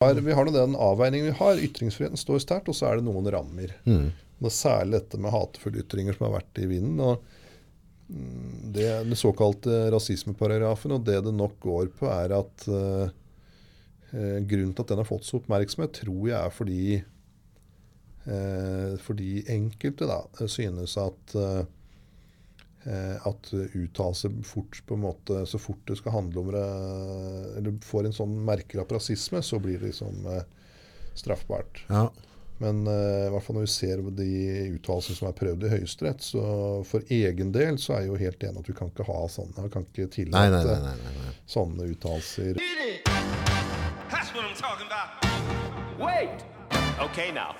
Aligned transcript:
Vi 0.00 0.32
har 0.32 0.46
nå 0.48 0.52
den 0.54 0.76
avveiningen 0.80 1.26
vi 1.26 1.36
har. 1.36 1.58
Ytringsfriheten 1.60 2.16
står 2.16 2.38
sterkt, 2.40 2.70
og 2.72 2.76
så 2.76 2.86
er 2.88 2.96
det 2.96 3.04
noen 3.04 3.26
rammer. 3.28 3.74
Mm. 3.84 4.06
Det 4.40 4.48
er 4.48 4.54
særlig 4.56 4.94
dette 4.96 5.18
med 5.20 5.34
hatefulle 5.34 5.82
ytringer 5.82 6.16
som 6.16 6.24
har 6.24 6.38
vært 6.38 6.60
i 6.62 6.68
vinden. 6.70 7.02
og 7.04 7.18
mm, 8.08 8.46
det, 8.72 8.86
Den 9.10 9.18
såkalte 9.20 9.82
rasismeparagrafen, 9.92 10.94
og 10.96 11.04
det 11.04 11.18
det 11.26 11.34
nok 11.36 11.58
går 11.60 11.90
på, 11.98 12.08
er 12.08 12.32
at 12.38 12.64
uh, 12.72 13.12
grunnen 14.48 14.72
til 14.72 14.86
at 14.86 14.94
den 14.94 15.02
har 15.02 15.10
fått 15.10 15.28
så 15.28 15.36
oppmerksomhet, 15.42 15.92
tror 16.00 16.30
jeg 16.30 16.38
er 16.38 16.56
fordi, 16.56 16.86
uh, 18.24 18.96
fordi 19.04 19.44
enkelte 19.52 20.08
da, 20.08 20.22
synes 20.48 20.96
at 21.04 21.36
uh, 21.36 21.60
at 22.80 23.50
uttalelser 23.52 24.32
fort 24.46 24.78
på 24.88 24.96
en 24.96 25.02
måte, 25.02 25.42
så 25.46 25.58
fort 25.60 25.82
det 25.90 25.98
skal 25.98 26.14
handle 26.14 26.40
om 26.40 26.48
eller 26.54 27.74
får 27.84 28.08
en 28.08 28.14
sånn 28.16 28.38
merkelapp 28.46 28.94
rasisme, 28.96 29.42
så 29.44 29.60
blir 29.60 29.76
det 29.82 29.90
liksom 29.90 30.24
straffbart. 31.18 31.82
Ja. 31.90 32.06
Men 32.60 32.86
uh, 32.86 33.26
i 33.26 33.30
hvert 33.32 33.44
fall 33.44 33.56
når 33.56 33.64
vi 33.64 33.72
ser 33.72 34.02
de 34.18 34.32
uttalelsene 34.76 35.16
som 35.16 35.28
er 35.30 35.36
prøvd 35.38 35.64
i 35.64 35.70
Høyesterett, 35.72 36.24
så 36.24 36.42
for 36.84 37.14
egen 37.16 37.54
del 37.56 37.80
så 37.80 37.94
er 37.96 38.04
jeg 38.04 38.10
jo 38.10 38.18
helt 38.20 38.44
enig 38.50 38.60
at 38.60 38.68
vi 38.68 38.76
kan 38.76 38.92
ikke 38.92 39.06
ha 39.08 39.22
sånne. 39.32 39.64
Vi 39.64 39.72
kan 39.72 39.88
ikke 39.88 40.10
tillate 40.12 40.60
nei, 40.68 40.76
nei, 40.84 41.16
nei, 41.16 41.32
sånne 41.48 41.88
uttalelser. 41.94 42.60
Okay, 47.00 47.32
now, 47.32 47.56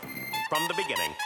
from 0.51 0.69
the 0.69 0.75
beginning. 0.77 1.17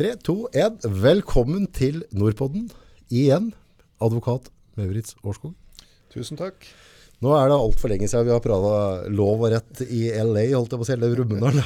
Tre, 0.00 0.14
to, 0.24 0.46
én. 0.56 0.78
Velkommen 0.80 1.66
til 1.76 1.98
Nordpodden 2.16 2.70
igjen. 3.12 3.50
Advokat 4.00 4.46
Maurits 4.78 5.12
Årskog. 5.20 5.52
Tusen 6.08 6.40
takk. 6.40 6.64
Nå 7.20 7.34
er 7.36 7.50
det 7.52 7.58
altfor 7.60 7.92
lenge 7.92 8.08
siden 8.08 8.24
vi 8.24 8.32
har 8.32 8.40
prata 8.40 9.10
lov 9.12 9.44
og 9.44 9.52
rett 9.52 9.82
i 9.84 10.06
LA, 10.08 10.46
holdt 10.54 10.72
jeg 10.72 10.80
på 10.80 10.86
å 10.86 10.88
si, 10.88 10.94
eller 10.94 11.12
Brumunddal. 11.18 11.60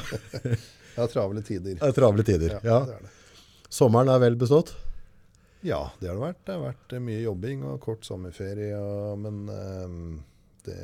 er 1.05 1.12
travle 1.14 1.44
tider. 1.46 1.78
Det 1.78 1.92
er 1.92 1.94
travle 1.94 2.27
tider. 2.27 2.56
Ja, 2.56 2.64
Ja. 2.66 2.80
det 2.90 2.96
er 2.96 3.06
det. 3.06 3.38
Sommeren 3.78 4.10
er 4.10 4.18
vel 4.27 4.40
bestått? 4.42 4.74
Ja, 5.62 5.84
det 6.02 6.10
har 6.10 6.18
det 6.18 6.27
vært. 6.27 6.42
Det 6.42 6.56
har 6.58 6.66
vært 6.72 6.98
eh, 6.98 7.06
mye 7.06 7.22
jobbing 7.22 7.62
og 7.70 7.78
kort 7.86 8.02
sommerferie. 8.02 8.74
Og, 8.74 9.14
men 9.28 9.44
um, 9.46 10.22
det, 10.66 10.80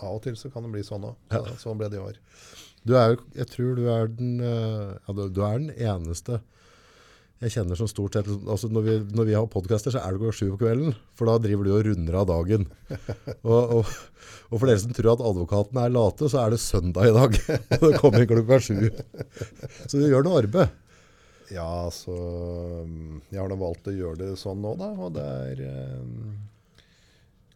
av 0.00 0.16
og 0.16 0.24
til 0.24 0.40
så 0.40 0.48
kan 0.48 0.64
det 0.64 0.72
bli 0.72 0.88
sånn 0.88 1.04
òg. 1.04 1.20
Så, 1.36 1.58
Sånn 1.68 1.84
ble 1.84 1.92
det 1.92 2.00
i 2.00 2.06
år. 2.08 2.16
Du 2.84 2.92
er, 3.00 3.14
jo- 3.14 3.28
jeg 3.38 3.46
tror 3.52 3.76
du 3.78 3.86
er 3.88 4.10
den, 4.12 4.34
eh, 4.44 4.90
ja, 5.08 5.14
du, 5.16 5.40
er 5.44 5.58
den 5.62 5.70
eneste 5.76 6.40
jeg 7.44 7.50
kjenner 7.58 7.76
som 7.76 7.88
stort 7.90 8.14
sett 8.16 8.28
altså 8.30 8.68
når, 8.72 8.82
vi, 8.86 8.92
når 9.18 9.26
vi 9.28 9.34
har 9.36 9.46
podcaster, 9.52 9.92
så 9.92 10.00
er 10.00 10.14
det 10.14 10.20
klokka 10.22 10.36
sju 10.38 10.46
på 10.54 10.60
kvelden. 10.62 10.94
For 11.18 11.28
da 11.28 11.34
driver 11.42 11.66
du 11.66 11.72
og 11.74 11.82
runder 11.84 12.14
av 12.22 12.28
dagen. 12.30 12.62
Og, 13.44 13.74
og, 13.82 13.90
og 14.48 14.54
for 14.62 14.70
dere 14.70 14.80
som 14.80 14.94
tror 14.96 15.10
at 15.12 15.24
advokatene 15.28 15.82
er 15.84 15.92
late, 15.92 16.28
så 16.32 16.40
er 16.44 16.54
det 16.54 16.60
søndag 16.62 17.10
i 17.10 17.12
dag. 17.12 17.36
Og 17.82 17.84
det 17.90 17.98
kommer 18.00 18.24
klokka 18.30 18.60
sju. 18.64 18.86
Så 19.84 19.98
du 19.98 20.06
gjør 20.06 20.24
noe 20.24 20.40
arbeid. 20.40 20.72
Ja, 21.52 21.66
så 21.92 22.14
mm, 22.86 23.18
Jeg 23.34 23.42
har 23.42 23.52
da 23.52 23.58
valgt 23.60 23.90
å 23.92 23.96
gjøre 23.98 24.16
det 24.22 24.30
sånn 24.40 24.62
nå, 24.64 24.72
da. 24.80 24.88
Og 25.04 25.12
det 25.18 25.26
er 25.50 25.60
eh, 25.66 26.00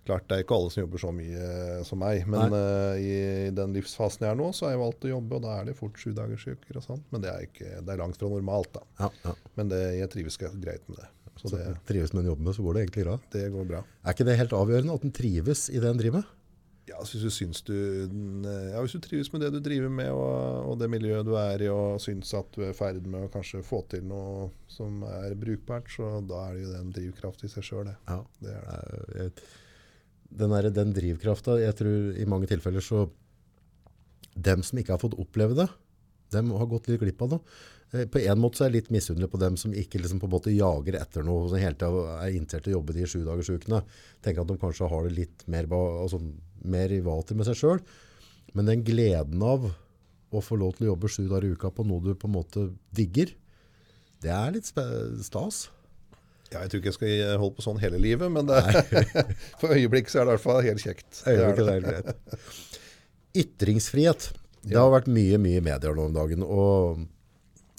Klart 0.09 0.25
det 0.31 0.39
er 0.39 0.45
ikke 0.47 0.57
alle 0.57 0.73
som 0.73 0.81
jobber 0.81 1.03
så 1.03 1.11
mye 1.13 1.47
eh, 1.53 1.83
som 1.85 2.01
meg. 2.01 2.23
Men 2.33 2.55
uh, 2.57 2.97
i 2.97 3.51
den 3.53 3.77
livsfasen 3.77 4.25
jeg 4.25 4.33
er 4.33 4.41
nå, 4.41 4.49
så 4.57 4.65
har 4.67 4.73
jeg 4.73 4.81
valgt 4.81 5.05
å 5.05 5.13
jobbe, 5.13 5.37
og 5.37 5.45
da 5.45 5.59
er 5.59 5.69
det 5.69 5.77
fort 5.77 6.01
sju 6.01 6.15
dagers 6.17 6.47
uker 6.49 6.81
og 6.81 6.87
sånn. 6.87 7.05
Men 7.13 7.25
det 7.27 7.35
er, 7.35 7.45
ikke, 7.51 7.75
det 7.85 7.93
er 7.93 8.01
langt 8.01 8.17
fra 8.17 8.33
normalt, 8.33 8.73
da. 8.79 8.87
Ja, 9.03 9.11
ja. 9.27 9.37
Men 9.61 9.71
det, 9.75 9.83
jeg 9.99 10.13
trives 10.17 10.41
greit 10.41 10.89
med 10.89 10.97
det. 11.03 11.11
Så 11.39 11.53
det, 11.53 11.69
Trives 11.87 12.11
med 12.15 12.25
den 12.25 12.33
jobben, 12.33 12.51
så 12.57 12.65
går 12.65 12.75
det 12.75 12.87
egentlig 12.87 13.05
bra. 13.07 13.19
det 13.37 13.45
går 13.55 13.69
bra. 13.69 13.85
Er 14.03 14.17
ikke 14.17 14.27
det 14.27 14.41
helt 14.41 14.57
avgjørende 14.57 14.97
at 14.99 15.05
en 15.07 15.15
trives 15.15 15.69
i 15.71 15.79
det 15.79 15.93
en 15.93 16.01
driver 16.01 16.23
med? 16.23 16.35
Ja, 16.89 16.97
hvis 17.03 17.21
du 17.21 17.29
syns 17.29 17.61
du 17.69 17.75
Ja, 17.77 18.81
hvis 18.81 18.95
du 18.97 19.03
trives 19.05 19.29
med 19.35 19.43
det 19.45 19.51
du 19.53 19.61
driver 19.61 19.93
med, 19.93 20.09
og, 20.09 20.71
og 20.73 20.79
det 20.81 20.89
miljøet 20.91 21.27
du 21.29 21.35
er 21.39 21.63
i, 21.63 21.69
og 21.69 22.01
syns 22.03 22.33
at 22.37 22.49
du 22.57 22.65
er 22.65 22.73
i 22.73 22.77
ferd 22.77 23.05
med 23.05 23.27
å 23.27 23.31
kanskje 23.33 23.61
få 23.67 23.83
til 23.93 24.07
noe 24.09 24.49
som 24.73 25.03
er 25.05 25.37
brukbart, 25.39 25.91
så 25.93 26.19
da 26.25 26.47
er 26.49 26.57
det 26.57 26.65
jo 26.65 26.75
en 26.81 26.93
drivkraft 26.97 27.45
i 27.45 27.53
seg 27.53 27.67
sjøl, 27.69 27.91
det. 27.91 27.97
Ja. 28.09 28.23
det, 28.45 28.57
er 28.57 28.69
det. 28.69 28.79
Eh, 28.81 29.19
jeg- 29.27 29.67
Den, 30.29 30.53
der, 30.53 30.69
den 30.75 30.93
drivkrafta, 30.93 31.57
jeg 31.63 31.77
tror 31.79 32.19
i 32.21 32.29
mange 32.29 32.49
tilfeller 32.51 32.85
så 32.85 33.07
Dem 34.39 34.63
som 34.63 34.79
ikke 34.79 34.93
har 34.95 35.01
fått 35.03 35.17
oppleve 35.19 35.57
det, 35.59 35.65
dem 36.31 36.53
har 36.55 36.69
gått 36.71 36.87
litt 36.87 37.01
glipp 37.03 37.23
av 37.25 37.33
det. 37.33 37.39
Eh, 37.93 38.05
På 38.07 38.21
en 38.21 38.39
måte 38.39 38.59
så 38.59 38.67
er 38.67 38.71
jeg 38.71 38.77
litt 38.77 38.91
misunnelig 38.95 39.31
på 39.33 39.41
dem 39.41 39.57
som 39.59 39.73
ikke 39.75 39.99
liksom 39.99 40.21
på 40.23 40.29
en 40.29 40.35
måte 40.37 40.55
jager 40.55 40.99
etter 41.01 41.25
noe, 41.27 41.49
som 41.51 41.59
hele 41.59 41.75
tiden 41.75 42.13
er 42.13 42.37
interessert 42.37 42.69
i 42.69 42.75
å 42.75 42.77
jobbe 42.77 42.95
de 42.95 43.09
sju 43.09 43.23
dagers 43.27 43.51
ukene. 43.51 43.81
Tenker 44.23 44.45
at 44.45 44.53
de 44.53 44.59
kanskje 44.61 44.91
har 44.93 45.09
det 45.09 45.17
litt 45.17 45.43
mer, 45.51 45.67
altså, 45.73 46.21
mer 46.63 46.95
i 46.95 47.01
vater 47.03 47.39
med 47.39 47.49
seg 47.49 47.59
selv. 47.59 47.99
Men 48.55 48.71
den 48.71 48.85
gleden 48.87 49.43
av 49.45 49.71
å 50.29 50.45
få 50.45 50.59
lov 50.61 50.77
til 50.77 50.87
å 50.87 50.93
jobbe 50.93 51.11
sju 51.13 51.25
dager 51.25 51.49
i 51.49 51.53
uka 51.57 51.73
på 51.73 51.87
noe 51.89 52.05
du 52.05 52.13
på 52.15 52.29
en 52.29 52.37
måte 52.37 52.69
digger, 52.95 53.33
det 54.23 54.33
er 54.35 54.55
litt 54.55 54.69
stas. 54.69 55.69
Ja, 56.53 56.63
jeg 56.65 56.71
tror 56.73 56.81
ikke 56.81 56.89
jeg 56.89 56.97
skal 56.97 57.39
holde 57.43 57.55
på 57.59 57.65
sånn 57.67 57.81
hele 57.83 57.99
livet, 58.01 58.31
men 58.33 58.47
det, 58.49 58.61
for 59.61 59.75
øyeblikket 59.77 60.15
så 60.15 60.23
er 60.23 60.25
det 60.25 60.33
i 60.33 60.37
hvert 60.39 60.45
fall 60.47 60.63
helt 60.65 60.81
kjekt. 60.85 61.23
Greit. 61.85 62.39
Ytringsfrihet. 63.39 64.31
Det 64.69 64.77
har 64.79 64.91
vært 64.93 65.09
mye, 65.13 65.39
mye 65.41 65.61
medier 65.65 65.95
nå 65.97 66.07
om 66.09 66.15
dagen. 66.17 66.43
Og 66.45 67.05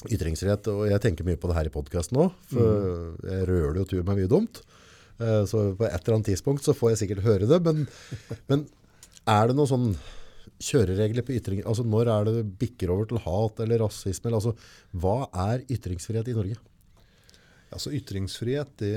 ytringsfrihet, 0.09 0.69
og 0.71 0.85
jeg 0.87 1.01
tenker 1.03 1.27
mye 1.27 1.39
på 1.41 1.49
det 1.51 1.57
her 1.57 1.67
i 1.67 1.73
podcasten 1.73 2.15
nå, 2.19 2.29
for 2.53 3.17
jeg 3.27 3.47
rører 3.49 3.81
jo 3.81 3.87
tur 3.89 4.05
meg 4.07 4.21
mye 4.21 4.29
dumt. 4.31 4.61
Eh, 5.19 5.41
Så 5.49 5.65
på 5.75 5.83
et 5.89 5.97
eller 5.99 6.15
annet 6.19 6.29
tidspunkt 6.31 6.63
så 6.63 6.71
får 6.77 6.93
jeg 6.93 7.01
sikkert 7.01 7.25
høre 7.25 7.49
det, 7.49 7.59
men, 7.65 7.83
men 8.47 8.63
er 9.27 9.49
det 9.51 9.57
noen 9.59 9.67
sånn 9.73 9.89
kjøreregler 10.63 11.25
på 11.27 11.35
ytring? 11.35 11.59
Altså 11.67 11.83
når 11.87 12.09
er 12.13 12.29
det 12.29 12.35
det 12.37 12.45
bikker 12.61 12.93
over 12.93 13.09
til 13.09 13.19
hat 13.25 13.59
eller 13.65 13.81
rasisme? 13.83 14.29
Eller, 14.29 14.39
altså, 14.39 14.55
hva 15.03 15.17
er 15.49 15.65
ytringsfrihet 15.67 16.31
i 16.31 16.37
Norge? 16.37 16.55
Altså 17.69 17.91
Ytringsfrihet 17.93 18.71
det, 18.81 18.95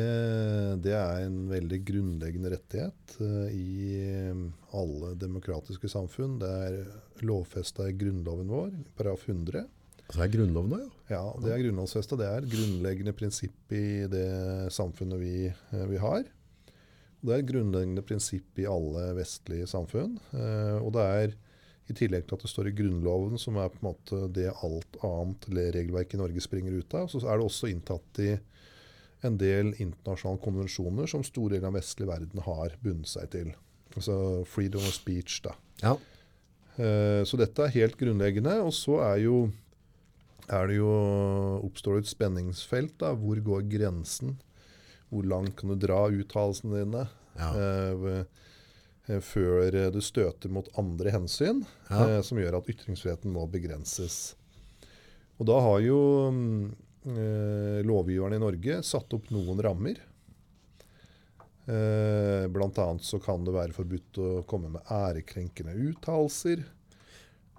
det 0.84 0.94
er 0.96 1.26
en 1.26 1.42
veldig 1.50 1.78
grunnleggende 1.84 2.54
rettighet 2.54 3.16
eh, 3.20 3.52
i 3.52 3.98
eh, 4.00 4.44
alle 4.78 5.12
demokratiske 5.20 5.90
samfunn. 5.92 6.38
Det 6.40 6.48
er 6.66 6.78
lovfesta 7.28 7.90
i 7.90 7.96
grunnloven 8.00 8.48
vår, 8.48 8.70
paragraf 8.96 9.26
100. 9.28 9.66
Altså 10.06 10.24
er 10.24 10.32
Grunnloven 10.32 10.72
nå, 10.72 10.78
ja? 10.80 10.88
Ja, 11.12 11.24
Det 11.40 11.52
er 11.52 11.60
grunnlovfesta. 11.66 12.16
Det 12.20 12.28
er 12.28 12.40
et 12.40 12.52
grunnleggende 12.52 13.14
prinsipp 13.16 13.76
i 13.76 13.84
det 14.12 14.28
samfunnet 14.72 15.20
vi, 15.20 15.36
eh, 15.52 15.86
vi 15.92 16.00
har. 16.00 16.24
Det 17.22 17.36
er 17.36 17.44
et 17.44 17.52
grunnleggende 17.52 18.04
prinsipp 18.08 18.58
i 18.58 18.66
alle 18.66 19.12
vestlige 19.20 19.68
samfunn. 19.70 20.16
Og 20.82 20.88
det 20.96 21.04
er 21.06 21.36
i 21.86 21.94
tillegg 21.94 22.24
til 22.26 22.34
at 22.34 22.42
det 22.42 22.50
står 22.50 22.70
i 22.70 22.74
Grunnloven, 22.74 23.38
som 23.38 23.60
er 23.60 23.70
på 23.70 23.78
en 23.78 23.88
måte 23.92 24.18
det 24.34 24.48
alt 24.50 24.98
annet 25.06 25.46
regelverket 25.54 26.16
i 26.16 26.20
Norge 26.20 26.42
springer 26.42 26.74
ut 26.74 26.96
av, 26.98 27.06
så 27.10 27.22
er 27.22 27.38
det 27.38 27.46
også 27.46 27.70
inntatt 27.70 28.20
i 28.22 28.32
en 29.22 29.36
del 29.38 29.72
internasjonale 29.78 30.40
konvensjoner 30.42 31.06
som 31.10 31.22
store 31.26 31.54
deler 31.56 31.68
av 31.70 31.76
vestlig 31.78 32.08
verden 32.08 32.42
har 32.46 32.74
bundet 32.82 33.08
seg 33.12 33.30
til. 33.30 33.52
Altså 33.96 34.16
freedom 34.48 34.82
of 34.88 34.94
speech, 34.96 35.40
da. 35.44 35.52
Ja. 35.82 35.96
Uh, 36.78 37.22
Så 37.28 37.36
dette 37.36 37.66
er 37.66 37.74
helt 37.76 37.98
grunnleggende. 38.00 38.56
Og 38.64 38.72
så 38.74 38.98
er, 39.04 39.18
jo, 39.26 39.50
er 40.48 40.66
det 40.70 40.78
jo, 40.80 40.92
oppstår 41.68 41.98
det 42.00 42.06
et 42.06 42.12
spenningsfelt. 42.14 42.96
da, 42.98 43.12
Hvor 43.14 43.36
går 43.44 43.68
grensen? 43.70 44.38
Hvor 45.12 45.26
langt 45.28 45.56
kan 45.60 45.68
du 45.68 45.76
dra 45.76 46.06
uttalelsene 46.08 46.82
dine? 46.84 47.06
Ja. 47.36 47.50
eh, 49.08 49.18
før 49.24 49.90
du 49.92 50.00
støter 50.04 50.48
mot 50.52 50.68
andre 50.78 51.10
hensyn, 51.12 51.62
Ja. 51.90 52.04
eh, 52.18 52.22
som 52.22 52.38
gjør 52.38 52.58
at 52.58 52.68
ytringsfriheten 52.68 53.32
må 53.32 53.46
begrenses. 53.50 54.34
Og 55.40 55.46
da 55.48 55.56
har 55.60 55.80
jo 55.80 56.30
mm, 56.30 56.74
lovgiverne 57.04 58.36
i 58.38 58.42
Norge 58.42 58.76
satt 58.86 59.14
opp 59.16 59.30
noen 59.34 59.58
rammer. 59.64 59.96
Eh, 61.66 62.48
blant 62.50 62.78
annet 62.82 63.04
så 63.06 63.20
kan 63.22 63.44
det 63.46 63.54
være 63.54 63.74
forbudt 63.76 64.18
å 64.18 64.30
komme 64.50 64.70
med 64.74 64.88
ærekrenkende 64.90 65.74
uttalelser. 65.90 66.64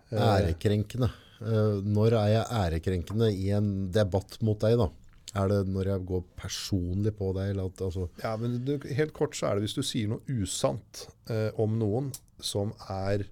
Eh, 0.10 0.20
Ærekrenkende. 0.20 1.08
Eh, 1.44 1.78
Når 1.88 2.18
er 2.20 2.28
jeg 2.34 2.50
ærekrenkende 2.60 3.30
i 3.32 3.50
en 3.56 3.70
debatt 3.96 4.38
mot 4.44 4.60
deg, 4.60 4.76
da? 4.80 4.90
Er 5.34 5.48
det 5.50 5.62
når 5.72 5.88
jeg 5.90 6.06
går 6.06 6.26
personlig 6.38 7.14
på 7.18 7.32
deg? 7.34 7.54
Eller 7.54 7.72
at, 7.72 7.80
altså, 7.82 8.10
Ja, 8.22 8.36
men 8.38 8.60
det, 8.68 8.82
helt 8.94 9.14
kort 9.18 9.36
så 9.40 9.48
er 9.50 9.56
det 9.58 9.66
hvis 9.66 9.78
du 9.80 9.82
sier 9.82 10.12
noe 10.12 10.22
usant 10.44 11.08
eh, 11.32 11.50
om 11.58 11.80
noen 11.80 12.12
som 12.44 12.74
er 12.92 13.24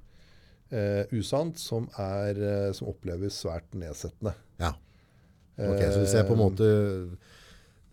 eh, 0.71 1.03
usant, 1.13 1.59
som, 1.61 1.89
er, 1.99 2.39
eh, 2.41 2.71
som 2.73 2.87
oppleves 2.89 3.43
svært 3.43 3.75
nedsettende. 3.75 4.33
ja. 4.59 4.73
Ok, 5.59 5.81
så 5.91 5.99
hvis 6.01 6.13
jeg 6.15 6.25
på 6.27 6.33
en 6.33 6.39
måte 6.39 6.67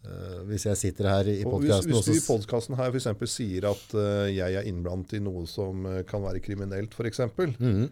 eh, 0.07 0.43
Hvis 0.49 0.65
jeg 0.69 0.77
sitter 0.81 1.09
her 1.11 1.27
i 1.29 1.39
Og 1.45 1.59
hvis, 1.61 1.85
hvis 1.85 2.05
du 2.07 2.13
i 2.13 2.17
og 2.17 2.23
så 2.23 2.27
podkasten 2.37 2.77
her 2.79 2.93
f.eks. 2.95 3.33
sier 3.35 3.67
at 3.71 3.95
eh, 3.99 4.29
jeg 4.37 4.55
er 4.61 4.69
innblandet 4.71 5.19
i 5.19 5.23
noe 5.25 5.43
som 5.51 5.85
eh, 5.91 6.03
kan 6.09 6.23
være 6.25 6.41
kriminelt, 6.45 6.95
f.eks., 6.95 7.21
Mhm. 7.59 7.89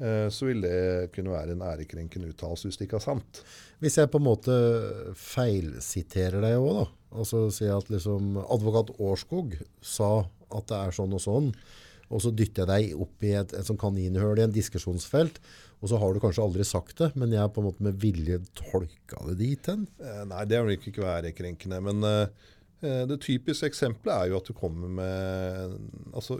eh, 0.00 0.28
så 0.34 0.48
vil 0.48 0.64
det 0.64 1.12
kunne 1.14 1.30
være 1.36 1.52
en 1.54 1.62
ærekrenkende 1.62 2.32
uttalelse 2.32 2.66
hvis 2.68 2.80
det 2.80 2.88
ikke 2.88 2.96
er 3.02 3.06
sant. 3.10 3.42
Hvis 3.84 3.98
jeg 4.00 4.10
på 4.10 4.18
en 4.18 4.26
måte 4.26 4.56
feilsiterer 5.14 6.40
deg 6.44 6.58
òg, 6.58 6.74
da. 6.82 6.86
Altså 7.14 7.44
si 7.54 7.68
at 7.70 7.90
liksom 7.92 8.38
advokat 8.42 8.90
Årskog 8.98 9.54
sa 9.84 10.24
at 10.54 10.66
det 10.70 10.78
er 10.80 10.94
sånn 10.96 11.14
og 11.14 11.22
sånn, 11.22 11.52
og 12.10 12.20
så 12.22 12.30
dytter 12.36 12.64
jeg 12.66 12.70
deg 12.90 13.00
opp 13.04 13.22
i 13.26 13.30
et, 13.38 13.54
et 13.54 13.66
sånn 13.66 13.78
kaninhull 13.80 14.38
i 14.38 14.44
en 14.44 14.52
diskusjonsfelt, 14.54 15.38
og 15.84 15.90
så 15.90 15.98
har 16.00 16.14
du 16.16 16.22
kanskje 16.22 16.40
aldri 16.40 16.64
sagt 16.64 16.96
det, 17.02 17.10
men 17.20 17.34
jeg 17.34 17.42
har 17.42 17.50
på 17.52 17.60
en 17.60 17.66
måte 17.68 17.84
med 17.84 17.98
vilje 18.00 18.38
tolka 18.56 19.20
det 19.28 19.34
dit 19.42 19.66
hen. 19.68 19.82
Eh, 20.00 20.22
nei, 20.30 20.46
det 20.48 20.62
vil 20.64 20.78
ikke 20.78 21.04
være 21.04 21.34
krenkende. 21.36 21.80
Men 21.84 22.06
eh, 22.08 22.46
eh, 22.80 23.02
det 23.10 23.18
typiske 23.20 23.68
eksempelet 23.68 24.14
er 24.14 24.30
jo 24.30 24.38
at 24.38 24.48
du 24.48 24.54
kommer 24.56 24.94
med 24.96 25.74
altså 26.16 26.38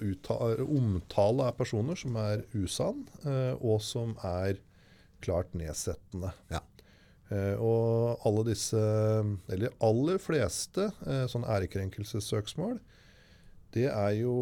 omtale 0.64 1.50
av 1.50 1.58
personer 1.58 2.00
som 2.00 2.17
er 2.23 2.46
usann, 2.56 3.05
og 3.61 3.82
som 3.85 4.17
er 4.25 4.62
klart 5.25 5.52
nedsettende. 5.52 6.32
Ja. 6.49 6.62
Eh, 7.29 7.61
og 7.61 8.25
alle 8.25 8.47
disse, 8.49 8.81
eller 9.52 9.76
aller 9.85 10.25
fleste 10.25 10.88
sånne 11.05 11.52
ærekrenkelsessøksmål, 11.58 12.79
det 13.76 13.90
er 13.93 14.17
jo 14.23 14.38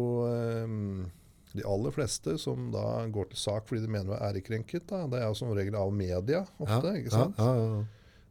de 1.53 1.63
aller 1.69 1.93
fleste 1.93 2.37
som 2.41 2.71
da 2.73 3.05
går 3.13 3.29
til 3.31 3.37
sak 3.37 3.67
fordi 3.69 3.83
de 3.85 3.91
mener 3.93 4.09
de 4.09 4.17
er 4.17 4.29
ærekrenket. 4.31 4.87
Da. 4.89 5.03
Det 5.07 5.19
er 5.21 5.27
jo 5.29 5.37
som 5.37 5.53
regel 5.53 5.75
av 5.77 5.91
media 5.93 6.43
ofte. 6.57 6.93
ja, 6.93 7.01
ikke 7.01 7.13
sant? 7.13 7.37
Ja, 7.37 7.51
ja, 7.57 7.67
ja. 7.77 7.83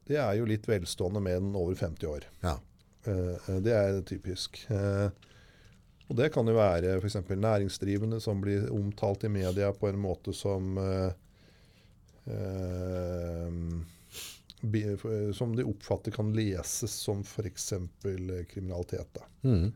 Det 0.09 0.17
er 0.19 0.33
jo 0.41 0.47
litt 0.51 0.67
velstående 0.67 1.21
menn 1.23 1.53
over 1.55 1.75
50 1.79 2.09
år. 2.11 2.27
ja. 2.43 2.59
Eh, 3.05 3.35
eh, 3.49 3.61
det 3.63 3.73
er 3.75 4.01
typisk. 4.07 4.61
Eh, 4.71 5.09
og 6.07 6.17
det 6.19 6.29
kan 6.35 6.47
jo 6.47 6.55
være 6.55 6.99
f.eks. 7.01 7.17
næringsdrivende 7.31 8.21
som 8.23 8.41
blir 8.43 8.69
omtalt 8.71 9.25
i 9.25 9.31
media 9.33 9.73
på 9.73 9.89
en 9.89 9.99
måte 10.03 10.35
som 10.37 10.77
eh, 10.79 11.13
eh, 12.31 13.49
Som 15.35 15.57
de 15.57 15.65
oppfatter 15.67 16.15
kan 16.15 16.31
leses 16.37 16.93
som 16.93 17.25
f.eks. 17.27 17.73
kriminalitet. 18.53 19.09
Da. 19.15 19.25
Mhm. 19.43 19.73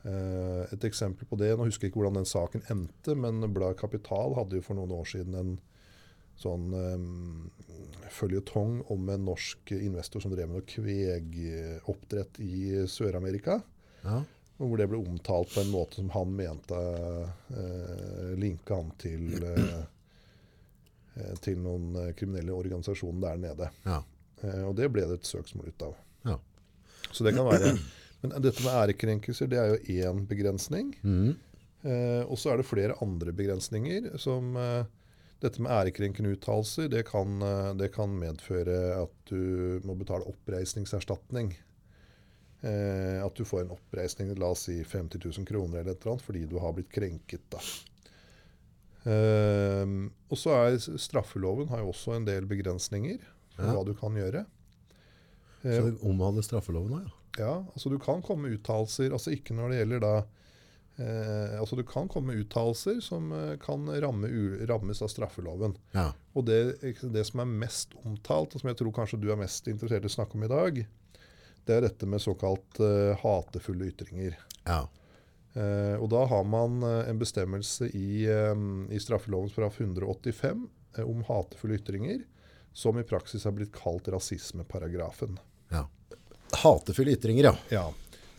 Eh, 0.00 0.62
et 0.72 0.84
eksempel 0.88 1.28
på 1.28 1.36
det, 1.40 1.50
nå 1.56 1.66
husker 1.68 1.86
jeg 1.86 1.92
ikke 1.92 2.00
hvordan 2.00 2.20
den 2.22 2.28
saken 2.28 2.64
endte, 2.72 3.16
men 3.18 3.42
bladet 3.52 3.80
Kapital 3.82 4.36
hadde 4.38 4.60
jo 4.60 4.64
for 4.64 4.78
noen 4.78 4.94
år 4.96 5.08
siden 5.10 5.36
en 5.36 5.58
sånn 6.40 6.72
um, 6.72 7.50
føljetong 8.10 8.80
om 8.92 9.08
en 9.12 9.26
norsk 9.28 9.74
investor 9.76 10.22
som 10.24 10.32
drev 10.32 10.48
med 10.48 10.60
noe 10.60 10.68
kvegoppdrett 10.68 12.40
i 12.44 12.86
Sør-Amerika. 12.90 13.60
ja. 14.04 14.22
Hvor 14.60 14.76
det 14.76 14.90
ble 14.92 14.98
omtalt 15.00 15.54
på 15.54 15.62
en 15.62 15.70
måte 15.72 15.96
som 15.96 16.10
han 16.12 16.34
mente 16.36 16.76
uh, 16.76 18.32
linka 18.36 18.76
han 18.76 18.90
til, 19.00 19.38
eh, 19.40 19.78
eh, 21.14 21.30
til 21.40 21.62
noen 21.64 21.94
eh, 21.96 22.10
kriminelle 22.12 22.52
organisasjoner 22.52 23.22
der 23.24 23.40
nede. 23.46 23.70
ja. 23.86 24.02
Uh, 24.40 24.66
og 24.68 24.74
det 24.76 24.90
ble 24.92 25.06
det 25.08 25.16
et 25.20 25.30
søksmål 25.30 25.72
ut 25.72 25.86
av. 25.88 25.96
ja. 26.28 26.36
Så 27.08 27.24
det 27.24 27.32
kan 27.36 27.48
være 27.48 27.72
Men 28.22 28.34
dette 28.42 28.60
med 28.64 28.74
ærekrenkelser, 28.76 29.48
det 29.48 29.58
er 29.58 29.70
jo 29.74 30.10
én 30.10 30.26
begrensning. 30.28 30.94
Mm. 31.02 31.36
Eh, 31.82 32.22
og 32.28 32.36
så 32.36 32.52
er 32.52 32.56
det 32.60 32.66
flere 32.68 32.96
andre 33.00 33.32
begrensninger. 33.32 34.10
som 34.20 34.56
eh, 34.56 34.84
Dette 35.40 35.62
med 35.64 35.72
ærekrenkende 35.72 36.34
uttalelser 36.36 36.90
det, 36.92 37.06
kan, 37.08 37.38
eh, 37.40 37.70
det 37.80 37.92
kan 37.94 38.12
medføre 38.12 39.02
at 39.02 39.14
du 39.30 39.80
må 39.88 39.94
betale 39.96 40.26
oppreisningserstatning. 40.28 41.54
Eh, 42.60 43.24
at 43.24 43.34
du 43.34 43.44
får 43.48 43.62
en 43.62 43.70
oppreisning 43.72 44.34
la 44.36 44.50
oss 44.52 44.66
si 44.68 44.82
50 44.84 45.16
000 45.24 45.46
kroner 45.48 45.80
eller 45.80 45.92
et 45.94 46.02
eller 46.04 46.12
annet, 46.18 46.26
fordi 46.26 46.44
du 46.50 46.58
har 46.60 46.74
blitt 46.76 46.92
krenket. 46.92 47.40
da. 47.48 47.58
Eh, 49.08 49.86
og 50.28 50.36
så 50.38 50.52
er 50.58 50.76
Straffeloven 51.00 51.70
har 51.72 51.80
jo 51.80 51.92
også 51.94 52.18
en 52.18 52.26
del 52.28 52.44
begrensninger 52.50 53.22
for 53.56 53.64
Ja. 53.64 53.72
hva 53.72 53.84
du 53.86 53.94
kan 53.94 54.12
gjøre. 54.14 54.44
Eh, 55.64 55.72
Så 55.76 55.86
det 55.90 56.00
omhandler 56.04 56.42
straffeloven 56.44 56.92
òg, 56.92 57.02
ja. 57.04 57.16
Ja, 57.38 57.64
altså 57.72 57.90
du 57.92 57.98
kan 58.02 58.22
komme 58.22 58.48
med 58.48 58.58
uttalelser, 58.58 59.12
altså 59.12 59.32
ikke 59.34 59.54
når 59.54 59.70
det 59.70 59.80
gjelder 59.80 60.02
da 60.04 60.12
eh, 61.00 61.58
altså 61.60 61.76
Du 61.78 61.84
kan 61.86 62.08
komme 62.10 62.32
med 62.32 62.44
uttalelser 62.44 63.00
som 63.04 63.30
eh, 63.32 63.56
kan 63.62 63.86
ramme, 64.02 64.30
rammes 64.68 65.02
av 65.02 65.12
straffeloven. 65.12 65.76
ja. 65.96 66.10
Og 66.34 66.46
det, 66.46 66.60
det 67.02 67.24
som 67.26 67.42
er 67.42 67.50
mest 67.50 67.94
omtalt, 68.04 68.54
og 68.54 68.62
som 68.62 68.68
jeg 68.70 68.78
tror 68.78 68.92
kanskje 68.94 69.18
du 69.22 69.30
er 69.32 69.40
mest 69.40 69.66
interessert 69.70 70.04
i 70.06 70.10
å 70.10 70.14
snakke 70.14 70.38
om 70.38 70.44
i 70.46 70.50
dag, 70.50 70.82
det 71.66 71.76
er 71.76 71.84
dette 71.86 72.06
med 72.06 72.22
såkalt 72.22 72.80
eh, 72.82 73.12
hatefulle 73.22 73.90
ytringer. 73.92 74.38
ja. 74.66 74.86
Eh, 75.58 75.96
og 75.98 76.06
da 76.12 76.20
har 76.30 76.44
man 76.46 76.76
eh, 76.86 77.08
en 77.10 77.18
bestemmelse 77.18 77.88
i, 77.98 78.22
eh, 78.30 78.60
i 78.94 79.00
straffelovens 79.02 79.56
paragraf 79.56 79.80
185 79.82 80.68
eh, 80.96 81.02
om 81.02 81.24
hatefulle 81.26 81.80
ytringer, 81.80 82.20
som 82.72 82.98
i 82.98 83.02
praksis 83.02 83.44
har 83.48 83.56
blitt 83.56 83.72
kalt 83.74 84.06
rasismeparagrafen. 84.14 85.40
Hatefulle 86.56 87.14
ytringer, 87.16 87.50
ja. 87.52 87.56
Ja. 87.70 87.88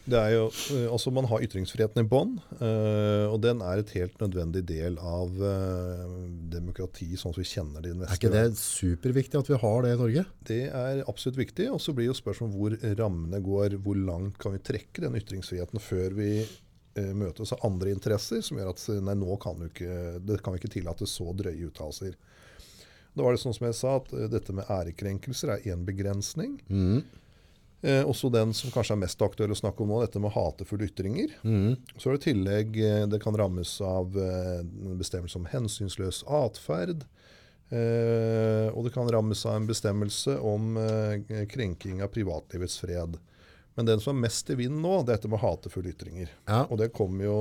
Det 0.02 0.18
er 0.18 0.32
jo, 0.34 0.46
eh, 0.74 0.88
altså 0.90 1.12
Man 1.14 1.28
har 1.30 1.44
ytringsfriheten 1.46 2.02
i 2.02 2.08
bånn, 2.10 2.34
eh, 2.58 3.28
og 3.30 3.38
den 3.44 3.62
er 3.62 3.82
et 3.82 3.92
helt 3.94 4.18
nødvendig 4.22 4.64
del 4.70 4.98
av 4.98 5.36
eh, 5.46 6.16
demokrati 6.56 7.12
sånn 7.14 7.36
som 7.36 7.42
vi 7.42 7.48
kjenner 7.48 7.84
det 7.84 7.92
i 7.92 7.94
den 7.94 8.02
vestlige 8.02 8.32
Er 8.32 8.50
ikke 8.50 8.56
det 8.56 8.64
superviktig 8.64 9.42
at 9.44 9.52
vi 9.52 9.62
har 9.62 9.86
det 9.86 9.94
i 9.94 10.00
Norge? 10.02 10.26
Det 10.50 10.64
er 10.72 11.04
absolutt 11.06 11.38
viktig. 11.38 11.70
Og 11.76 11.80
så 11.84 11.94
blir 11.94 12.10
jo 12.10 12.18
spørsmålet 12.18 12.58
hvor 12.58 12.98
rammene 13.04 13.44
går. 13.46 13.78
Hvor 13.86 14.02
langt 14.02 14.42
kan 14.42 14.56
vi 14.58 14.64
trekke 14.72 15.06
den 15.06 15.20
ytringsfriheten 15.22 15.82
før 15.84 16.18
vi 16.18 16.34
møter 16.42 16.70
møtes 17.16 17.54
av 17.56 17.62
andre 17.64 17.94
interesser 17.94 18.42
som 18.44 18.58
gjør 18.60 18.74
at 18.74 18.82
nei, 19.00 19.14
nå 19.16 19.38
kan 19.40 19.62
ikke, 19.64 20.18
det 20.28 20.42
kan 20.44 20.52
vi 20.52 20.60
ikke 20.60 20.74
tillate 20.74 21.08
så 21.08 21.30
drøye 21.40 21.70
uttalelser. 21.70 22.18
Da 23.16 23.24
var 23.24 23.32
det 23.32 23.40
sånn 23.40 23.56
som 23.56 23.70
jeg 23.70 23.78
sa, 23.78 23.94
at 24.02 24.12
dette 24.34 24.52
med 24.56 24.68
ærekrenkelser 24.68 25.54
er 25.56 25.70
én 25.72 25.86
begrensning. 25.88 26.58
Mhm. 26.68 27.21
Eh, 27.82 28.04
også 28.06 28.30
den 28.30 28.54
som 28.54 28.70
kanskje 28.70 28.94
er 28.94 29.02
mest 29.02 29.22
aktuell 29.26 29.56
å 29.56 29.58
snakke 29.58 29.82
om 29.82 29.90
nå, 29.90 30.04
dette 30.04 30.22
med 30.22 30.34
hatefulle 30.36 30.86
ytringer. 30.86 31.34
Mm. 31.42 31.80
Så 31.96 32.12
er 32.12 32.14
det 32.14 32.22
i 32.22 32.26
tillegg 32.28 32.78
eh, 32.78 33.08
det 33.10 33.22
kan 33.24 33.38
rammes 33.38 33.74
av 33.86 34.14
eh, 34.22 34.60
en 34.62 35.00
bestemmelse 35.00 35.40
om 35.40 35.50
hensynsløs 35.50 36.22
atferd. 36.30 37.08
Eh, 37.72 38.68
og 38.70 38.86
det 38.86 38.94
kan 38.94 39.10
rammes 39.10 39.42
av 39.50 39.58
en 39.58 39.68
bestemmelse 39.70 40.38
om 40.46 40.78
eh, 40.78 41.46
krenking 41.50 42.04
av 42.06 42.14
privatlivets 42.14 42.78
fred. 42.84 43.18
Men 43.80 43.88
den 43.88 44.04
som 44.04 44.14
er 44.14 44.28
mest 44.28 44.50
i 44.54 44.60
vinden 44.60 44.84
nå, 44.84 45.00
det 45.02 45.16
er 45.16 45.22
dette 45.22 45.32
med 45.32 45.42
hatefulle 45.42 45.94
ytringer. 45.96 46.34
Ja. 46.46 46.66
Og 46.68 46.78
det 46.84 46.92
kommer 46.94 47.26
jo 47.26 47.38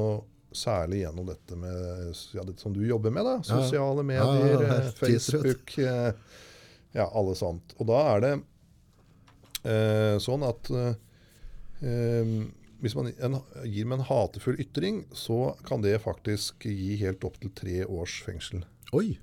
særlig 0.56 1.02
gjennom 1.02 1.28
dette 1.28 1.58
med 1.58 2.14
ja, 2.32 2.44
det 2.46 2.56
som 2.62 2.72
du 2.72 2.80
jobber 2.86 3.12
med, 3.12 3.28
da. 3.28 3.36
Sosiale 3.44 4.06
medier, 4.06 4.62
ja, 4.70 4.78
eh, 4.78 4.94
Facebook, 4.96 5.76
ja, 5.76 7.04
alle 7.04 7.36
sånt. 7.36 7.76
Og 7.76 7.90
da 7.90 8.00
er 8.14 8.24
det 8.24 8.32
eh, 9.64 10.16
sånn 10.22 10.44
at 10.46 10.70
eh, 10.72 10.92
eh, 11.84 12.34
hvis 12.80 12.96
man 12.96 13.10
en, 13.12 13.38
gir 13.68 13.88
med 13.88 14.00
en 14.00 14.06
hatefull 14.08 14.60
ytring, 14.62 15.04
så 15.12 15.56
kan 15.66 15.82
det 15.84 15.98
faktisk 16.04 16.64
gi 16.64 16.94
helt 17.02 17.24
opp 17.28 17.36
til 17.42 17.52
tre 17.56 17.82
års 17.84 18.20
fengsel. 18.24 18.64
Oi, 18.96 19.18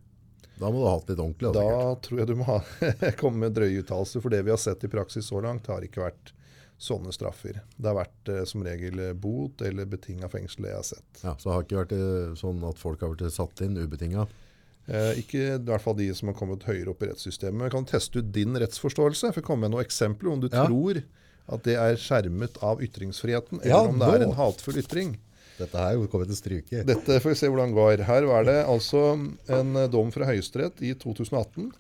da 0.58 0.70
må 0.72 0.82
du 0.82 0.88
ha 0.88 0.96
hatt 0.98 1.10
litt 1.10 1.22
ordentlig. 1.22 1.54
Da 1.54 1.66
sikkert. 1.66 2.04
tror 2.08 2.22
jeg 2.22 2.30
du 2.30 2.36
må 2.40 2.50
ha, 2.50 2.58
komme 3.22 3.46
med 3.46 3.58
drøye 3.58 3.84
uttalelser, 3.84 4.24
for 4.24 4.34
det 4.34 4.44
vi 4.46 4.54
har 4.54 4.62
sett 4.62 4.86
i 4.86 4.92
praksis 4.92 5.30
så 5.30 5.42
langt, 5.44 5.70
har 5.72 5.86
ikke 5.86 6.06
vært 6.06 6.34
sånne 6.78 7.14
straffer. 7.14 7.62
Det 7.76 7.90
har 7.90 7.98
vært 7.98 8.32
eh, 8.32 8.44
som 8.50 8.66
regel 8.66 9.02
eh, 9.02 9.14
bot 9.18 9.62
eller 9.66 9.90
betinga 9.90 10.30
fengsel, 10.30 10.68
det 10.68 10.74
jeg 10.74 10.82
har 10.82 10.90
sett. 10.92 11.22
Ja, 11.24 11.34
så 11.34 11.50
det 11.50 11.56
har 11.56 11.66
ikke 11.66 11.82
vært 11.82 11.96
eh, 11.98 12.36
sånn 12.38 12.62
at 12.70 12.82
folk 12.82 13.02
har 13.02 13.16
vært 13.16 13.34
satt 13.34 13.64
inn 13.66 13.80
ubetinget. 13.80 14.34
Eh, 14.88 15.18
ikke 15.20 15.42
i 15.58 15.58
hvert 15.68 15.84
fall 15.84 15.98
de 16.00 16.08
som 16.16 16.30
har 16.32 16.36
kommet 16.40 16.64
høyere 16.64 16.94
opp 16.94 17.02
i 17.04 17.10
rettssystemet. 17.10 17.60
Men 17.60 17.70
kan 17.74 17.86
teste 17.90 18.20
ut 18.22 18.32
din 18.32 18.54
rettsforståelse. 18.56 19.34
For 19.36 19.42
å 19.44 19.48
komme 19.50 19.68
med 19.68 19.76
noen 19.76 19.84
eksempler 19.86 20.32
om 20.32 20.40
du 20.40 20.48
Ja. 20.48 20.66
tror 20.66 21.04
at 21.50 21.64
det 21.64 21.76
er 21.76 21.96
skjermet 21.96 22.58
av 22.64 22.80
ytringsfriheten, 22.84 23.62
eller 23.62 23.68
Ja, 23.72 23.82
om 23.88 24.00
det 24.00 24.08
er 24.08 24.24
en 24.28 24.34
hatefull 24.36 24.78
ytring. 24.84 25.18
Dette 25.58 25.76
her 25.78 25.96
kommer 26.08 26.26
til 26.28 26.36
å 26.36 26.38
stryke. 26.38 26.86
Dette 26.86 27.20
får 27.20 27.30
vi 27.30 27.36
se 27.36 27.48
hvordan 27.48 27.74
går. 27.74 28.04
Her 28.06 28.26
var 28.30 28.44
det 28.46 28.66
altså 28.68 29.18
en 29.50 29.74
dom 29.90 30.12
fra 30.12 30.26
Høyesterett 30.26 30.82
i 30.82 30.94
2018. 30.94 31.72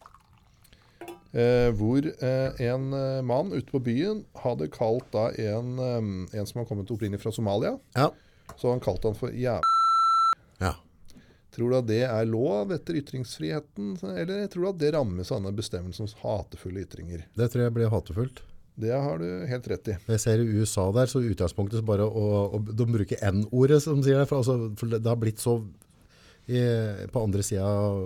Eh, 1.38 1.70
hvor 1.76 2.00
eh, 2.02 2.62
en 2.72 2.90
mann 3.28 3.52
ute 3.54 3.70
på 3.70 3.82
byen 3.84 4.24
hadde 4.42 4.70
kalt 4.74 5.06
da 5.12 5.28
en, 5.38 5.78
eh, 5.78 6.40
en 6.40 6.46
som 6.48 6.62
har 6.62 6.66
kommet 6.66 6.90
opprinnelig 6.90 7.20
fra 7.22 7.32
Somalia, 7.36 7.78
Ja. 7.96 8.10
så 8.58 8.72
han 8.72 8.80
kalte 8.80 9.04
han 9.12 9.16
for 9.16 9.30
jæv... 9.30 9.62
ja. 11.58 11.64
Tror 11.64 11.72
du 11.74 11.78
at 11.80 11.88
det 11.90 12.04
er 12.06 12.28
lov 12.30 12.72
etter 12.76 13.00
ytringsfriheten, 13.02 13.96
eller 14.14 14.46
tror 14.54 14.62
du 14.62 14.70
at 14.70 14.78
det 14.84 14.92
rammes 14.94 15.32
av 15.34 15.40
denne 15.42 15.56
bestemmelsen 15.58 16.06
om 16.06 16.20
hatefulle 16.22 16.84
ytringer? 16.86 17.24
Det 17.34 17.48
tror 17.50 17.64
jeg 17.66 17.74
blir 17.74 17.90
hatefullt. 17.90 18.44
Det 18.78 18.92
har 18.94 19.18
du 19.18 19.26
helt 19.50 19.68
rett 19.72 19.88
i. 19.90 19.96
Jeg 20.14 20.22
ser 20.22 20.38
i 20.44 20.46
USA 20.62 20.84
der, 20.94 21.10
så 21.10 21.24
utgangspunktet 21.26 21.82
bare 21.88 22.06
å, 22.06 22.26
å, 22.54 22.60
de 22.62 22.86
bruker 22.86 23.18
N-ordet, 23.26 23.80
som 23.82 24.04
sier 24.06 24.20
det. 24.22 24.28
For, 24.30 24.44
altså, 24.44 24.70
for 24.78 24.94
det 24.94 25.02
har 25.10 25.18
blitt 25.18 25.42
så 25.42 25.56
i, 26.48 26.62
På 27.12 27.24
andre 27.26 27.42
sida 27.44 27.66
av 27.66 27.98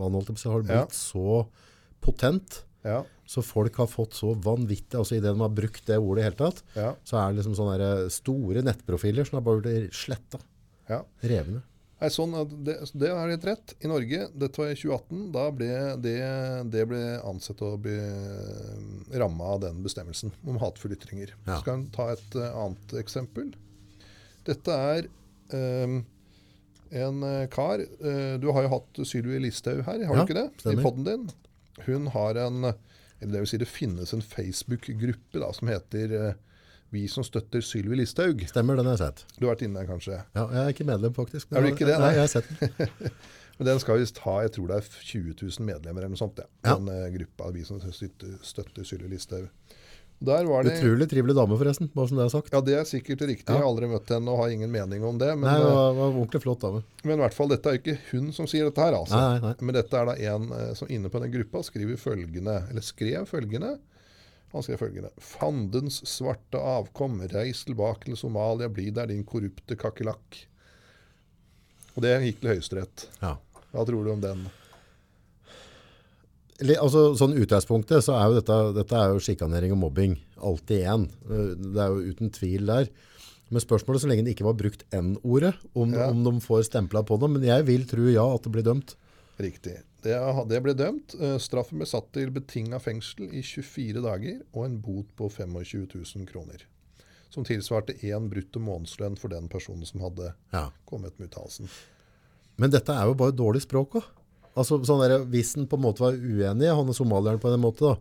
vannet, 0.00 0.30
har 0.42 0.62
det 0.64 0.72
Ja. 0.72 0.86
blitt 0.86 0.96
så 0.96 1.46
potent. 2.00 2.62
Ja, 2.82 3.02
Så 3.28 3.42
folk 3.44 3.76
har 3.76 3.86
fått 3.92 4.14
så 4.16 4.32
vanvittig 4.40 4.96
altså 4.96 5.18
Idet 5.18 5.34
de 5.36 5.40
har 5.44 5.50
brukt 5.52 5.84
det 5.86 5.98
ordet 6.00 6.22
i 6.22 6.24
hele 6.30 6.38
tatt, 6.40 6.62
ja, 6.74 6.94
så 7.04 7.18
er 7.20 7.34
det 7.34 7.42
liksom 7.42 7.54
sånne 7.58 8.08
store 8.10 8.62
nettprofiler 8.64 9.28
som 9.28 9.36
har 9.36 9.44
bare 9.44 9.60
blitt 9.60 9.92
sletta. 9.92 10.40
ja. 10.88 11.02
Revne. 11.20 11.60
Nei, 12.00 12.08
sånn 12.08 12.32
det, 12.64 12.78
det 12.96 13.08
er 13.10 13.18
helt 13.28 13.44
rett. 13.44 13.74
I 13.84 13.88
Norge, 13.90 14.22
dette 14.40 14.60
var 14.62 14.70
i 14.72 14.76
2018, 14.78 15.24
da 15.34 15.42
ble 15.52 15.72
det, 16.00 16.14
det 16.72 16.84
ble 16.88 17.00
ansett 17.28 17.60
å 17.60 17.74
bli 17.80 17.96
ramma 19.20 19.50
av 19.56 19.60
den 19.66 19.82
bestemmelsen 19.84 20.32
om 20.48 20.56
hatefulle 20.62 20.96
ytringer. 20.96 21.34
Ja. 21.44 21.58
Skal 21.60 21.82
vi 21.82 21.92
ta 21.92 22.08
et 22.14 22.38
eh, 22.40 22.56
annet 22.62 22.94
eksempel? 23.02 23.50
Dette 24.48 24.78
er 24.96 25.10
um, 25.52 25.98
en 26.90 27.20
eh, 27.28 27.44
kar 27.52 27.82
uh, 27.84 28.38
Du 28.40 28.48
har 28.56 28.64
jo 28.64 28.70
hatt 28.72 29.00
Sylvi 29.06 29.42
Listhaug 29.44 29.84
her, 29.84 30.00
har 30.08 30.16
Ja, 30.16 30.24
du 30.24 30.24
ikke 30.24 30.38
det? 30.40 30.48
stemmer. 30.62 30.80
I 30.80 30.86
poden 30.88 31.06
din. 31.10 31.28
Hun 31.84 32.08
har 32.16 32.40
en 32.46 32.72
eller 33.20 33.34
det 33.36 33.40
vil 33.44 33.50
si 33.50 33.58
det 33.60 33.68
finnes 33.68 34.14
en 34.16 34.22
Facebook-gruppe 34.24 35.50
som 35.52 35.68
heter 35.68 36.12
eh, 36.16 36.38
Vi 36.90 37.04
som 37.10 37.24
støtter 37.26 37.62
Sylvi 37.62 38.00
Listhaug. 38.00 38.42
Stemmer, 38.50 38.78
den 38.78 38.88
har 38.90 38.96
jeg 38.98 39.02
sett. 39.04 39.36
Du 39.36 39.46
har 39.46 39.54
vært 39.54 39.66
inne 39.66 39.82
der 39.82 39.90
kanskje? 39.90 40.16
Ja, 40.34 40.46
jeg 40.50 40.62
er 40.62 40.72
ikke 40.74 40.88
medlem, 40.88 41.14
faktisk. 41.14 41.52
Er 41.52 41.62
du 41.62 41.70
ikke 41.70 41.86
det? 41.86 41.98
Nei, 42.00 42.08
Nei. 42.08 42.14
jeg 42.16 42.24
har 42.26 42.32
sett 42.32 42.50
den. 42.60 43.12
Men 43.60 43.68
den 43.68 43.82
skal 43.82 44.00
visst 44.00 44.18
ha 44.24 44.38
jeg 44.46 44.54
tror 44.56 44.70
det 44.70 44.80
er 44.80 44.86
20 44.96 45.36
000 45.36 45.66
medlemmer 45.68 46.02
eller 46.02 46.16
noe 46.16 46.22
sånt. 46.22 46.40
Ja. 46.40 46.48
Ja. 46.64 46.78
Den 46.80 46.88
uh, 46.90 47.06
gruppa 47.14 47.52
vi 47.54 47.62
som 47.68 47.78
støtter, 47.82 48.38
støtter 48.46 48.88
Sylvi 48.88 49.12
Listhaug. 49.12 49.46
Det 50.20 50.36
Utrolig 50.44 51.06
trivelig 51.08 51.34
dame, 51.34 51.56
forresten, 51.56 51.88
bare 51.94 52.08
som 52.10 52.18
det 52.18 52.24
er 52.26 52.32
sagt. 52.32 52.50
Ja, 52.52 52.60
det 52.60 52.74
er 52.76 52.82
sikkert 52.84 53.22
riktig. 53.24 53.46
Jeg 53.48 53.56
har 53.56 53.64
aldri 53.64 53.86
møtt 53.88 54.10
henne 54.12 54.28
og 54.28 54.42
har 54.42 54.50
ingen 54.52 54.68
mening 54.68 55.04
om 55.08 55.16
det. 55.16 55.30
Men, 55.32 55.46
Nei, 55.48 55.54
det 55.62 55.70
eh, 55.70 55.76
var, 55.78 55.94
var 55.96 56.10
ordentlig 56.10 56.42
flott 56.44 56.60
dame. 56.60 56.82
men 57.06 57.14
i 57.14 57.22
hvert 57.22 57.36
fall, 57.38 57.48
dette 57.48 57.72
er 57.72 57.78
ikke 57.80 57.94
hun 58.10 58.28
som 58.36 58.48
sier 58.50 58.68
dette 58.68 58.84
her, 58.84 58.98
altså. 58.98 59.16
Nei, 59.16 59.38
nei, 59.38 59.46
nei. 59.46 59.64
Men 59.64 59.78
dette 59.78 59.96
er 59.96 60.10
da 60.10 60.16
en 60.34 60.52
eh, 60.58 60.66
som 60.76 60.92
inne 60.92 61.08
på 61.08 61.22
den 61.24 61.32
gruppa 61.32 61.62
skriver 61.64 61.96
følgende, 62.02 62.58
eller 62.68 62.84
skrev 62.84 63.24
følgende. 63.32 63.72
Han 64.52 64.64
skrev 64.66 64.80
følgende. 64.80 65.10
Fandens 65.22 66.00
svarte 66.10 66.58
avkom, 66.58 67.20
reis 67.30 67.62
tilbake 67.68 68.08
til 68.08 68.16
Somalia, 68.18 68.68
bli 68.68 68.88
der 68.90 69.06
din 69.12 69.22
korrupte 69.24 69.76
kakerlakk. 69.78 70.40
Og 71.94 72.02
det 72.02 72.16
gikk 72.24 72.40
til 72.42 72.50
Høyesterett. 72.54 73.04
Ja. 73.22 73.36
Hva 73.70 73.84
tror 73.86 74.06
du 74.06 74.10
om 74.14 74.22
den? 74.24 74.48
Altså, 76.76 77.06
sånn 77.16 77.38
utgangspunktet 77.40 78.04
så 78.04 78.16
er 78.18 78.26
jo 78.28 78.40
dette, 78.40 78.56
dette 78.76 78.98
er 78.98 79.14
jo 79.14 79.22
sjikanering 79.24 79.72
og 79.72 79.80
mobbing. 79.86 80.18
Alltid 80.44 80.82
én. 80.92 81.06
Det 81.30 81.80
er 81.80 81.94
jo 81.94 82.10
uten 82.12 82.32
tvil 82.36 82.66
der. 82.68 82.90
Men 83.50 83.64
spørsmålet 83.64 84.02
så 84.02 84.10
lenge 84.10 84.26
det 84.26 84.34
ikke 84.36 84.46
var 84.46 84.58
brukt 84.58 84.84
N-ordet, 84.94 85.54
om, 85.74 85.94
Ja. 85.94 86.10
om 86.12 86.20
de 86.22 86.34
får 86.44 86.66
stempla 86.68 87.02
på 87.02 87.16
det. 87.18 87.30
Men 87.30 87.42
jeg 87.48 87.64
vil 87.66 87.86
tro 87.88 88.04
ja, 88.12 88.26
at 88.34 88.42
det 88.44 88.52
blir 88.52 88.66
dømt. 88.66 88.94
Riktig. 89.40 89.78
Det, 90.02 90.16
det 90.48 90.60
ble 90.64 90.74
dømt. 90.78 91.14
Eh, 91.20 91.36
Straffen 91.42 91.80
ble 91.80 91.86
satt 91.88 92.10
til 92.16 92.30
betinga 92.34 92.78
fengsel 92.80 93.28
i 93.36 93.42
24 93.44 94.02
dager 94.04 94.40
og 94.54 94.64
en 94.66 94.78
bot 94.82 95.10
på 95.18 95.28
25 95.30 95.86
000 95.94 96.28
kroner. 96.30 96.64
Som 97.30 97.44
tilsvarte 97.46 97.94
én 98.02 98.28
brutto 98.32 98.58
månedslønn 98.64 99.18
for 99.20 99.30
den 99.30 99.48
personen 99.52 99.86
som 99.86 100.00
hadde 100.02 100.32
Ja. 100.52 100.70
kommet 100.88 101.18
med 101.18 101.30
uttalelsen. 101.30 101.68
Men 102.58 102.70
dette 102.74 102.92
er 102.92 103.06
jo 103.06 103.14
bare 103.14 103.32
dårlig 103.36 103.62
språk 103.62 104.00
òg. 104.00 104.08
Altså, 104.58 104.80
sånn 104.84 105.00
der, 105.04 105.22
hvis 105.30 105.54
han 105.54 105.68
på 105.70 105.78
en 105.78 105.84
måte 105.84 106.02
var 106.02 106.12
uenig, 106.18 106.66
han 106.74 106.88
er 106.90 106.96
somalieren 106.96 107.38
på 107.40 107.52
en 107.54 107.60
måte, 107.62 107.86
da, 107.86 107.94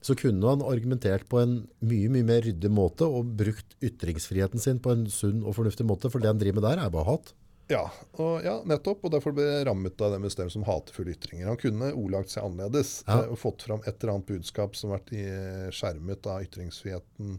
så 0.00 0.14
kunne 0.16 0.46
han 0.48 0.62
argumentert 0.62 1.26
på 1.28 1.40
en 1.42 1.56
mye 1.84 2.08
mye 2.08 2.24
mer 2.24 2.40
ryddig 2.46 2.70
måte 2.72 3.04
og 3.04 3.34
brukt 3.36 3.74
ytringsfriheten 3.84 4.62
sin 4.62 4.78
på 4.80 4.94
en 4.94 5.02
sunn 5.12 5.42
og 5.44 5.56
fornuftig 5.58 5.84
måte. 5.84 6.08
For 6.08 6.22
det 6.22 6.30
han 6.30 6.38
driver 6.40 6.60
med 6.60 6.68
der, 6.70 6.84
er 6.86 6.94
bare 6.94 7.04
hat. 7.10 7.34
Ja, 7.70 7.84
og, 8.18 8.40
ja, 8.42 8.56
nettopp. 8.66 9.04
Og 9.06 9.12
derfor 9.14 9.34
ble 9.36 9.44
det 9.46 9.60
rammet 9.68 10.00
av 10.02 10.16
den 10.16 10.24
bestemmelsen 10.26 10.64
om 10.64 10.68
hatefulle 10.68 11.12
ytringer. 11.14 11.46
Han 11.52 11.60
kunne 11.60 11.92
ordlagt 11.94 12.32
seg 12.34 12.44
annerledes 12.48 12.96
Ja. 13.06 13.20
eh, 13.22 13.30
og 13.30 13.38
fått 13.38 13.62
fram 13.68 13.84
et 13.86 13.94
eller 14.02 14.16
annet 14.16 14.26
budskap 14.32 14.74
som 14.76 14.90
har 14.90 14.98
vært 15.04 15.12
skjermet 15.76 16.26
av 16.26 16.42
ytringsfriheten 16.48 17.38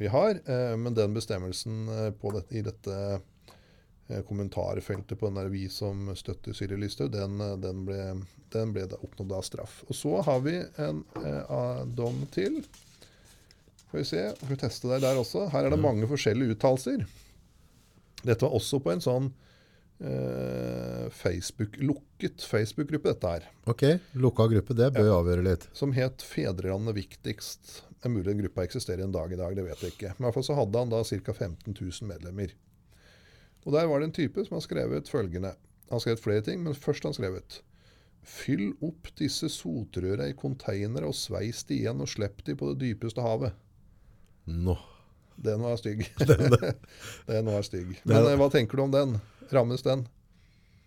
vi 0.00 0.08
har. 0.08 0.40
Eh, 0.48 0.76
men 0.80 0.96
den 0.96 1.12
bestemmelsen 1.14 1.88
eh, 1.92 2.10
på 2.16 2.32
det, 2.32 2.46
i 2.56 2.62
dette 2.64 2.96
eh, 4.08 4.22
kommentarfeltet 4.26 5.18
på 5.20 5.28
den 5.28 5.36
der 5.42 5.50
vi 5.52 5.66
som 5.68 6.08
støtter 6.16 6.56
Sylvi 6.56 6.80
Listhaug, 6.80 7.12
den, 7.12 7.36
eh, 7.44 7.56
den, 7.60 7.84
ble, 7.84 8.00
den 8.56 8.72
ble 8.72 8.86
da 8.88 8.96
oppnådd 9.04 9.36
av 9.36 9.44
straff. 9.44 9.82
Og 9.90 9.94
så 9.98 10.14
har 10.24 10.40
vi 10.46 10.56
en 10.80 11.04
eh, 11.20 11.84
dom 12.00 12.24
til. 12.32 12.62
Skal 13.90 14.00
vi 14.00 14.06
se, 14.08 14.24
skal 14.38 14.54
vi 14.54 14.56
teste 14.64 14.88
deg 14.88 15.04
der 15.04 15.20
også. 15.20 15.48
Her 15.52 15.66
er 15.68 15.74
det 15.76 15.82
mange 15.84 16.08
forskjellige 16.08 16.56
uttalelser. 16.56 17.04
Dette 18.22 18.44
var 18.44 18.56
også 18.56 18.80
på 18.84 18.92
en 18.92 19.00
sånn 19.04 19.30
eh, 20.00 21.10
Facebook, 21.10 21.76
lukket 21.82 22.42
Facebook-gruppe, 22.42 23.12
dette 23.12 23.34
her, 23.34 23.46
Ok, 23.70 23.84
lukka 24.12 24.48
gruppe, 24.50 24.74
det 24.74 24.90
bør 24.96 25.06
ja. 25.06 25.20
avgjøre 25.20 25.46
litt. 25.46 25.68
som 25.72 25.92
het 25.92 26.22
'Fedrelandet 26.22 26.96
viktigst'. 26.96 27.82
Det 28.00 28.08
er 28.08 28.14
mulig 28.14 28.32
den 28.32 28.42
gruppa 28.42 28.64
eksisterer 28.64 29.04
en 29.04 29.12
dag 29.12 29.32
i 29.32 29.36
dag, 29.36 29.56
det 29.56 29.64
vet 29.64 29.80
jeg 29.82 29.92
ikke. 29.92 30.14
Men 30.16 30.24
i 30.24 30.26
hvert 30.28 30.34
fall 30.34 30.48
så 30.48 30.56
hadde 30.56 30.78
han 30.78 30.92
da 30.92 31.02
ca. 31.04 31.32
15 31.32 31.76
000 31.80 32.08
medlemmer. 32.08 32.54
Og 33.66 33.72
der 33.72 33.86
var 33.86 34.00
det 34.00 34.08
en 34.08 34.16
type 34.16 34.44
som 34.46 34.56
har 34.56 34.64
skrevet 34.64 35.08
følgende. 35.08 35.52
Han 35.90 35.98
har 35.98 36.00
skrevet 36.00 36.22
flere 36.24 36.40
ting, 36.40 36.62
men 36.62 36.74
først 36.74 37.04
har 37.04 37.12
han 37.12 37.18
skrevet 37.18 37.60
Fyll 38.22 38.74
opp 38.84 39.08
disse 39.16 39.48
sotrøra 39.48 40.28
i 40.28 40.36
konteinere 40.36 41.08
og 41.08 41.16
sveis 41.16 41.64
de 41.64 41.78
igjen 41.80 42.02
og 42.04 42.08
slipp 42.08 42.44
de 42.44 42.54
på 42.54 42.68
det 42.72 42.80
dypeste 42.82 43.24
havet. 43.24 43.56
Nå. 44.44 44.76
Den 45.40 45.62
var 45.64 45.76
stygg. 45.80 46.04
den 47.26 47.48
var 47.48 47.62
stygg. 47.64 47.94
Men 48.04 48.26
eh, 48.26 48.36
hva 48.36 48.50
tenker 48.52 48.76
du 48.76 48.84
om 48.84 48.92
den? 48.92 49.16
Rammes 49.54 49.84
den? 49.86 50.06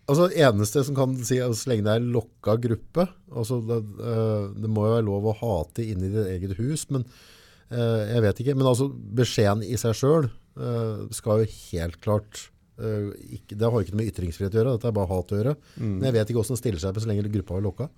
Altså, 0.04 0.26
eneste 0.36 0.82
som 0.84 0.96
kan 0.96 1.14
si, 1.24 1.38
altså, 1.40 1.62
så 1.62 1.70
lenge 1.70 1.86
det 1.86 1.92
er 1.96 2.08
lokka 2.12 2.58
gruppe, 2.60 3.06
altså, 3.32 3.60
det, 3.64 3.78
eh, 4.04 4.48
det 4.60 4.68
må 4.68 4.84
jo 4.84 4.96
være 4.98 5.06
lov 5.06 5.30
å 5.30 5.36
hate 5.38 5.86
inni 5.86 6.10
ditt 6.12 6.28
eget 6.28 6.58
hus, 6.58 6.84
men 6.92 7.06
uh, 7.06 8.02
jeg 8.10 8.24
vet 8.26 8.42
ikke. 8.44 8.56
Men 8.58 8.68
altså, 8.68 8.90
beskjeden 8.92 9.64
i 9.64 9.78
seg 9.80 9.96
selv 9.96 10.28
uh, 10.60 11.06
skal 11.14 11.40
jo 11.44 11.48
helt 11.54 11.96
klart, 12.04 12.42
eh, 12.76 13.14
ikke, 13.38 13.56
det 13.56 13.70
har 13.70 13.80
ikke 13.80 13.96
noe 13.96 14.02
med 14.02 14.12
ytringsfrihet 14.12 14.52
å 14.52 14.60
gjøre, 14.60 14.76
dette 14.76 14.92
er 14.92 14.98
bare 15.00 15.12
hat 15.14 15.32
å 15.32 15.40
gjøre. 15.40 15.56
Men 15.80 16.08
jeg 16.10 16.18
vet 16.18 16.28
ikke 16.28 16.40
hvordan 16.42 16.58
det 16.58 16.62
stiller 16.66 16.84
seg 16.84 16.96
på 16.96 17.06
så 17.06 17.12
lenge 17.12 17.34
gruppa 17.38 17.56
er 17.56 17.68
lokka. 17.70 17.90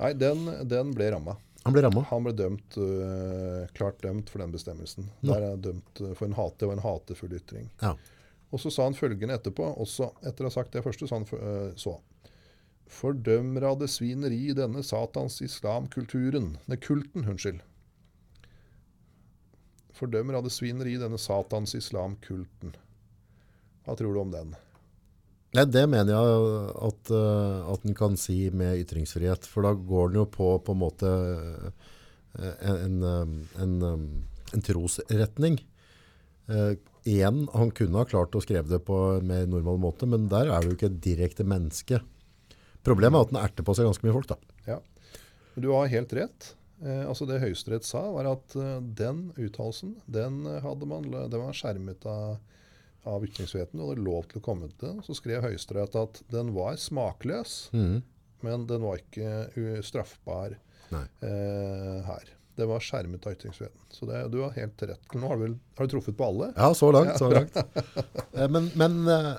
Nei, 0.00 0.14
den, 0.20 0.44
den 0.68 0.92
ble 0.96 1.08
ramma. 1.16 1.40
Han 1.64 1.76
ble 1.76 1.84
rammet. 1.84 2.08
Han 2.08 2.24
ble 2.24 2.32
dømt, 2.36 2.76
klart 3.76 3.98
dømt 4.00 4.30
for 4.32 4.40
den 4.40 4.52
bestemmelsen. 4.52 5.08
Der 5.28 5.44
er 5.44 5.58
dømt 5.60 6.00
for 6.16 6.24
en 6.24 6.36
hate 6.36 6.68
og 6.68 6.72
en 6.76 6.84
hatefull 6.84 7.34
ytring. 7.36 7.68
Ja. 7.82 7.96
Og 8.50 8.60
så 8.60 8.70
sa 8.74 8.86
han 8.88 8.98
følgende 8.98 9.36
etterpå, 9.38 9.66
også 9.78 10.10
etter 10.26 10.46
å 10.46 10.50
ha 10.50 10.54
sagt 10.54 10.74
det 10.74 10.82
første, 10.82 11.06
sa 11.06 11.20
han 11.20 11.26
øh, 11.36 11.72
så. 11.78 11.96
Fordømmer 12.90 13.68
av 13.68 13.78
det 13.82 13.90
svineri 13.92 14.48
i 14.50 14.56
denne 14.58 14.82
satans 14.82 15.38
islamkulturen. 15.44 16.56
Nei, 16.66 16.78
kulten, 16.82 17.28
unnskyld. 17.30 17.60
Fordømmer 19.94 20.40
av 20.40 20.48
det 20.48 20.54
svineri 20.54 20.96
i 20.96 21.02
denne 21.02 21.20
satans 21.20 21.76
islamkulten. 21.78 22.74
Hva 23.86 23.94
tror 23.98 24.16
du 24.16 24.20
om 24.24 24.34
den? 24.34 24.56
Nei, 25.54 25.66
det 25.66 25.86
mener 25.90 26.14
jeg 26.14 26.42
at, 26.90 27.14
uh, 27.14 27.70
at 27.70 27.86
en 27.86 27.96
kan 27.98 28.18
si 28.18 28.42
med 28.54 28.82
ytringsfrihet, 28.82 29.46
for 29.50 29.66
da 29.66 29.74
går 29.74 30.10
den 30.10 30.20
jo 30.22 30.26
på 30.30 30.52
på 30.62 30.74
en 30.74 30.82
måte 30.82 31.10
uh, 31.10 31.70
en, 32.38 33.02
en, 33.06 33.32
en, 33.62 34.04
en 34.54 34.64
trosretning. 34.66 35.58
Igjen, 37.08 37.46
han 37.54 37.70
kunne 37.76 38.02
ha 38.02 38.08
klart 38.08 38.34
å 38.36 38.42
skrive 38.44 38.68
det 38.68 38.82
på 38.84 38.96
en 39.16 39.28
mer 39.30 39.46
normal 39.48 39.78
måte, 39.80 40.08
men 40.08 40.28
der 40.32 40.50
er 40.52 40.64
du 40.64 40.74
ikke 40.74 40.90
et 40.90 41.00
direkte 41.04 41.46
menneske. 41.48 42.02
Problemet 42.86 43.16
er 43.18 43.26
at 43.26 43.32
den 43.32 43.40
erter 43.40 43.66
på 43.66 43.76
seg 43.76 43.88
ganske 43.88 44.04
mye 44.06 44.16
folk 44.16 44.28
da. 44.30 44.36
Ja. 44.66 44.78
Du 45.56 45.70
har 45.72 45.90
helt 45.92 46.12
rett. 46.16 46.52
Eh, 46.84 47.02
altså 47.08 47.26
Det 47.28 47.40
Høyesterett 47.42 47.84
sa, 47.84 48.04
var 48.14 48.28
at 48.30 48.54
eh, 48.56 48.78
den 48.80 49.30
uttalelsen 49.36 49.98
den 50.08 50.44
hadde 50.64 50.88
man, 50.88 51.08
den 51.12 51.42
var 51.42 51.56
skjermet 51.56 52.06
av, 52.08 52.38
av 53.08 53.24
ytringsfriheten 53.26 53.80
og 53.80 53.92
hadde 53.92 54.06
lov 54.06 54.28
til 54.30 54.40
å 54.40 54.44
komme 54.44 54.70
til 54.72 54.86
det. 54.86 55.06
Så 55.08 55.16
skrev 55.18 55.44
Høyesterett 55.44 55.96
at 56.00 56.22
den 56.32 56.54
var 56.56 56.80
smakløs, 56.80 57.62
men 58.40 58.68
den 58.68 58.84
var 58.86 59.00
ikke 59.02 59.80
straffbar 59.84 60.56
eh, 60.92 61.98
her. 62.06 62.36
Det 62.58 62.66
var 62.68 62.82
skjermet 62.84 63.26
av 63.26 63.32
ytringsfriheten. 63.36 63.80
Så 63.94 64.06
det, 64.08 64.24
du 64.32 64.40
har 64.42 64.50
helt 64.56 64.82
rett. 64.82 65.14
Nå 65.16 65.28
har 65.30 65.38
du, 65.38 65.42
vel, 65.46 65.54
har 65.78 65.86
du 65.86 65.92
truffet 65.94 66.16
på 66.18 66.26
alle? 66.26 66.50
Ja, 66.56 66.72
så 66.76 66.90
langt. 66.92 67.16
så 67.20 67.30
langt. 67.32 67.56
Eh, 68.34 68.48
men 68.50 68.70
men 68.78 68.98
uh, 69.08 69.36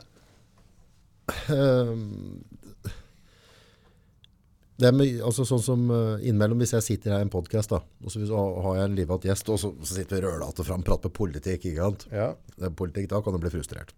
det 4.81 4.89
med, 4.97 5.19
altså 5.21 5.45
sånn 5.45 5.61
som 5.61 5.83
innimellom 6.25 6.61
hvis 6.63 6.73
jeg 6.73 6.85
sitter 6.87 7.13
her 7.13 7.21
i 7.21 7.25
en 7.27 7.31
podcast 7.33 7.69
da, 7.73 7.77
og 8.01 8.09
så 8.11 8.19
hvis- 8.21 8.31
og 8.33 8.61
har 8.65 8.79
jeg 8.79 8.87
en 8.89 8.95
livat 8.97 9.27
gjest, 9.29 9.49
og 9.53 9.59
så, 9.61 9.69
så 9.85 9.93
sitter 9.99 10.17
vi 10.17 10.23
rølete 10.25 10.65
fram, 10.65 10.81
prater 10.87 11.11
med 11.11 11.17
politikk, 11.19 11.67
ikke 11.69 11.83
sant? 11.85 12.07
Ja. 12.11 12.31
Det 12.57 12.71
politikk, 12.79 13.09
da 13.11 13.21
kan 13.21 13.35
du 13.37 13.39
bli 13.43 13.51
frustrert. 13.53 13.93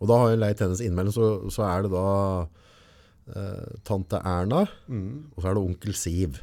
Og 0.00 0.08
da 0.10 0.16
har 0.18 0.32
jeg 0.32 0.40
leit 0.42 0.58
hennes 0.64 0.82
innimellom, 0.82 1.14
så, 1.14 1.28
så 1.54 1.62
er 1.68 1.86
det 1.86 1.92
da 1.94 2.04
uh, 3.36 3.68
tante 3.86 4.18
Erna, 4.26 4.64
og 4.66 5.38
så 5.38 5.46
er 5.52 5.54
det 5.60 5.62
onkel 5.68 5.94
Siv. 5.94 6.40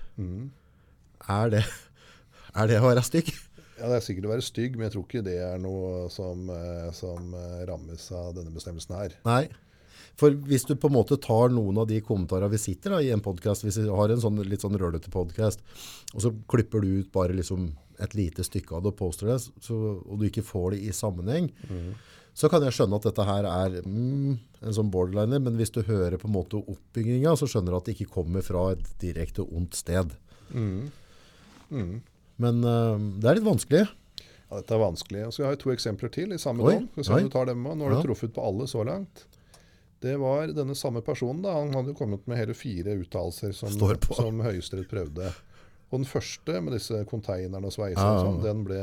Er, 1.28 1.52
det, 1.54 1.64
er 2.60 2.72
det 2.72 2.82
å 2.82 2.88
være 2.90 3.06
stygg? 3.06 3.34
ja, 3.78 3.86
Det 3.92 4.00
er 4.00 4.04
sikkert 4.06 4.28
å 4.28 4.34
være 4.34 4.46
stygg, 4.46 4.76
men 4.78 4.88
jeg 4.88 4.96
tror 4.96 5.06
ikke 5.06 5.24
det 5.28 5.38
er 5.44 5.62
noe 5.62 6.08
som, 6.14 6.50
eh, 6.54 6.90
som 6.98 7.34
eh, 7.38 7.64
rammes 7.70 8.10
av 8.16 8.34
denne 8.38 8.54
bestemmelsen 8.54 8.98
her. 8.98 9.18
Nei. 9.28 9.46
For 10.18 10.34
hvis 10.50 10.66
du 10.66 10.74
på 10.74 10.90
en 10.90 10.96
måte 10.96 11.20
tar 11.22 11.52
noen 11.54 11.78
av 11.78 11.86
de 11.90 12.00
kommentarene 12.02 12.50
vi 12.50 12.60
sitter 12.62 12.96
da, 12.96 13.02
i 13.06 13.12
en 13.14 13.22
podcast, 13.22 13.66
hvis 13.66 13.78
vi 13.84 13.86
har 13.86 14.10
en 14.14 14.22
sånn, 14.24 14.42
litt 14.50 14.66
sånn 14.66 14.78
rølete 14.82 15.14
podcast, 15.14 15.62
og 16.16 16.24
så 16.24 16.32
klipper 16.50 16.82
du 16.82 17.04
ut 17.04 17.12
bare 17.14 17.38
liksom 17.38 17.70
et 18.02 18.14
lite 18.18 18.46
stykke 18.46 18.78
av 18.78 18.86
det 18.86 18.94
og 18.96 18.98
poster 18.98 19.30
det, 19.30 19.38
så, 19.62 19.78
og 20.02 20.18
du 20.18 20.26
ikke 20.26 20.46
får 20.46 20.74
det 20.74 20.82
i 20.90 20.94
sammenheng, 20.94 21.52
så 22.38 22.50
kan 22.50 22.66
jeg 22.66 22.74
skjønne 22.78 22.98
at 22.98 23.06
dette 23.10 23.26
her 23.26 23.48
er 23.50 23.78
mm, 23.86 24.34
en 24.62 24.78
sånn 24.78 24.90
borderliner, 24.94 25.42
men 25.42 25.58
hvis 25.58 25.74
du 25.74 25.84
hører 25.86 26.18
på 26.22 26.30
en 26.30 26.36
måte 26.36 26.62
oppbygginga, 26.62 27.34
så 27.38 27.50
skjønner 27.50 27.74
du 27.74 27.80
at 27.80 27.90
det 27.90 27.98
ikke 27.98 28.14
kommer 28.20 28.46
fra 28.46 28.72
et 28.74 28.90
direkte 29.02 29.46
ondt 29.46 29.78
sted. 29.78 30.18
Men 31.70 32.64
uh, 32.64 32.98
det 33.20 33.28
er 33.32 33.36
litt 33.40 33.46
vanskelig. 33.48 33.88
Ja, 34.50 34.56
dette 34.62 34.76
er 34.76 34.80
vanskelig. 34.80 35.26
Og 35.28 35.34
så 35.34 35.44
har 35.44 35.52
jeg 35.56 35.60
to 35.64 35.72
eksempler 35.74 36.10
til 36.14 36.32
i 36.32 36.38
samme 36.40 36.64
dom. 36.64 36.86
Skal 36.94 37.04
vi 37.04 37.08
se 37.08 37.14
om 37.18 37.24
du 37.28 37.34
tar 37.34 37.46
dem 37.50 37.62
med. 37.64 37.78
Nå 37.78 37.84
har 37.88 37.92
du 37.96 37.98
Ja. 37.98 38.04
truffet 38.06 38.32
på 38.34 38.42
alle 38.48 38.68
så 38.68 38.84
langt. 38.88 39.26
Det 40.00 40.14
var 40.22 40.48
denne 40.54 40.76
samme 40.78 41.02
personen. 41.02 41.42
da, 41.42 41.52
Han 41.60 41.74
hadde 41.74 41.94
kommet 41.98 42.28
med 42.28 42.38
hele 42.38 42.54
fire 42.54 42.94
uttalelser 43.02 43.52
som, 43.58 43.70
som 44.14 44.40
Høyesterett 44.46 44.88
prøvde. 44.88 45.34
Og 45.90 46.00
den 46.02 46.06
første, 46.06 46.62
med 46.62 46.74
disse 46.76 47.06
konteinerne 47.10 47.66
og 47.66 47.72
sveisene, 47.74 48.04
Ja, 48.04 48.24
ja, 48.24 48.32
ja. 48.36 48.42
den 48.44 48.64
ble 48.68 48.82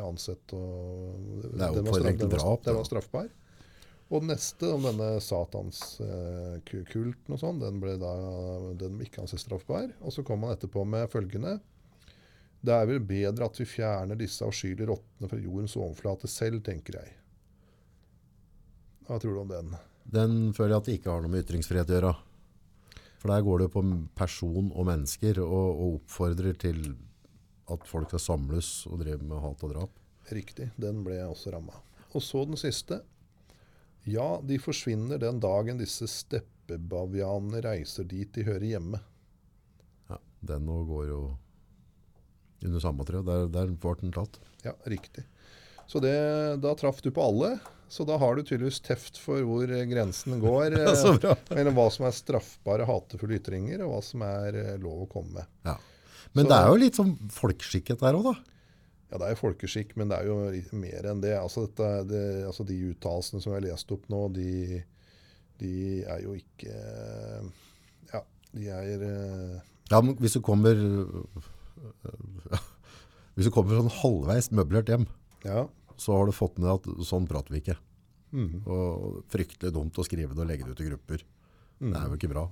ansett 0.00 0.52
og 0.54 0.62
Det 1.42 1.60
er 1.60 1.68
jo 1.68 1.74
den 1.74 1.84
var 1.84 1.92
straff- 2.00 2.18
den 2.18 2.28
var- 2.30 2.38
drap, 2.38 2.62
Den 2.64 2.74
var 2.76 2.84
straffbar. 2.84 3.28
Og 4.10 4.20
den 4.22 4.28
neste, 4.30 4.66
om 4.72 4.82
denne 4.86 5.08
satanskulten 5.20 7.32
og 7.34 7.38
sånn, 7.40 7.58
den 7.60 7.80
ble 7.82 7.96
da 7.98 8.12
den 8.78 9.00
ikke 9.02 9.20
ansett 9.24 9.40
straffbar. 9.42 9.88
Og 10.02 10.12
så 10.14 10.22
kom 10.26 10.42
han 10.46 10.54
etterpå 10.56 10.84
med 10.86 11.10
følgende. 11.12 11.56
Det 12.66 12.74
er 12.74 12.88
vel 12.88 13.02
bedre 13.06 13.46
at 13.46 13.58
vi 13.60 13.66
fjerner 13.68 14.18
disse 14.18 14.42
avskyelige 14.42 14.88
rottene 14.90 15.30
fra 15.30 15.38
jordens 15.38 15.76
overflate 15.78 16.30
selv, 16.30 16.64
tenker 16.66 16.98
jeg. 16.98 17.12
Hva 19.06 19.20
tror 19.22 19.36
du 19.36 19.42
om 19.44 19.52
den? 19.52 19.76
Den 20.02 20.38
føler 20.54 20.74
jeg 20.74 20.80
at 20.80 20.88
det 20.88 20.96
ikke 20.98 21.12
har 21.12 21.22
noe 21.22 21.30
med 21.30 21.44
ytringsfrihet 21.44 21.92
å 21.92 21.96
gjøre. 21.96 22.14
For 23.22 23.32
der 23.32 23.44
går 23.46 23.58
det 23.58 23.68
jo 23.68 23.74
på 23.76 23.84
person 24.18 24.72
og 24.72 24.88
mennesker, 24.88 25.38
og, 25.44 25.68
og 25.70 26.00
oppfordrer 26.00 26.58
til 26.58 26.82
at 27.70 27.86
folk 27.86 28.10
skal 28.10 28.22
samles 28.22 28.70
og 28.90 29.00
drive 29.02 29.22
med 29.22 29.42
hat 29.42 29.62
og 29.66 29.72
drap. 29.74 30.02
Riktig, 30.34 30.72
den 30.80 31.04
ble 31.06 31.20
jeg 31.20 31.30
også 31.30 31.54
ramma. 31.54 31.78
Og 32.14 32.22
så 32.22 32.42
den 32.48 32.58
siste. 32.58 33.00
Ja, 34.06 34.40
de 34.42 34.58
forsvinner 34.62 35.18
den 35.22 35.38
dagen 35.42 35.78
disse 35.78 36.06
steppebavianene 36.10 37.62
reiser 37.62 38.06
dit 38.06 38.30
de 38.34 38.46
hører 38.46 38.68
hjemme. 38.74 39.02
Ja, 40.10 40.18
den 40.50 40.66
nå 40.66 40.82
går 40.86 41.10
jo 41.10 41.20
under 42.68 42.82
samme 42.82 43.06
tre. 43.08 43.22
Der, 43.26 43.46
der 43.52 43.72
ble 43.72 43.94
den 44.02 44.12
tatt. 44.14 44.38
Ja, 44.66 44.74
riktig. 44.90 45.24
Så 45.86 46.02
det, 46.02 46.14
da 46.62 46.74
traff 46.78 47.02
du 47.04 47.12
på 47.14 47.22
alle. 47.22 47.56
Så 47.88 48.02
da 48.02 48.16
har 48.18 48.34
du 48.34 48.42
tydeligvis 48.42 48.80
teft 48.82 49.18
for 49.22 49.38
hvor 49.46 49.70
grensen 49.90 50.40
går. 50.42 50.74
eh. 50.82 51.36
Mellom 51.54 51.76
hva 51.78 51.86
som 51.94 52.08
er 52.08 52.16
straffbare 52.16 52.86
hatefulle 52.88 53.38
ytringer, 53.38 53.84
og 53.86 53.92
hva 53.94 54.00
som 54.02 54.24
er 54.26 54.58
eh, 54.62 54.74
lov 54.82 55.04
å 55.04 55.10
komme 55.10 55.38
med. 55.38 55.52
Ja. 55.68 55.76
Men 56.34 56.44
Så- 56.44 56.50
det 56.50 56.58
er 56.58 56.68
jo 56.72 56.80
litt 56.82 56.98
sånn 56.98 57.14
folkeskikket 57.32 58.02
der 58.02 58.18
òg, 58.18 58.26
da. 58.32 58.34
Ja, 59.06 59.20
det 59.22 59.28
er 59.28 59.36
jo 59.36 59.42
folkeskikk, 59.44 59.94
men 59.94 60.10
det 60.10 60.18
er 60.18 60.26
jo 60.26 60.36
mer 60.74 61.06
enn 61.12 61.20
det. 61.22 61.36
Altså, 61.38 61.68
dette, 61.68 61.90
det, 62.10 62.24
altså 62.48 62.66
De 62.66 62.74
uttalelsene 62.90 63.38
som 63.42 63.52
jeg 63.54 63.60
har 63.60 63.68
lest 63.68 63.92
opp 63.94 64.08
nå, 64.10 64.24
de, 64.34 64.80
de 65.62 65.74
er 66.02 66.24
jo 66.24 66.34
ikke 66.34 66.74
Ja, 68.10 68.24
de 68.50 68.66
er 68.74 69.04
eh, 69.06 69.60
Ja, 69.92 70.00
men 70.02 70.16
hvis 70.18 70.34
du 70.34 70.42
kommer 70.42 70.74
Hvis 73.36 73.48
du 73.48 73.52
kommer 73.52 73.76
sånn 73.76 73.92
halvveis 74.00 74.50
møblert 74.56 74.88
hjem, 74.88 75.06
Ja. 75.44 75.66
så 76.00 76.16
har 76.16 76.26
du 76.26 76.32
fått 76.32 76.58
ned 76.58 76.70
at 76.72 76.86
sånn 77.04 77.26
prater 77.28 77.52
vi 77.52 77.60
ikke. 77.62 77.76
Mm. 78.32 78.62
Og 78.66 79.22
fryktelig 79.32 79.72
dumt 79.76 79.96
å 80.00 80.04
skrive 80.04 80.34
det 80.34 80.42
og 80.44 80.48
legge 80.48 80.64
det 80.66 80.72
ut 80.76 80.80
i 80.84 80.88
grupper. 80.90 81.22
Mm. 81.76 81.90
Det 81.92 81.98
er 82.00 82.06
jo 82.08 82.16
ikke 82.16 82.30
bra. 82.32 82.42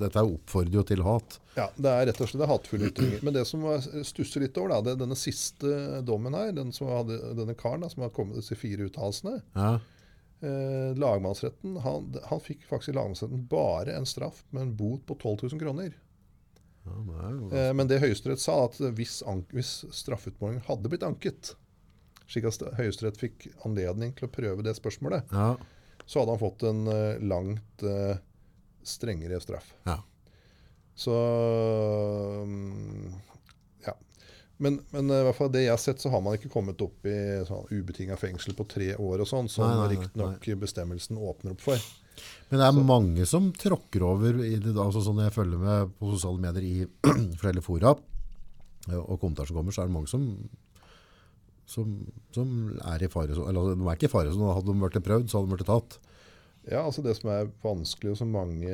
Dette 0.00 0.16
er 0.22 0.24
oppfordrer 0.32 0.78
jo 0.78 0.82
til 0.88 1.02
hat. 1.04 1.36
ja, 1.58 1.66
det 1.76 1.90
er 1.92 2.06
rett 2.08 2.20
og 2.24 2.28
slett 2.30 2.48
hatefulle 2.48 2.88
ytringer. 2.88 3.22
Men 3.22 3.34
det 3.36 3.42
som 3.46 3.60
stusser 4.08 4.40
litt 4.40 4.56
over, 4.56 4.72
da, 4.72 4.80
det 4.86 4.94
er 4.94 5.00
denne 5.04 5.18
siste 5.20 6.00
dommen 6.08 6.32
her, 6.36 6.52
den 6.56 6.72
som 6.72 6.88
hadde, 6.88 7.18
denne 7.36 7.54
karen 7.60 7.84
da, 7.84 7.90
som 7.92 8.02
har 8.06 8.12
kommet 8.16 8.34
med 8.38 8.40
disse 8.42 8.56
fire 8.56 8.88
uttalelsene 8.88 9.42
Ja. 9.54 9.74
eh, 10.40 10.94
Lagmannsretten 10.96 11.76
han, 11.84 12.08
han 12.30 12.40
fikk 12.40 12.64
faktisk 12.68 12.94
i 12.94 12.96
lagmannsretten 12.96 13.44
bare 13.52 13.92
en 14.00 14.08
straff 14.08 14.40
med 14.50 14.62
en 14.62 14.72
bot 14.80 15.04
på 15.06 15.18
12 15.20 15.50
000 15.52 15.60
kroner. 15.60 15.92
Ja, 16.84 16.96
Eh, 17.52 17.72
men 17.76 17.88
det 17.90 18.00
Høyesterett 18.02 18.42
sa, 18.42 18.56
at 18.66 18.78
hvis, 18.96 19.20
hvis 19.52 19.72
straffeutmålingen 19.94 20.64
hadde 20.68 20.92
blitt 20.92 21.06
anket, 21.06 21.54
slik 22.30 22.46
at 22.48 22.62
Høyesterett 22.78 23.20
fikk 23.20 23.48
anledning 23.66 24.14
til 24.16 24.28
å 24.28 24.32
prøve 24.32 24.64
det 24.66 24.76
spørsmålet, 24.78 25.32
ja. 25.34 25.54
så 26.04 26.22
hadde 26.22 26.36
han 26.36 26.42
fått 26.42 26.66
en 26.68 26.84
eh, 26.92 27.22
langt 27.22 27.84
eh, 27.86 28.20
strengere 28.86 29.40
straff. 29.42 29.74
Ja. 29.88 29.98
Så 31.00 31.16
mm, 32.46 33.12
ja. 33.86 33.94
Men, 34.56 34.80
men 34.90 35.10
i 35.10 35.22
hvert 35.24 35.36
fall 35.38 35.52
det 35.52 35.64
jeg 35.64 35.72
har 35.72 35.80
sett, 35.80 36.02
så 36.02 36.12
har 36.12 36.22
man 36.24 36.36
ikke 36.36 36.52
kommet 36.52 36.80
opp 36.84 37.06
i 37.08 37.16
sånn 37.48 37.68
ubetinga 37.72 38.18
fengsel 38.20 38.56
på 38.56 38.68
tre 38.68 38.92
år 38.96 39.24
og 39.24 39.28
sånn, 39.28 39.48
som 39.52 39.84
riktignok 39.88 40.44
bestemmelsen 40.60 41.20
åpner 41.20 41.56
opp 41.56 41.64
for. 41.64 41.90
Men 42.50 42.58
det 42.58 42.66
er 42.66 42.86
mange 42.86 43.26
som 43.30 43.50
tråkker 43.54 44.02
over 44.02 44.40
i 44.42 44.56
det, 44.58 44.74
altså 44.74 45.02
sånn 45.06 45.22
jeg 45.22 45.34
følger 45.34 45.60
med 45.62 45.92
på 46.00 46.10
sosiale 46.10 46.42
medier 46.42 46.66
i 46.66 46.76
flere 47.42 47.62
fora, 47.62 47.94
eh, 48.88 48.98
og 48.98 49.20
kommentarer 49.22 49.52
som 49.52 49.60
kommer, 49.60 49.74
så 49.74 49.84
er 49.84 49.90
det 49.90 49.94
mange 49.94 50.10
som, 50.10 50.24
som, 51.70 51.92
som 52.34 52.54
er 52.90 53.06
i 53.06 53.10
fare. 53.12 53.36
Eller 53.36 53.54
altså, 53.54 53.76
de 53.78 53.86
er 53.86 54.00
ikke 54.00 54.10
i 54.10 54.14
fare, 54.16 54.34
så 54.34 54.54
hadde 54.56 54.72
de 54.72 54.82
vært 54.82 55.02
prøvd, 55.06 55.30
så 55.30 55.38
hadde 55.38 55.50
de 55.52 55.58
vært 55.58 55.70
tatt. 55.70 56.00
Ja, 56.68 56.82
altså 56.84 57.02
Det 57.02 57.14
som 57.16 57.30
er 57.32 57.48
vanskelig, 57.62 58.12
og 58.12 58.18
som 58.20 58.34
mange 58.34 58.68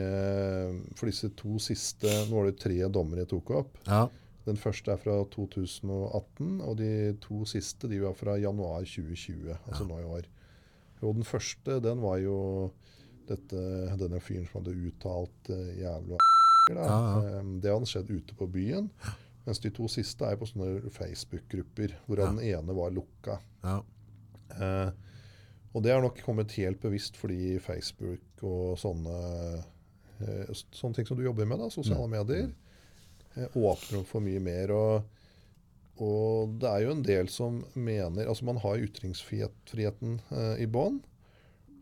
For 0.99 1.07
disse 1.07 1.29
to 1.39 1.55
siste 1.63 2.11
Nå 2.27 2.35
var 2.35 2.49
det 2.49 2.57
tre 2.59 2.81
dommere 2.91 3.23
jeg 3.23 3.31
tok 3.31 3.53
opp. 3.61 3.77
Ja, 3.87 4.09
Den 4.49 4.59
første 4.59 4.91
er 4.91 4.99
fra 4.99 5.21
2018, 5.31 6.59
og 6.67 6.75
de 6.81 7.15
to 7.23 7.45
siste 7.47 7.91
de 7.91 8.01
var 8.03 8.17
fra 8.19 8.35
januar 8.43 8.83
2020. 8.83 9.55
Altså 9.55 9.87
nå 9.87 10.01
i 10.03 10.11
år. 10.19 10.27
Og 11.03 11.19
den 11.19 11.27
første, 11.27 11.79
den 11.83 12.03
var 12.03 12.19
jo 12.23 12.37
dette, 13.29 13.61
denne 14.01 14.21
fyren 14.21 14.47
som 14.51 14.61
hadde 14.63 14.75
uttalt 14.91 15.51
uh, 15.51 15.71
jævla 15.81 16.19
da. 16.69 16.75
Ja, 16.75 16.99
ja. 17.23 17.41
Um, 17.41 17.57
Det 17.63 17.71
hadde 17.73 17.87
skjedd 17.91 18.11
ute 18.11 18.35
på 18.39 18.49
byen. 18.51 18.91
Mens 19.47 19.61
de 19.63 19.71
to 19.71 19.87
siste 19.87 20.27
er 20.27 20.35
på 20.41 20.47
sånne 20.51 20.91
Facebook-grupper, 20.91 21.93
hvor 22.09 22.19
Ja. 22.19 22.31
den 22.33 22.41
ene 22.43 22.75
var 22.75 22.91
lukka. 22.95 23.41
ja, 23.63 23.83
Eh, 24.57 24.91
og 25.75 25.83
det 25.83 25.91
har 25.93 26.01
nok 26.01 26.17
kommet 26.25 26.53
helt 26.57 26.79
bevisst 26.81 27.17
fordi 27.21 27.59
Facebook 27.61 28.43
og 28.47 28.79
sånne, 28.81 29.17
uh, 30.23 30.53
sånne 30.73 30.95
ting 30.97 31.05
som 31.07 31.19
du 31.19 31.25
jobber 31.27 31.45
med, 31.51 31.59
da, 31.61 31.67
sosiale 31.69 32.09
medier, 32.09 32.47
eh, 33.37 33.49
åpner 33.59 33.99
opp 34.01 34.07
for 34.09 34.21
mye 34.25 34.41
mer. 34.41 34.71
Og, 34.73 35.05
og 36.01 36.55
det 36.63 36.71
er 36.71 36.87
jo 36.87 36.95
en 36.95 37.03
del 37.03 37.29
som 37.29 37.59
mener 37.75 38.27
Altså 38.31 38.45
man 38.49 38.57
har 38.63 38.81
ytringsfriheten 38.81 40.21
eh, 40.31 40.63
i 40.65 40.67
bånn. 40.67 41.03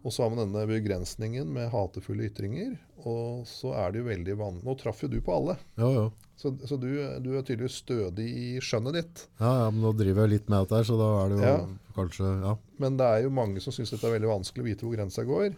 Og 0.05 0.12
så 0.12 0.23
har 0.27 0.31
man 0.35 0.43
denne 0.45 0.67
begrensningen 0.69 1.49
med 1.55 1.71
hatefulle 1.73 2.27
ytringer. 2.29 2.75
Og 3.09 3.47
så 3.49 3.71
er 3.81 3.93
det 3.95 4.03
jo 4.03 4.09
veldig 4.11 4.35
vanlig 4.37 4.64
Nå 4.67 4.75
traff 4.81 5.01
jo 5.05 5.09
du 5.09 5.17
på 5.25 5.33
alle. 5.38 5.55
jo, 5.81 5.88
jo. 5.97 6.05
Så, 6.37 6.51
så 6.67 6.77
du, 6.83 6.88
du 7.23 7.29
er 7.38 7.45
tydeligvis 7.47 7.77
stødig 7.85 8.25
i 8.27 8.47
skjønnet 8.61 8.97
ditt. 8.99 9.21
Ja, 9.38 9.53
ja, 9.62 9.67
men 9.71 9.85
nå 9.85 9.93
driver 9.97 10.25
jeg 10.27 10.33
litt 10.33 10.49
med 10.51 10.64
dette 10.64 10.81
her, 10.81 10.87
så 10.88 10.97
da 10.99 11.07
er 11.23 11.31
det 11.31 11.37
jo 11.38 11.45
Ja. 11.47 11.55
kanskje, 11.95 12.31
ja. 12.43 12.55
Men 12.83 12.97
det 12.99 13.07
er 13.07 13.23
jo 13.23 13.31
mange 13.31 13.62
som 13.62 13.73
syns 13.77 13.93
dette 13.95 14.09
er 14.11 14.17
veldig 14.17 14.33
vanskelig 14.33 14.64
å 14.64 14.67
vite 14.67 14.85
hvor 14.88 14.97
grensa 14.99 15.23
går. 15.29 15.55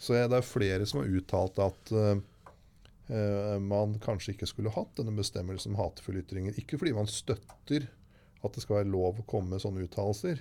Så 0.00 0.16
det 0.16 0.38
er 0.40 0.46
flere 0.48 0.86
som 0.88 1.02
har 1.02 1.12
uttalt 1.20 1.60
at 1.60 1.92
eh, 3.12 3.58
man 3.60 3.98
kanskje 4.04 4.32
ikke 4.34 4.48
skulle 4.48 4.72
hatt 4.74 4.96
denne 4.98 5.12
bestemmelsen 5.16 5.74
om 5.76 5.80
hatefulle 5.84 6.24
ytringer. 6.24 6.56
Ikke 6.60 6.80
fordi 6.80 6.96
man 6.96 7.06
støtter 7.10 7.86
at 8.42 8.54
det 8.56 8.62
skal 8.64 8.80
være 8.80 8.92
lov 8.92 9.20
å 9.20 9.26
komme 9.28 9.54
med 9.56 9.62
sånne 9.64 9.84
uttalelser, 9.86 10.40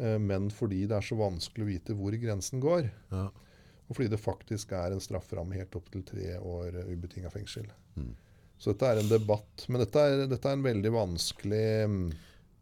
men 0.00 0.48
fordi 0.54 0.84
det 0.88 0.96
er 0.96 1.04
så 1.04 1.18
vanskelig 1.18 1.64
å 1.64 1.70
vite 1.70 1.96
hvor 1.98 2.16
grensen 2.22 2.62
går. 2.62 2.90
ja. 3.12 3.28
Og 3.90 3.96
fordi 3.98 4.12
det 4.12 4.20
faktisk 4.22 4.70
er 4.78 4.94
en 4.94 5.02
strafferamme 5.02 5.56
helt 5.58 5.74
opp 5.74 5.88
til 5.90 6.04
tre 6.06 6.36
år 6.38 6.76
uh, 6.78 6.90
ubetinga 6.92 7.30
fengsel. 7.32 7.66
Mm. 7.98 8.12
Så 8.60 8.70
dette 8.70 8.86
er 8.86 9.00
en 9.00 9.10
debatt. 9.10 9.64
Men 9.66 9.82
dette 9.82 10.04
er, 10.04 10.26
dette 10.30 10.46
er 10.46 10.54
en 10.54 10.62
veldig 10.62 10.92
vanskelig 10.94 11.64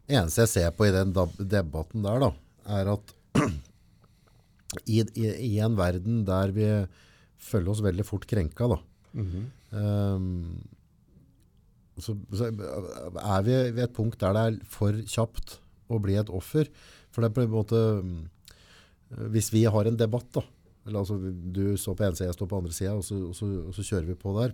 Det 0.07 0.17
eneste 0.17 0.47
jeg 0.47 0.53
ser 0.55 0.73
på 0.73 0.87
i 0.87 0.95
den 0.95 1.13
debatten 1.13 2.07
der, 2.07 2.23
da, 2.23 2.31
er 2.79 2.89
at 2.95 3.13
i, 4.95 5.03
i, 5.03 5.27
i 5.51 5.53
en 5.61 5.77
verden 5.77 6.23
der 6.25 6.55
vi 6.55 6.67
føler 7.39 7.71
oss 7.71 7.83
veldig 7.85 8.05
fort 8.07 8.25
krenka, 8.27 8.65
da, 8.67 8.77
ehm, 9.15 10.57
så, 12.01 12.15
så 12.35 12.49
er 12.49 13.45
vi 13.45 13.55
ved 13.69 13.83
et 13.85 13.95
punkt 13.95 14.19
der 14.19 14.35
det 14.35 14.43
er 14.47 14.57
for 14.71 14.97
kjapt 15.07 15.59
å 15.89 16.01
bli 16.01 16.17
et 16.19 16.31
offer. 16.33 16.67
For 17.19 17.25
det 17.25 17.29
er 17.33 17.35
på 17.35 17.43
en 17.43 17.51
måte 17.51 17.79
mm, 17.99 18.19
Hvis 19.35 19.49
vi 19.51 19.65
har 19.67 19.87
en 19.89 19.97
debatt, 19.99 20.27
da, 20.37 20.41
eller 20.87 21.01
altså 21.01 21.17
du 21.19 21.75
står 21.77 21.95
på 21.99 22.05
ene 22.07 22.15
sida, 22.15 22.29
jeg 22.29 22.37
står 22.37 22.49
på 22.51 22.57
andre 22.61 22.71
sida, 22.73 22.93
og, 22.95 23.03
så- 23.03 23.17
og, 23.27 23.55
og 23.67 23.73
så 23.75 23.83
kjører 23.83 24.05
vi 24.07 24.15
på 24.21 24.31
der. 24.39 24.53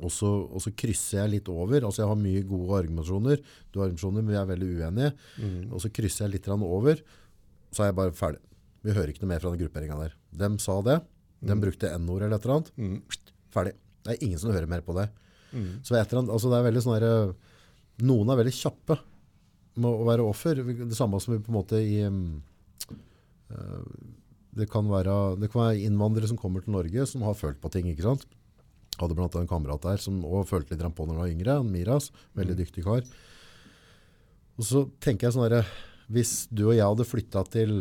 Og 0.00 0.08
så, 0.14 0.28
og 0.48 0.62
så 0.64 0.70
krysser 0.72 1.18
jeg 1.20 1.30
litt 1.34 1.48
over. 1.52 1.82
Altså 1.84 2.00
jeg 2.02 2.08
har 2.08 2.16
mye 2.16 2.42
gode 2.48 2.78
argumentasjoner. 2.78 3.42
Du 3.70 3.80
har 3.80 3.90
argumentasjoner, 3.90 4.22
men 4.24 4.32
vi 4.32 4.38
er 4.40 4.48
veldig 4.48 4.68
uenige. 4.78 5.10
Og 5.74 5.82
så 5.84 5.90
krysser 5.92 6.24
jeg 6.24 6.32
litt 6.38 6.48
over. 6.48 7.02
Så 7.74 7.82
er 7.84 7.90
jeg 7.90 7.98
bare 7.98 8.14
ferdig. 8.16 8.40
Vi 8.82 8.94
hører 8.96 9.12
ikke 9.12 9.22
noe 9.26 9.32
mer 9.34 9.42
fra 9.44 9.52
den 9.52 9.60
grupperinga 9.60 9.98
der. 10.00 10.14
De 10.32 10.48
sa 10.64 10.78
det. 10.86 10.96
De 11.44 11.58
brukte 11.60 11.90
N-ord 11.98 12.22
eller 12.24 12.38
et 12.40 12.46
eller 12.48 12.56
annet. 12.62 12.72
Ferdig. 13.52 13.74
Det 14.06 14.14
er 14.16 14.24
ingen 14.24 14.38
som 14.40 14.50
hører 14.54 14.66
mer 14.70 14.80
på 14.86 14.94
det. 14.96 15.10
Så 15.84 15.92
et 15.98 16.06
eller 16.08 16.22
annet, 16.22 16.32
altså 16.38 16.48
det 16.48 16.58
er 16.62 16.68
veldig 16.70 16.82
sånn 16.86 17.36
Noen 18.08 18.30
er 18.32 18.38
veldig 18.40 18.54
kjappe 18.56 18.96
med 19.78 19.88
å 19.88 20.06
være 20.08 20.26
offer. 20.26 20.60
Det 20.62 20.96
samme 20.96 21.20
som 21.22 21.34
vi 21.34 21.42
på 21.42 21.52
en 21.52 21.58
måte 21.58 21.80
i 21.80 22.02
eh, 22.04 22.20
det, 24.58 24.68
kan 24.72 24.88
være, 24.90 25.36
det 25.40 25.50
kan 25.52 25.66
være 25.66 25.84
innvandrere 25.86 26.28
som 26.30 26.40
kommer 26.40 26.64
til 26.64 26.74
Norge 26.76 27.06
som 27.08 27.24
har 27.26 27.38
følt 27.38 27.60
på 27.62 27.72
ting. 27.72 27.88
ikke 27.92 28.06
sant? 28.06 28.26
Hadde 29.00 29.16
blant 29.16 29.32
annet 29.32 29.46
en 29.46 29.54
kamerat 29.54 29.84
der 29.86 30.02
som 30.02 30.20
også 30.24 30.50
følte 30.56 30.76
litt 30.76 30.84
på 30.96 31.06
når 31.06 31.16
han 31.16 31.22
var 31.24 31.32
yngre. 31.32 31.58
en 31.62 31.72
Miras, 31.72 32.10
veldig 32.38 32.58
dyktig 32.60 32.84
kar. 32.84 33.06
Og 34.60 34.68
så 34.68 34.84
tenker 35.00 35.26
jeg 35.26 35.34
sånn 35.34 35.46
herre 35.46 35.64
Hvis 36.12 36.44
du 36.52 36.66
og 36.66 36.76
jeg 36.76 36.84
hadde 36.84 37.08
flytta 37.08 37.40
til 37.48 37.72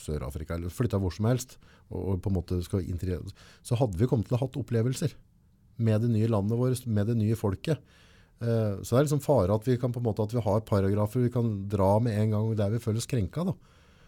Sør-Afrika, 0.00 0.56
eller 0.56 0.72
flytta 0.72 1.00
hvor 1.00 1.12
som 1.12 1.28
helst, 1.28 1.56
og, 1.90 2.20
på 2.22 2.30
en 2.30 2.36
måte 2.36 2.60
skal 2.64 2.84
integrere, 2.86 3.32
så 3.66 3.76
hadde 3.76 3.98
vi 3.98 4.08
kommet 4.08 4.28
til 4.28 4.36
å 4.36 4.40
ha 4.40 4.46
hatt 4.46 4.58
opplevelser 4.60 5.16
med 5.80 6.04
det 6.04 6.10
nye 6.12 6.28
landet 6.30 6.60
vårt, 6.60 6.86
med 6.86 7.10
det 7.10 7.16
nye 7.18 7.36
folket. 7.38 7.80
Eh, 8.40 8.80
så 8.80 8.94
det 8.94 8.98
er 8.98 9.06
liksom 9.06 9.22
fare 9.24 9.52
at 9.54 9.66
vi 9.68 9.76
kan 9.80 9.92
på 9.92 10.00
en 10.00 10.06
måte 10.06 10.24
at 10.24 10.32
vi 10.32 10.42
har 10.44 10.62
paragrafer 10.68 11.26
vi 11.26 11.32
kan 11.34 11.52
dra 11.68 11.92
med 12.00 12.16
en 12.16 12.36
gang 12.36 12.52
der 12.56 12.72
vi 12.72 12.82
føler 12.82 13.02
oss 13.02 13.10
krenka. 13.10 13.44
Da. 13.44 13.56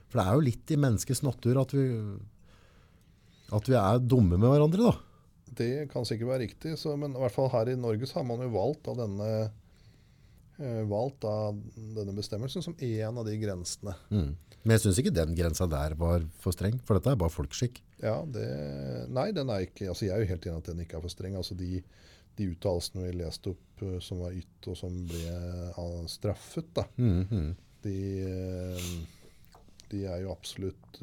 For 0.09 0.21
det 0.21 0.27
er 0.27 0.37
jo 0.37 0.47
litt 0.49 0.73
i 0.73 0.81
menneskets 0.81 1.25
natur 1.25 1.61
at 1.63 1.75
vi, 1.77 1.87
at 3.53 3.69
vi 3.69 3.81
er 3.81 4.05
dumme 4.05 4.39
med 4.39 4.49
hverandre. 4.49 4.93
da. 4.93 4.95
Det 5.53 5.73
kan 5.93 6.07
sikkert 6.09 6.31
være 6.31 6.47
riktig, 6.47 6.79
så, 6.81 6.95
men 6.97 7.13
i 7.13 7.21
hvert 7.21 7.35
fall 7.35 7.51
her 7.53 7.69
i 7.69 7.77
Norge 7.77 8.09
så 8.09 8.21
har 8.21 8.29
man 8.29 8.41
jo 8.41 8.55
valgt 8.55 8.89
av 8.89 8.97
denne 9.03 9.29
eh, 9.43 10.81
valgt 10.89 11.27
av 11.29 11.59
denne 11.77 12.15
bestemmelsen 12.17 12.65
som 12.65 12.77
en 12.79 13.21
av 13.21 13.29
de 13.29 13.37
grensene. 13.41 13.93
Mm. 14.09 14.31
Men 14.63 14.77
jeg 14.77 14.85
syns 14.85 15.01
ikke 15.03 15.13
den 15.13 15.35
grensa 15.37 15.67
der 15.69 15.97
var 15.99 16.25
for 16.41 16.55
streng, 16.55 16.79
for 16.87 16.97
dette 16.97 17.13
er 17.13 17.21
bare 17.21 17.35
folkeskikk. 17.35 17.83
Ja, 18.03 18.17
det, 18.25 18.47
Nei, 19.13 19.29
den 19.35 19.51
er 19.53 19.67
ikke 19.67 19.91
altså 19.93 20.09
Jeg 20.09 20.15
er 20.17 20.25
jo 20.25 20.31
helt 20.33 20.47
enig 20.49 20.63
at 20.63 20.71
den 20.73 20.81
ikke 20.83 20.97
er 20.99 21.05
for 21.05 21.13
streng. 21.13 21.37
altså 21.39 21.55
De, 21.59 21.83
de 22.39 22.51
uttalelsene 22.53 23.07
vi 23.07 23.17
leste 23.21 23.53
opp 23.53 23.83
uh, 23.85 23.99
som 24.01 24.23
var 24.25 24.37
ytt 24.37 24.69
og 24.71 24.79
som 24.79 24.95
ble 25.09 25.35
uh, 25.77 26.07
straffet, 26.07 26.71
da, 26.75 26.87
Mm, 26.97 27.27
-hmm. 27.31 27.55
de, 27.83 27.99
uh, 28.27 29.07
de 29.91 30.05
er 30.07 30.23
jo 30.23 30.33
absolutt 30.33 31.03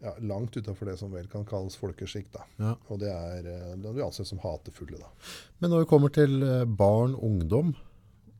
ja, 0.00 0.14
langt 0.18 0.56
utafor 0.56 0.86
det 0.86 0.96
som 0.98 1.12
vel 1.12 1.28
kan 1.30 1.46
kalles 1.48 1.76
folkeskikk. 1.78 2.30
da. 2.34 2.46
Ja. 2.58 2.72
Og 2.88 3.00
det 3.02 3.10
er 3.10 3.42
det 3.42 3.92
blir 3.92 4.06
ansett 4.06 4.30
som 4.30 4.40
hatefulle. 4.42 4.98
da. 4.98 5.10
Men 5.58 5.70
når 5.70 5.84
vi 5.84 5.90
kommer 5.90 6.08
til 6.14 6.42
eh, 6.42 6.64
barn, 6.64 7.14
ungdom, 7.14 7.74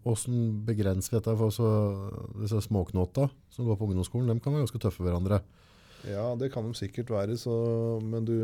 hvordan 0.05 0.65
begrenser 0.67 1.13
vi 1.13 1.19
dette? 1.19 1.37
For 1.37 1.55
så, 1.55 1.71
disse 2.41 2.63
småknåta 2.69 3.29
som 3.51 3.67
går 3.67 3.79
på 3.79 3.89
ungdomsskolen, 3.89 4.31
de 4.31 4.41
kan 4.41 4.55
være 4.55 4.67
ganske 4.67 4.83
tøffe 4.83 5.05
hverandre. 5.05 5.43
Ja, 6.07 6.35
det 6.39 6.53
kan 6.53 6.65
de 6.65 6.79
sikkert 6.79 7.11
være, 7.11 7.37
så, 7.37 7.53
men 8.03 8.25
du 8.25 8.37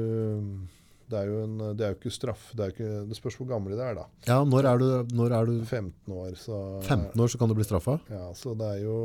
det 1.15 1.21
er, 1.23 1.31
jo 1.31 1.43
en, 1.47 1.55
det 1.79 1.87
er 1.87 1.93
jo 1.95 1.99
ikke 2.01 2.13
straff. 2.15 2.49
Det, 2.59 2.73
ikke, 2.75 2.91
det 3.09 3.17
spørs 3.19 3.39
hvor 3.39 3.49
gamle 3.55 3.79
de 3.79 3.85
er, 3.87 3.95
da. 4.03 4.05
Ja, 4.27 4.41
når 4.45 4.67
er 4.73 4.83
du, 4.83 4.87
når 5.17 5.35
er 5.39 5.49
du 5.49 5.55
15 5.63 6.13
år, 6.19 6.35
så 6.41 6.59
15 6.89 7.23
år, 7.25 7.31
så 7.33 7.39
kan 7.41 7.51
du 7.53 7.57
bli 7.59 7.67
straffa? 7.69 7.97
Ja, 8.13 8.27
så 8.37 8.53
det 8.59 8.69
er 8.77 8.83
jo 8.85 8.97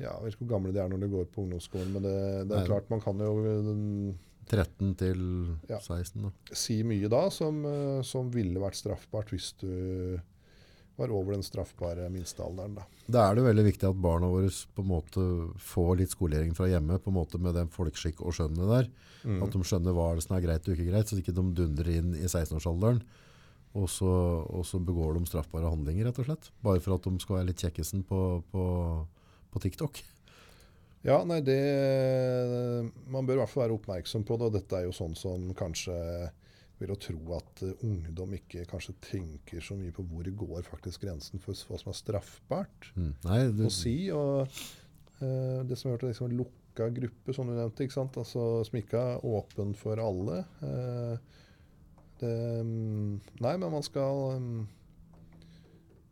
ja, 0.00 0.08
Jeg 0.16 0.22
vet 0.24 0.34
ikke 0.36 0.44
hvor 0.46 0.54
gamle 0.56 0.72
de 0.74 0.80
er 0.82 0.88
når 0.90 1.02
de 1.04 1.08
går 1.12 1.26
på 1.34 1.42
ungdomsskolen, 1.44 1.90
men 1.94 2.06
det, 2.06 2.14
det 2.48 2.54
er 2.56 2.62
Nei. 2.62 2.68
klart 2.70 2.88
man 2.90 3.02
kan 3.04 3.20
jo 3.20 3.32
den, 3.66 3.82
13 4.52 4.94
til 4.98 5.20
Ja. 5.70 5.78
16, 5.78 6.22
da. 6.24 6.30
si 6.58 6.80
mye 6.86 7.08
da 7.12 7.26
som, 7.32 7.60
eh, 7.68 8.00
som 8.04 8.30
ville 8.34 8.60
vært 8.60 8.76
straffbart 8.80 9.30
hvis 9.34 9.52
du 9.60 9.68
var 10.96 11.12
over 11.14 11.36
den 11.36 11.44
straffbare 11.46 12.08
minstealderen. 12.12 12.76
da. 12.76 12.84
Da 13.06 13.24
er 13.28 13.38
det 13.38 13.46
veldig 13.46 13.64
viktig 13.70 13.88
at 13.88 14.02
barna 14.02 14.28
våre 14.30 14.50
på 14.50 14.84
en 14.84 14.90
måte 14.90 15.24
får 15.62 15.96
litt 16.00 16.12
skolering 16.14 16.52
fra 16.56 16.68
hjemme, 16.70 16.98
på 17.00 17.10
en 17.10 17.16
måte 17.16 17.40
med 17.42 17.56
den 17.56 17.72
folkeskikk 17.72 18.20
og 18.22 18.36
skjønnet 18.36 18.70
der. 18.74 18.92
At 19.22 19.54
de 19.54 19.64
skjønner 19.64 19.94
hva 19.96 20.12
som 20.20 20.36
er 20.36 20.44
greit 20.44 20.66
og 20.66 20.74
ikke 20.74 20.90
greit, 20.90 21.08
så 21.08 21.18
ikke 21.18 21.34
de 21.36 21.44
dundrer 21.56 21.92
inn 21.94 22.14
i 22.18 22.26
16-årsalderen. 22.26 23.02
Og 23.78 23.88
så, 23.88 24.08
og 24.52 24.66
så 24.68 24.80
begår 24.84 25.16
de 25.16 25.28
straffbare 25.30 25.70
handlinger, 25.70 26.10
rett 26.10 26.18
og 26.20 26.28
slett. 26.28 26.50
Bare 26.64 26.82
for 26.84 26.98
at 26.98 27.06
de 27.06 27.22
skal 27.22 27.38
være 27.38 27.48
litt 27.52 27.62
kjekkesen 27.62 28.02
på, 28.08 28.42
på, 28.52 28.64
på 29.54 29.62
TikTok. 29.64 30.02
Ja, 31.02 31.22
nei, 31.26 31.40
det 31.42 31.58
Man 33.10 33.26
bør 33.26 33.40
i 33.40 33.40
hvert 33.40 33.50
fall 33.50 33.64
være 33.64 33.78
oppmerksom 33.78 34.26
på 34.28 34.36
det. 34.38 34.50
Og 34.50 34.58
dette 34.58 34.78
er 34.78 34.86
jo 34.86 34.94
sånn 34.94 35.16
som 35.18 35.48
kanskje 35.58 35.96
vil 36.82 36.92
å 36.94 36.98
tro 37.00 37.20
at 37.38 37.62
eh, 37.66 37.84
ungdom 37.86 38.34
ikke 38.36 38.66
kanskje 38.70 38.96
tenker 39.04 39.64
så 39.64 39.76
mye 39.78 39.94
på 39.94 40.04
hvor 40.08 40.28
går 40.42 40.66
faktisk 40.66 41.06
grensen 41.06 41.42
for 41.42 41.56
hva 41.68 41.80
som 41.80 41.92
er 41.92 41.98
straffbart 41.98 42.90
Mm. 42.96 43.12
Nei, 43.24 43.38
det... 43.54 43.66
å 43.68 43.72
si. 43.72 43.94
Og 44.14 44.42
uh, 45.22 45.60
det 45.68 45.78
som 45.78 45.90
har 45.90 45.96
vært 45.96 46.10
liksom 46.10 46.34
lukka 46.36 46.88
gruppe, 46.94 47.34
som 47.34 47.48
du 47.48 47.54
nevnte, 47.54 47.86
ikke 47.86 47.94
sant? 47.94 48.18
Altså, 48.20 48.44
som 48.66 48.78
ikke 48.78 49.00
er 49.00 49.26
åpen 49.28 49.72
for 49.78 50.00
alle. 50.02 50.42
Uh, 50.60 51.14
det, 52.20 52.32
um, 52.62 53.18
nei, 53.42 53.54
men 53.56 53.66
man 53.72 53.84
skal 53.86 54.36
um, 54.36 54.64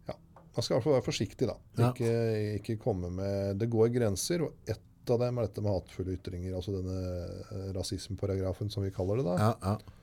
Ja, 0.09 0.17
man 0.17 0.65
skal 0.65 0.75
i 0.75 0.77
hvert 0.79 0.87
fall 0.87 0.97
være 0.97 1.09
forsiktig, 1.09 1.51
da. 1.51 1.59
Ja. 1.79 1.91
Ikke, 1.91 2.15
ikke 2.61 2.81
komme 2.83 3.13
med 3.15 3.61
Det 3.61 3.71
går 3.73 3.93
grenser, 3.95 4.47
og 4.47 4.71
ett 4.71 5.13
av 5.13 5.21
dem 5.23 5.39
er 5.39 5.49
dette 5.49 5.65
med 5.65 5.75
hatefulle 5.75 6.17
ytringer. 6.17 6.57
Altså 6.57 6.77
denne 6.77 7.73
rasismeparagrafen, 7.77 8.71
som 8.73 8.87
vi 8.87 8.95
kaller 8.95 9.21
det. 9.21 9.31
da. 9.31 9.39
ja, 9.51 9.55
ja. 9.73 10.00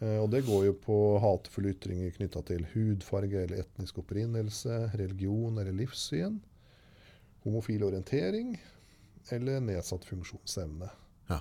Eh, 0.00 0.16
Og 0.22 0.30
det 0.32 0.44
går 0.46 0.66
jo 0.70 0.74
på 0.80 0.96
hatefulle 1.22 1.74
ytringer 1.74 2.14
knytta 2.16 2.42
til 2.48 2.66
hudfarge 2.74 3.42
eller 3.44 3.62
etnisk 3.64 3.98
opprinnelse, 4.02 4.78
religion 4.96 5.58
eller 5.60 5.76
livssyn, 5.76 6.40
homofil 7.44 7.84
orientering 7.84 8.54
eller 9.32 9.60
nedsatt 9.64 10.04
funksjonsevne. 10.08 10.88
Ja. 11.30 11.40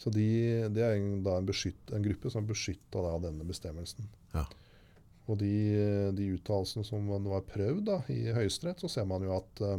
Så 0.00 0.10
de, 0.10 0.26
det 0.74 0.82
er 0.82 0.96
en, 0.98 1.20
en, 1.26 1.46
beskytt, 1.48 1.92
en 1.94 2.02
gruppe 2.04 2.32
som 2.32 2.42
er 2.42 2.50
beskytta 2.50 3.04
av 3.14 3.22
denne 3.24 3.44
bestemmelsen. 3.46 4.08
Ja. 4.34 4.46
Og 5.30 5.38
de, 5.40 5.52
de 6.16 6.26
uttalelsene 6.34 6.84
som 6.84 7.06
nå 7.08 7.32
er 7.36 7.46
prøvd 7.48 7.84
da, 7.88 8.00
i 8.12 8.26
Høyesterett, 8.36 8.82
så 8.82 8.90
ser 8.92 9.06
man 9.08 9.22
jo 9.24 9.36
at 9.38 9.62
eh, 9.64 9.78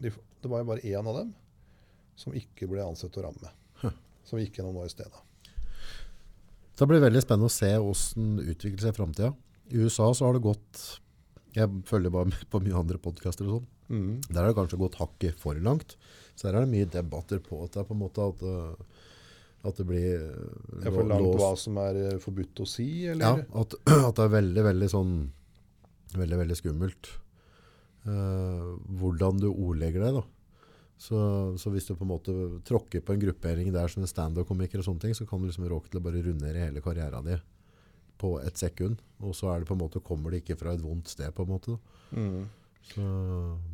de, 0.00 0.10
det 0.42 0.50
var 0.50 0.62
jo 0.64 0.70
bare 0.72 0.86
én 0.86 1.06
av 1.06 1.20
dem 1.20 1.34
som 2.18 2.34
ikke 2.34 2.66
ble 2.70 2.82
ansett 2.82 3.14
å 3.18 3.26
ramme. 3.28 3.50
Som 4.24 4.38
gikk 4.40 4.56
gjennom 4.58 4.78
nå 4.78 4.86
i 4.86 4.90
stedet. 4.90 5.18
Det 6.74 6.88
blir 6.90 7.02
veldig 7.04 7.22
spennende 7.22 7.50
å 7.50 7.54
se 7.54 7.70
hvordan 7.70 8.40
utvikler 8.42 8.82
seg 8.82 8.94
i 8.94 8.98
framtida. 8.98 9.30
I 9.70 9.84
USA 9.84 10.10
så 10.14 10.26
har 10.26 10.36
det 10.36 10.44
gått 10.44 10.82
Jeg 11.54 11.70
følger 11.86 12.10
bare 12.12 12.28
med 12.32 12.42
på 12.50 12.60
mye 12.64 12.76
andre 12.80 12.98
podkaster 12.98 13.46
og 13.46 13.60
sånn. 13.60 13.70
Mm. 13.94 14.12
Der 14.26 14.40
har 14.40 14.50
det 14.50 14.58
kanskje 14.58 14.80
gått 14.80 14.98
hakket 14.98 15.38
for 15.40 15.58
langt. 15.62 15.94
Så 16.34 16.48
der 16.48 16.58
er 16.58 16.64
det 16.66 16.72
mye 16.72 16.90
debatter 16.90 17.38
på 17.44 17.60
at 17.62 17.74
det 17.74 17.82
er 17.84 17.88
på 17.88 17.94
en 17.94 18.02
måte 18.02 18.26
at, 18.26 18.42
øh, 18.42 19.04
at 19.70 19.78
det 19.78 19.86
blir 19.86 20.08
øh, 20.18 20.82
Ja, 20.82 20.90
for 20.90 21.06
langt 21.06 21.22
låst- 21.28 21.42
hva 21.44 21.52
som 21.62 21.78
er 21.84 22.00
eh, 22.02 22.18
forbudt 22.22 22.64
å 22.64 22.66
si, 22.68 22.88
Ja, 23.06 23.36
at, 23.38 23.76
at 24.08 24.18
det 24.18 24.26
er 24.26 24.34
veldig, 24.40 24.64
veldig 24.70 24.90
sånn 24.90 25.14
Veldig, 26.14 26.36
veldig 26.44 26.54
skummelt. 26.54 27.08
Uh, 28.06 28.76
hvordan 29.00 29.40
du 29.42 29.48
ordlegger 29.50 30.04
deg, 30.04 30.18
da. 30.20 30.22
Så, 31.04 31.18
så 31.60 31.72
hvis 31.72 31.84
du 31.88 31.92
på 31.98 32.06
en 32.06 32.12
måte 32.14 32.34
tråkker 32.64 33.02
på 33.04 33.12
en 33.12 33.20
gruppering 33.26 33.68
der 33.74 33.90
som 33.92 34.04
en 34.04 34.08
stand-up-komiker, 34.08 34.80
og 34.80 34.86
sånne 34.86 35.04
ting, 35.04 35.16
så 35.16 35.26
kan 35.28 35.42
du 35.42 35.50
liksom 35.50 35.66
råke 35.68 35.92
til 35.92 36.00
å 36.00 36.04
bare 36.04 36.22
rundere 36.24 36.64
hele 36.64 36.80
karrieren 36.84 37.28
din 37.28 37.42
på 38.20 38.36
et 38.40 38.56
sekund. 38.56 39.02
Og 39.20 39.34
så 39.36 39.50
er 39.52 39.60
det 39.60 39.68
på 39.68 39.76
en 39.76 39.82
måte, 39.82 40.02
kommer 40.04 40.32
det 40.32 40.44
ikke 40.44 40.56
fra 40.60 40.72
et 40.72 40.84
vondt 40.84 41.12
sted, 41.12 41.34
på 41.36 41.44
en 41.44 41.52
måte. 41.52 41.76
Mm. 42.14 42.44
Så, 42.92 43.04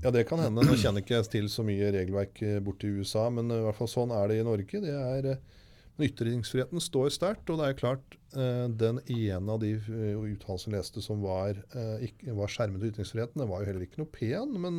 Ja, 0.02 0.10
det 0.14 0.26
kan 0.28 0.42
hende. 0.42 0.64
Nå 0.64 0.76
kjenner 0.78 1.04
ikke 1.04 1.18
jeg 1.18 1.30
til 1.32 1.48
så 1.52 1.64
mye 1.66 1.90
regelverk 1.94 2.42
eh, 2.46 2.58
borti 2.64 2.90
USA, 2.98 3.28
men 3.34 3.50
eh, 3.50 3.62
i 3.62 3.66
hvert 3.66 3.78
fall 3.78 3.90
sånn 3.90 4.14
er 4.14 4.30
det 4.30 4.40
i 4.40 4.46
Norge. 4.46 4.82
Det 4.82 4.96
er, 4.96 5.30
eh, 5.34 5.58
ytringsfriheten 6.00 6.82
står 6.82 7.10
sterkt, 7.14 7.50
og 7.52 7.60
det 7.60 7.68
er 7.68 7.78
klart 7.78 8.16
den 8.30 9.00
ene 9.10 9.52
av 9.52 9.58
de 9.58 9.72
uttalelsene 9.74 10.76
jeg 10.76 10.84
leste 10.84 11.02
som 11.02 11.18
var, 11.20 11.58
ikke, 12.06 12.30
var 12.38 12.48
skjermet 12.48 12.78
av 12.78 12.92
ytringsfriheten, 12.92 13.42
den 13.42 13.50
var 13.50 13.60
jo 13.60 13.68
heller 13.68 13.82
ikke 13.84 13.98
noe 14.00 14.12
pen, 14.14 14.54
men, 14.62 14.78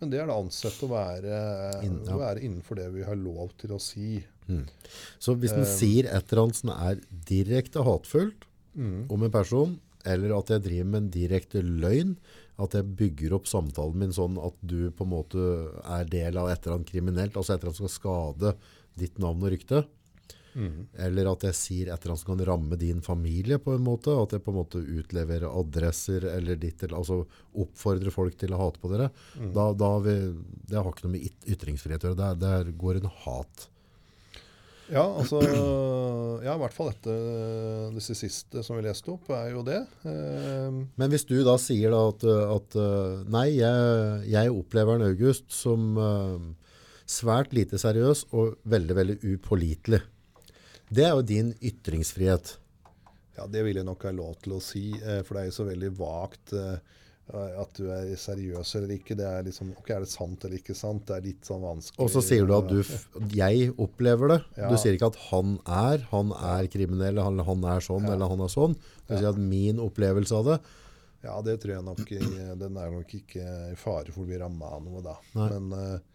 men 0.00 0.12
det 0.12 0.20
er 0.22 0.30
da 0.30 0.38
ansett 0.40 0.80
å 0.84 0.88
være, 0.90 1.38
ja. 1.84 1.90
å 2.14 2.20
være 2.22 2.42
innenfor 2.46 2.80
det 2.80 2.88
vi 2.94 3.04
har 3.04 3.18
lov 3.20 3.52
til 3.60 3.74
å 3.76 3.80
si. 3.82 4.22
så 5.22 5.36
hvis 5.38 5.54
den 5.54 5.68
sier 5.68 6.08
et 6.08 6.32
eller 6.32 6.46
annet 6.46 6.58
som 6.58 6.72
er 6.74 7.02
direkte 7.28 7.84
hatfullt 7.86 8.46
om 9.12 9.26
en 9.26 9.34
person, 9.34 9.76
eller 10.08 10.32
at 10.38 10.50
jeg 10.54 10.64
driver 10.64 10.88
med 10.88 11.02
en 11.02 11.10
direkte 11.12 11.60
løgn, 11.60 12.14
at 12.60 12.74
jeg 12.76 12.92
bygger 12.96 13.34
opp 13.36 13.48
samtalen 13.48 14.00
min 14.00 14.12
sånn 14.12 14.36
at 14.40 14.56
du 14.60 14.90
på 14.92 15.06
en 15.06 15.12
måte 15.14 15.46
er 15.84 16.08
del 16.12 16.36
av 16.40 16.50
et 16.50 16.60
eller 16.64 16.78
annet 16.78 16.92
kriminelt, 16.92 17.36
altså 17.36 17.54
et 17.54 17.60
eller 17.60 17.72
annet 17.72 17.80
som 17.80 17.88
skal 17.88 18.00
skade 18.00 18.54
ditt 19.00 19.20
navn 19.22 19.44
og 19.44 19.52
rykte, 19.54 19.84
eller 21.06 21.30
at 21.30 21.44
jeg 21.46 21.56
sier 21.56 21.88
et 21.90 21.94
eller 21.94 22.14
annet 22.14 22.22
som 22.22 22.32
kan 22.32 22.44
ramme 22.48 22.78
din 22.80 23.02
familie 23.04 23.60
på 23.62 23.74
en 23.76 23.84
måte, 23.86 24.14
at 24.14 24.34
jeg 24.34 24.44
på 24.44 24.52
en 24.54 24.60
måte 24.60 24.82
utleverer 24.82 25.48
adresser 25.48 26.26
eller 26.32 26.58
ditt, 26.60 26.82
altså 26.90 27.22
oppfordrer 27.54 28.14
folk 28.14 28.38
til 28.40 28.54
å 28.54 28.62
hate 28.64 28.82
på 28.82 28.92
dere, 28.92 29.10
da, 29.54 29.70
da 29.72 29.92
har 29.96 30.06
vi, 30.06 30.16
det 30.70 30.78
har 30.78 30.90
ikke 30.90 31.06
noe 31.06 31.16
med 31.18 31.44
ytringsfrihet 31.54 32.06
å 32.06 32.10
gjøre, 32.12 32.22
der, 32.22 32.40
der 32.40 32.72
går 32.80 33.00
en 33.00 33.12
hat. 33.24 33.68
Ja, 34.90 35.04
altså 35.06 35.38
Ja, 36.42 36.56
i 36.56 36.58
hvert 36.58 36.74
fall 36.74 36.88
dette 36.90 37.12
det 37.94 38.02
siste 38.02 38.64
som 38.66 38.78
vi 38.78 38.82
leste 38.88 39.12
opp, 39.12 39.28
er 39.30 39.52
jo 39.52 39.60
det. 39.66 39.84
Eh, 40.08 40.78
Men 40.98 41.12
hvis 41.12 41.26
du 41.28 41.36
da 41.46 41.54
sier 41.62 41.92
da 41.94 42.00
at, 42.10 42.24
at 42.26 42.78
nei, 43.30 43.50
jeg, 43.60 44.24
jeg 44.32 44.54
opplever 44.54 44.98
en 44.98 45.06
August 45.12 45.46
som 45.54 45.92
uh, 45.94 46.40
svært 47.10 47.54
lite 47.56 47.78
seriøs 47.80 48.26
og 48.36 48.56
veldig, 48.70 48.96
veldig 48.98 49.18
upålitelig. 49.34 50.00
Det 50.90 51.04
er 51.06 51.12
jo 51.14 51.22
din 51.22 51.52
ytringsfrihet. 51.62 52.56
Ja, 53.36 53.46
Det 53.46 53.62
vil 53.64 53.78
jeg 53.78 53.86
nok 53.86 54.02
ha 54.04 54.10
lov 54.12 54.34
til 54.42 54.56
å 54.56 54.62
si, 54.62 54.90
eh, 54.98 55.22
for 55.22 55.36
det 55.36 55.42
er 55.44 55.50
jo 55.52 55.58
så 55.60 55.68
veldig 55.68 55.90
vagt 55.96 56.52
eh, 56.52 56.96
at 57.30 57.78
du 57.78 57.86
er 57.94 58.10
seriøs 58.18 58.72
eller 58.80 58.96
ikke. 58.96 59.14
Det 59.16 59.26
er 59.28 59.44
liksom, 59.46 59.70
ok, 59.78 59.90
er 59.94 60.02
det 60.04 60.10
sant 60.10 60.44
eller 60.44 60.58
ikke 60.58 60.74
sant? 60.74 61.04
Det 61.06 61.14
er 61.16 61.26
litt 61.28 61.46
sånn 61.46 61.62
vanskelig. 61.62 62.02
Og 62.02 62.10
så 62.10 62.22
sier 62.26 62.48
du 62.48 62.52
at 62.56 62.68
du, 62.68 62.80
jeg 63.36 63.70
opplever 63.80 64.34
det. 64.34 64.40
Ja. 64.58 64.72
Du 64.72 64.76
sier 64.82 64.98
ikke 64.98 65.12
at 65.12 65.20
han 65.30 65.54
er, 65.64 66.04
han 66.10 66.34
er 66.34 66.66
kriminell, 66.72 67.22
eller 67.22 67.46
han 67.46 67.64
er 67.70 67.86
sånn, 67.86 68.10
eller 68.10 68.34
han 68.34 68.42
er 68.44 68.50
sånn. 68.52 68.74
Du 69.06 69.14
sier 69.14 69.30
at 69.30 69.38
min 69.40 69.78
opplevelse 69.82 70.36
av 70.42 70.52
det, 70.52 70.60
Ja, 71.20 71.34
det 71.44 71.58
tror 71.60 71.74
jeg 71.74 71.84
nok 71.84 71.98
Den 72.56 72.76
er 72.80 72.92
nok 72.94 73.10
ikke 73.12 73.42
i 73.70 73.74
fare 73.76 74.08
for 74.08 74.24
å 74.24 74.28
bli 74.30 74.38
ramma 74.40 74.70
av 74.72 74.82
noe, 74.86 75.02
da. 75.04 75.18
Nei. 75.36 75.48
Men, 75.52 75.72
eh, 75.76 76.09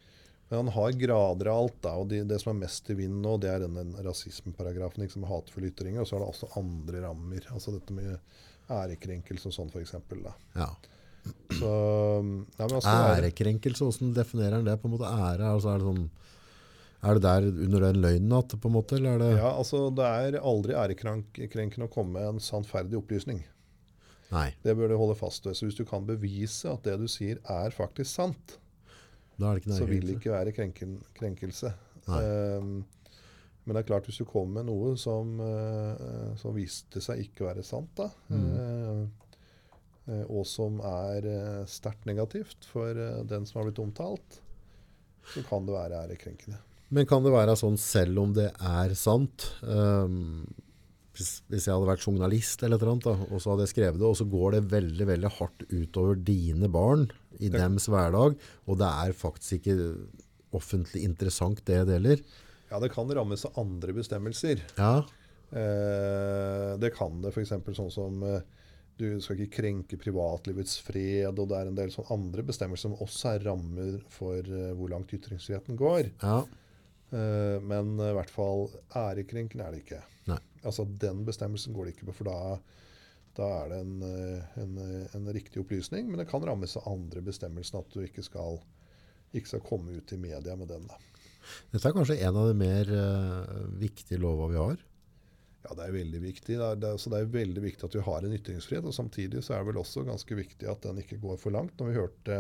men 0.56 0.72
han 0.72 0.76
har 0.76 0.98
grader 1.00 1.50
av 1.52 1.62
alt, 1.66 1.78
da. 1.84 1.94
Og 2.02 2.10
de, 2.12 2.24
det 2.28 2.40
som 2.42 2.54
er 2.54 2.62
mest 2.64 2.90
i 2.90 2.98
vinden 2.98 3.22
nå, 3.24 3.36
det 3.44 3.52
er 3.52 3.64
denne 3.66 3.86
rasismeparagrafen, 4.06 5.04
liksom 5.04 5.28
hatefulle 5.30 5.72
ytringer. 5.72 6.04
Og 6.04 6.10
så 6.10 6.18
er 6.18 6.24
det 6.24 6.32
også 6.32 6.52
andre 6.62 7.06
rammer. 7.06 7.48
Altså 7.52 7.76
dette 7.76 7.96
med 7.96 8.16
ærekrenkelse 8.72 9.52
og 9.52 9.56
sånn, 9.56 9.72
f.eks. 9.74 9.96
ja. 10.56 10.70
Så 11.58 11.70
ja, 11.70 12.66
men 12.68 12.76
altså, 12.78 12.92
Ærekrenkelse, 13.16 13.86
hvordan 13.88 14.14
definerer 14.14 14.60
han 14.60 14.68
det? 14.68 14.78
på 14.82 14.90
en 14.90 14.94
måte 14.94 15.10
ære? 15.10 15.50
Altså 15.50 15.72
er, 15.72 15.82
det 15.82 15.88
sånn, 15.88 16.04
er 17.02 17.18
det 17.18 17.24
der 17.26 17.48
under 17.50 17.86
den 17.88 18.02
løgnen 18.04 18.36
at 18.38 18.56
på 18.62 18.70
en 18.70 18.76
måte, 18.76 19.00
eller 19.00 19.16
er 19.16 19.24
det 19.24 19.32
Ja, 19.40 19.52
altså 19.56 19.88
Det 19.96 20.06
er 20.06 20.38
aldri 20.42 20.78
ærekrenkende 20.78 21.90
å 21.90 21.94
komme 21.94 22.20
med 22.20 22.36
en 22.36 22.44
sannferdig 22.44 23.00
opplysning. 23.00 23.42
Nei, 24.34 24.50
Det 24.66 24.74
bør 24.78 24.90
du 24.90 24.98
holde 25.00 25.18
fast 25.18 25.46
ved. 25.46 25.58
Så 25.58 25.68
hvis 25.68 25.78
du 25.78 25.86
kan 25.88 26.06
bevise 26.06 26.70
at 26.72 26.86
det 26.86 26.98
du 27.02 27.08
sier 27.10 27.42
er 27.42 27.74
faktisk 27.74 28.10
sant, 28.10 28.58
så 29.40 29.88
vil 29.90 30.06
det 30.08 30.18
ikke 30.20 30.32
være 30.34 30.54
krenken, 30.56 30.98
krenkelse. 31.18 31.74
Ehm, 32.08 32.84
men 33.66 33.74
det 33.74 33.82
er 33.82 33.88
klart, 33.90 34.06
hvis 34.06 34.22
du 34.22 34.28
kommer 34.30 34.62
med 34.62 34.70
noe 34.70 34.94
som, 35.02 35.40
uh, 35.42 36.36
som 36.38 36.54
viste 36.54 37.02
seg 37.02 37.24
ikke 37.24 37.48
være 37.48 37.64
sant, 37.66 37.90
da, 37.98 38.10
Mm. 38.30 39.10
eh, 40.06 40.26
og 40.30 40.46
som 40.46 40.78
er 40.86 41.26
uh, 41.26 41.66
sterkt 41.66 42.06
negativt 42.06 42.68
for 42.70 42.94
den 43.26 43.48
som 43.50 43.60
har 43.60 43.72
blitt 43.72 43.82
omtalt, 43.82 44.40
så 45.34 45.42
kan 45.50 45.66
det 45.66 45.74
være 45.74 46.04
ærekrenkende. 46.06 46.60
Men 46.94 47.08
kan 47.10 47.24
det 47.26 47.34
være 47.34 47.56
sånn 47.58 47.80
selv 47.82 48.22
om 48.22 48.36
det 48.36 48.52
er 48.62 48.94
sant 48.94 49.48
um, 49.64 50.46
hvis, 51.16 51.42
hvis 51.50 51.66
jeg 51.66 51.74
hadde 51.74 51.90
vært 51.90 52.06
journalist 52.06 52.64
eller 52.68 52.78
da, 52.78 53.16
og 53.16 53.40
så 53.42 53.54
hadde 53.54 53.66
jeg 53.66 53.74
skrevet 53.74 53.98
det, 53.98 54.06
og 54.06 54.18
så 54.20 54.28
går 54.30 54.58
det 54.58 54.64
veldig, 54.74 55.08
veldig 55.10 55.32
hardt 55.40 55.66
utover 55.72 56.20
dine 56.28 56.70
barn 56.70 57.08
i 57.40 57.50
Det- 57.50 57.60
dems 57.60 57.88
hverdag, 57.88 58.36
og 58.68 58.78
det 58.78 58.88
er 58.88 59.14
faktisk 59.14 59.60
ikke 59.62 59.78
offentlig 60.54 61.04
interessant 61.04 61.64
det 61.66 61.86
det 61.88 62.00
gjelder. 62.02 62.22
Ja, 62.72 62.80
det 62.80 62.92
kan 62.94 63.08
rammes 63.10 63.46
av 63.46 63.54
andre 63.66 63.94
bestemmelser. 63.94 64.62
Ja, 64.78 65.04
Eh, 65.56 66.78
det 66.82 66.90
kan 66.98 67.22
det 67.22 67.30
f.eks. 67.32 67.52
sånn 67.78 67.92
som 67.94 68.24
eh, 68.28 68.42
du 68.98 69.20
skal 69.22 69.38
ikke 69.40 69.62
krenke 69.62 69.98
privatlivets 70.02 70.80
fred, 70.84 71.38
og 71.40 71.48
det 71.52 71.60
er 71.62 71.70
en 71.70 71.78
del 71.78 71.92
sånn 71.94 72.10
andre 72.12 72.44
bestemmelser 72.48 72.90
som 72.90 72.96
også 73.06 73.36
er 73.36 73.46
rammer 73.46 74.00
for 74.12 74.40
eh, 74.42 74.74
hvor 74.76 74.90
langt 74.92 75.14
ytringsfriheten 75.16 75.78
går. 75.80 76.12
ja, 76.22 76.44
Eh, 77.14 77.60
men 77.62 77.94
i 78.02 78.12
hvert 78.18 78.32
fall 78.34 78.64
ærekrenkende 78.98 79.62
er 79.64 79.72
det 79.76 79.84
ikke. 79.86 80.00
Nei. 80.28 80.40
Altså 80.66 80.84
Den 81.00 81.20
bestemmelsen 81.24 81.72
går 81.72 81.86
det 81.86 81.94
ikke 81.96 82.08
på, 82.10 82.16
for 82.18 82.26
da, 82.26 82.58
da 83.36 83.50
er 83.62 83.72
det 83.72 83.82
en, 83.84 83.94
eh, 84.08 84.56
en, 84.64 84.78
eh, 84.82 85.16
en 85.18 85.30
riktig 85.36 85.62
opplysning. 85.64 86.08
Men 86.10 86.22
det 86.22 86.30
kan 86.30 86.44
rammes 86.46 86.78
av 86.80 86.88
andre 86.92 87.24
bestemmelser, 87.26 87.82
at 87.82 87.94
du 87.94 88.02
ikke 88.06 88.24
skal, 88.26 88.60
ikke 89.34 89.54
skal 89.54 89.66
komme 89.68 89.98
ut 89.98 90.16
i 90.16 90.20
media 90.22 90.56
med 90.56 90.72
den. 90.72 90.88
da. 90.88 91.00
dette 91.72 91.90
er 91.90 91.96
kanskje 91.96 92.20
en 92.26 92.42
av 92.42 92.50
de 92.50 92.58
mer 92.58 92.90
uh, 92.90 93.66
viktige 93.78 94.18
lova 94.22 94.48
vi 94.50 94.62
har. 94.62 94.86
Ja, 95.66 95.74
det 95.78 95.88
er 95.88 95.98
veldig 95.98 96.22
viktig. 96.22 96.56
Det 96.56 96.66
er, 96.66 96.80
det 96.82 96.94
så 97.02 97.12
det 97.12 97.20
er 97.20 97.34
veldig 97.34 97.62
viktig 97.64 97.88
at 97.88 97.98
vi 97.98 98.06
har 98.06 98.26
en 98.26 98.38
ytringsfrihet. 98.38 98.86
og 98.86 98.96
Samtidig 98.96 99.44
så 99.44 99.56
er 99.56 99.64
det 99.64 99.72
vel 99.72 99.82
også 99.82 100.06
ganske 100.06 100.38
viktig 100.38 100.70
at 100.70 100.86
den 100.86 101.02
ikke 101.02 101.22
går 101.24 101.40
for 101.42 101.56
langt. 101.56 101.78
Når 101.80 101.90
vi 101.90 102.00
hørte 102.00 102.40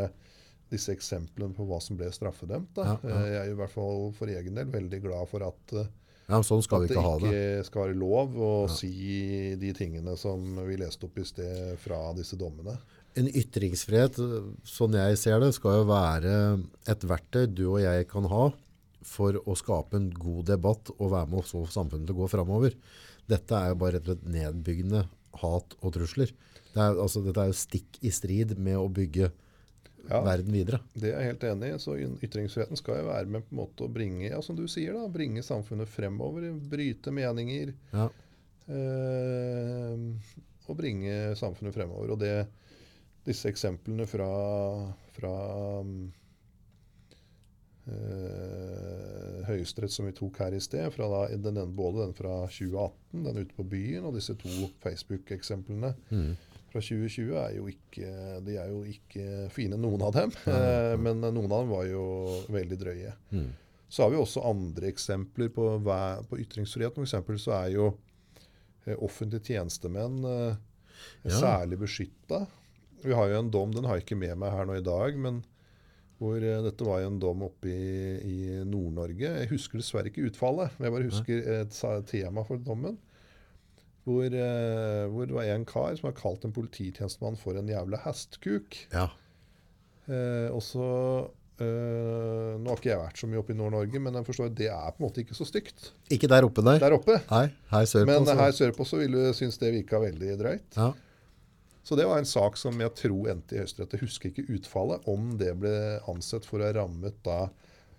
disse 0.71 0.93
eksemplene 0.93 1.53
på 1.55 1.65
hva 1.69 1.79
som 1.84 1.97
ble 1.99 2.10
straffedømt. 2.13 2.73
Da. 2.77 2.88
Ja, 2.88 2.97
ja. 3.10 3.21
Jeg 3.29 3.41
er 3.41 3.53
i 3.53 3.60
hvert 3.60 3.73
fall 3.73 4.10
for 4.17 4.31
egen 4.31 4.58
del 4.58 4.71
veldig 4.73 5.01
glad 5.03 5.29
for 5.29 5.45
at, 5.45 5.75
eh, 5.77 5.91
Ja, 6.26 6.40
sånn 6.42 6.64
skal 6.66 6.82
vi 6.82 6.90
ikke 6.90 7.04
ha 7.06 7.16
det. 7.22 7.30
ikke 7.30 7.66
skal 7.68 7.84
være 7.84 7.98
lov 8.02 8.38
å 8.42 8.52
si 8.72 9.54
de 9.62 9.72
tingene 9.78 10.16
som 10.18 10.42
vi 10.66 10.78
leste 10.82 11.06
opp 11.06 11.20
i 11.22 11.26
sted 11.28 11.76
fra 11.84 12.00
disse 12.18 12.38
dommene. 12.40 12.80
En 13.16 13.30
ytringsfrihet, 13.30 14.18
sånn 14.68 14.98
jeg 14.98 15.20
ser 15.22 15.40
det, 15.44 15.52
skal 15.56 15.82
jo 15.82 15.90
være 15.92 16.34
et 16.90 17.06
verktøy 17.08 17.46
du 17.48 17.68
og 17.76 17.82
jeg 17.84 18.08
kan 18.10 18.26
ha 18.32 18.50
for 19.06 19.38
å 19.46 19.54
skape 19.58 20.00
en 20.00 20.10
god 20.10 20.50
debatt 20.50 20.90
og 20.98 21.14
være 21.14 21.30
med 21.30 21.44
å 21.44 21.46
få 21.46 21.64
samfunnet 21.70 22.10
til 22.10 22.18
å 22.18 22.24
gå 22.24 22.32
framover. 22.34 22.74
Dette 23.30 23.58
er 23.58 23.72
jo 23.72 23.80
bare 23.82 24.00
rett 24.00 24.10
og 24.10 24.18
slett 24.18 24.34
nedbyggende 24.34 25.06
hat 25.46 25.78
og 25.82 25.94
trusler. 25.94 26.34
Det 26.74 26.82
er, 26.82 26.98
altså, 26.98 27.22
dette 27.24 27.44
er 27.44 27.52
jo 27.52 27.58
stikk 27.58 28.00
i 28.02 28.12
strid 28.14 28.58
med 28.58 28.80
å 28.82 28.90
bygge 28.92 29.30
Ja. 30.10 30.20
verden 30.26 30.54
videre. 30.54 30.80
Det 30.94 31.12
er 31.12 31.22
jeg 31.24 31.32
helt 31.34 31.44
enig 31.50 31.70
i. 31.74 31.80
så 31.82 31.96
Ytringsfriheten 31.98 32.78
skal 32.80 33.02
jo 33.02 33.08
være 33.10 33.32
med 33.32 33.46
på 33.48 33.56
en 33.56 33.62
måte 33.63 33.86
å 33.88 33.91
bringe 33.91 34.28
ja, 34.28 34.41
som 34.46 34.58
du 34.58 34.65
sier 34.72 34.94
da, 34.98 35.08
bringe 35.12 35.44
samfunnet 35.46 35.89
fremover. 35.89 36.50
Bryte 36.72 37.13
meninger. 37.15 37.74
Ja. 37.94 38.10
eh, 38.68 39.98
og 40.65 40.78
bringe 40.80 41.36
samfunnet 41.38 41.76
fremover. 41.76 42.13
Og 42.15 42.22
det, 42.22 42.34
disse 43.26 43.50
eksemplene 43.50 44.06
fra, 44.10 44.30
fra 45.18 45.34
eh, 47.89 49.46
Høyesterett 49.46 49.94
som 49.94 50.08
vi 50.10 50.15
tok 50.18 50.39
her 50.41 50.56
i 50.58 50.62
sted, 50.63 50.88
fra 50.96 51.10
da, 51.12 51.22
den, 51.38 51.60
både 51.78 52.06
den 52.08 52.15
fra 52.18 52.41
2018, 52.50 53.24
den 53.28 53.41
ute 53.44 53.58
på 53.58 53.68
byen, 53.76 54.06
og 54.10 54.18
disse 54.18 54.38
to 54.41 54.70
Facebook-eksemplene 54.86 55.94
Mm. 56.10 56.36
Fra 56.76 56.84
2020 56.84 57.36
er 57.40 57.54
jo 57.56 57.68
ikke, 57.72 58.08
de 58.44 58.58
er 58.60 58.72
jo 58.74 58.82
ikke 58.92 59.26
fine, 59.56 59.78
noen 59.80 60.02
av 60.04 60.12
dem. 60.18 60.34
Eh, 60.52 60.96
men 61.00 61.22
noen 61.24 61.46
av 61.48 61.62
dem 61.64 61.72
var 61.72 61.86
jo 61.88 62.04
veldig 62.52 62.78
drøye. 62.82 63.14
Mm. 63.32 63.48
Så 63.88 64.04
har 64.04 64.12
vi 64.12 64.20
også 64.20 64.44
andre 64.50 64.90
eksempler 64.92 65.52
på, 65.56 65.70
på 66.28 66.40
ytringsfrihet. 66.44 66.98
For 66.98 67.06
eksempel 67.08 67.40
så 67.40 67.54
er 67.62 67.72
jo 67.78 67.88
eh, 68.86 68.98
offentlige 69.00 69.54
tjenestemenn 69.54 70.22
eh, 70.28 70.62
Ja. 71.26 71.36
særlig 71.38 71.78
beskytta. 71.82 72.46
Vi 73.04 73.14
har 73.14 73.28
jo 73.30 73.40
en 73.40 73.50
dom, 73.54 73.74
den 73.76 73.86
har 73.86 73.98
jeg 74.00 74.06
ikke 74.06 74.18
med 74.18 74.38
meg 74.42 74.54
her 74.56 74.66
nå 74.66 74.78
i 74.80 74.84
dag, 74.86 75.18
men 75.22 75.42
hvor 76.18 76.40
dette 76.40 76.88
var 76.88 77.02
jo 77.04 77.10
en 77.12 77.20
dom 77.20 77.44
oppe 77.46 77.68
i, 77.70 77.90
i 78.24 78.38
Nord-Norge. 78.66 79.34
Jeg 79.44 79.50
husker 79.52 79.82
dessverre 79.82 80.10
ikke 80.10 80.24
utfallet, 80.30 80.72
men 80.80 80.88
jeg 80.88 80.96
bare 80.96 81.10
husker 81.10 81.50
et 81.60 82.08
tema 82.10 82.46
for 82.48 82.64
dommen. 82.64 82.96
Hvor, 84.06 84.26
eh, 84.30 85.06
hvor 85.10 85.26
det 85.26 85.34
var 85.34 85.48
en 85.50 85.65
kar 85.65 85.96
som 85.98 86.12
har 86.12 86.18
kalt 86.20 86.44
en 86.46 86.54
polititjenestemann 86.54 87.38
for 87.41 87.58
en 87.58 87.68
jævla 87.72 87.98
hestkuk. 88.04 88.78
Ja. 88.94 89.08
Eh, 90.06 90.52
og 90.54 90.62
så 90.62 90.86
eh, 91.58 92.52
Nå 92.62 92.70
har 92.70 92.78
ikke 92.78 92.91
jeg 92.91 93.00
vært 93.02 93.18
så 93.22 93.30
mye 93.32 93.39
oppe 93.41 93.56
i 93.56 93.58
Nord-Norge, 93.58 94.02
men 94.06 94.13
jeg 94.20 94.28
forstår 94.28 94.52
at 94.52 94.58
det 94.60 94.68
er 94.70 94.91
på 94.94 95.02
en 95.02 95.08
måte 95.08 95.24
ikke 95.24 95.38
så 95.38 95.48
stygt 95.50 95.88
Ikke 96.13 96.30
der 96.30 96.46
oppe 96.46 96.62
der. 96.68 96.78
der 96.84 96.94
oppe. 97.00 97.18
Nei, 97.32 97.48
her 97.72 97.88
sørpå. 97.89 98.06
Men 98.12 98.26
så- 98.30 98.38
her 98.38 98.52
sørpå 98.60 98.86
så 98.86 99.00
ville 99.02 99.26
du 99.30 99.34
synes 99.34 99.58
det 99.58 99.74
virka 99.74 99.98
veldig 100.04 100.38
drøyt. 100.38 100.78
Ja. 100.78 100.91
Så 101.86 101.96
det 101.98 102.06
var 102.10 102.18
en 102.18 102.26
sak 102.26 102.58
som 102.58 102.80
jeg 102.82 102.94
tror 102.98 103.30
endte 103.30 103.56
i 103.56 103.60
Høyesterett. 103.62 103.91
Jeg 103.94 104.02
husker 104.02 104.30
ikke 104.32 104.46
utfallet, 104.58 105.02
om 105.08 105.38
det 105.38 105.52
ble 105.60 106.00
ansett 106.10 106.46
for 106.46 106.60
å 106.60 106.65
ha 106.65 106.74
rammet 106.74 107.13
da 107.24 107.48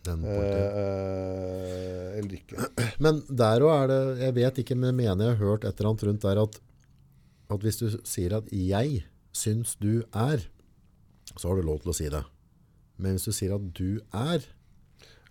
Den 0.06 0.24
eh, 0.24 0.36
eh, 0.82 2.18
eller 2.18 2.36
ikke. 2.38 2.68
Men 3.02 3.20
der 3.28 3.64
òg 3.66 3.74
er 3.76 3.90
det 3.92 4.00
Jeg 4.24 4.36
vet 4.38 4.62
ikke, 4.62 4.78
men 4.78 4.96
mener 4.96 5.30
jeg 5.30 5.36
har 5.36 5.42
hørt 5.42 5.64
et 5.64 5.78
eller 5.78 5.92
annet 5.92 6.06
rundt 6.08 6.26
der 6.26 6.42
at, 6.42 6.60
at 7.52 7.66
hvis 7.66 7.80
du 7.82 7.86
sier 8.02 8.38
at 8.38 8.48
'jeg 8.52 9.04
syns 9.36 9.76
du 9.76 10.02
er', 10.14 10.48
så 11.36 11.48
har 11.48 11.56
du 11.56 11.66
lov 11.66 11.82
til 11.82 11.92
å 11.92 11.96
si 11.96 12.08
det. 12.08 12.24
Men 12.96 13.16
hvis 13.16 13.28
du 13.28 13.32
sier 13.32 13.54
at 13.54 13.72
'du 13.74 14.00
er' 14.12 14.46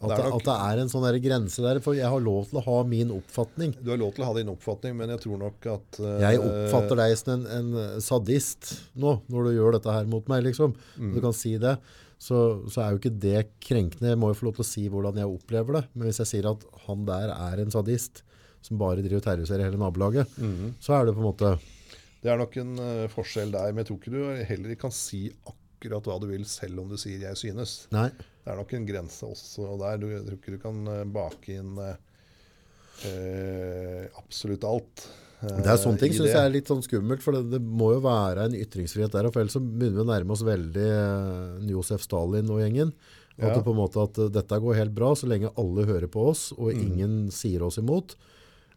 at 0.01 0.09
Det 0.11 0.17
nok- 0.25 0.35
at 0.35 0.43
det 0.43 0.55
er 0.75 0.79
en 0.81 0.89
sånn 0.91 1.05
der 1.07 1.19
grense 1.23 1.61
der, 1.63 1.79
for 1.79 1.93
jeg 1.95 2.05
har 2.11 2.19
lov 2.19 2.49
til 2.49 2.59
å 2.59 2.63
ha 2.65 2.83
min 2.83 3.09
oppfatning. 3.15 3.75
Du 3.81 3.89
har 3.91 3.97
lov 3.97 4.13
til 4.13 4.23
å 4.25 4.27
ha 4.27 4.33
din 4.35 4.49
oppfatning, 4.51 4.95
men 4.97 5.09
jeg 5.09 5.21
tror 5.21 5.37
nok 5.39 5.65
at 5.71 5.99
uh, 5.99 6.19
Jeg 6.19 6.39
oppfatter 6.43 6.95
deg 6.99 7.17
som 7.17 7.33
en, 7.33 7.45
en 7.47 8.01
sadist 8.01 8.73
nå, 8.95 9.21
når 9.29 9.43
du 9.47 9.51
gjør 9.55 9.71
dette 9.77 9.91
her 9.95 10.05
mot 10.05 10.27
meg, 10.27 10.43
liksom. 10.43 10.75
Mm. 10.99 11.13
Du 11.15 11.21
kan 11.21 11.33
si 11.33 11.57
det. 11.57 11.77
Så, 12.19 12.37
så 12.71 12.81
er 12.81 12.91
jo 12.91 12.99
ikke 12.99 13.19
det 13.19 13.41
krenkende. 13.61 14.07
Jeg 14.13 14.17
må 14.19 14.29
jo 14.31 14.37
få 14.39 14.45
lov 14.49 14.55
til 14.59 14.63
å 14.65 14.67
si 14.67 14.85
hvordan 14.89 15.15
jeg 15.19 15.27
opplever 15.31 15.73
det. 15.79 15.83
Men 15.95 16.07
hvis 16.09 16.19
jeg 16.23 16.27
sier 16.31 16.47
at 16.51 16.63
han 16.87 17.05
der 17.05 17.29
er 17.33 17.59
en 17.63 17.71
sadist 17.71 18.21
som 18.65 18.77
bare 18.81 19.01
driver 19.03 19.19
og 19.19 19.25
terroriserer 19.27 19.67
hele 19.67 19.77
nabolaget, 19.79 20.27
Mm. 20.39 20.73
så 20.81 20.95
er 20.99 21.05
det 21.05 21.15
på 21.15 21.21
en 21.23 21.27
måte 21.31 21.59
Det 22.23 22.31
er 22.31 22.37
nok 22.37 22.55
en 22.57 22.79
uh, 22.79 23.07
forskjell 23.11 23.51
der, 23.51 23.71
men 23.71 23.83
jeg 23.83 23.91
tror 23.91 23.99
ikke 23.99 24.11
du 24.15 24.45
heller 24.49 24.75
kan 24.75 24.91
si 24.91 25.29
akkurat 25.45 26.03
hva 26.07 26.19
du 26.19 26.27
vil, 26.31 26.43
selv 26.49 26.79
om 26.81 26.87
du 26.89 26.95
sier 26.97 27.19
'jeg 27.19 27.35
synes'. 27.35 27.87
Nei. 27.91 28.09
Det 28.45 28.53
er 28.53 28.57
nok 28.61 28.73
en 28.77 28.85
grense 28.85 29.25
også 29.25 29.71
der. 29.81 29.97
Du, 29.97 30.07
jeg 30.13 30.21
tror 30.27 30.37
ikke 30.37 30.53
du 30.53 30.59
kan 30.61 30.87
eh, 30.93 31.03
bake 31.09 31.55
inn 31.57 31.77
eh, 31.81 31.95
eh, 33.09 34.05
absolutt 34.21 34.63
alt. 34.69 35.07
eh, 35.41 35.57
Det 35.63 35.65
er 35.71 35.79
sånne 35.81 35.99
ting 36.01 36.13
syns 36.13 36.29
jeg 36.31 36.41
er 36.45 36.53
litt 36.53 36.69
sånn 36.69 36.83
skummelt, 36.85 37.23
for 37.25 37.35
det, 37.37 37.43
det 37.55 37.61
må 37.61 37.91
jo 37.95 38.01
være 38.05 38.45
en 38.47 38.55
ytringsfrihet 38.57 39.11
der, 39.15 39.29
for 39.33 39.41
ellers 39.43 39.57
så 39.57 39.61
begynner 39.63 39.97
vi 39.99 40.05
å 40.05 40.09
nærme 40.13 40.35
oss 40.37 40.45
veldig 40.45 40.87
eh, 40.93 41.69
Josef 41.73 42.05
Stalin 42.05 42.49
og 42.53 42.61
gjengen. 42.63 42.93
At 43.35 43.49
Ja. 43.49 43.55
det 43.57 43.65
på 43.65 43.73
en 43.73 43.81
måte 43.81 43.99
at 43.99 44.15
dette 44.31 44.61
går 44.63 44.77
helt 44.79 44.93
bra 44.95 45.09
så 45.13 45.27
lenge 45.27 45.49
alle 45.59 45.83
hører 45.89 46.07
på 46.07 46.29
oss, 46.31 46.53
og 46.55 46.71
Mm. 46.71 46.85
ingen 46.85 47.15
sier 47.35 47.63
oss 47.67 47.77
imot. 47.81 48.15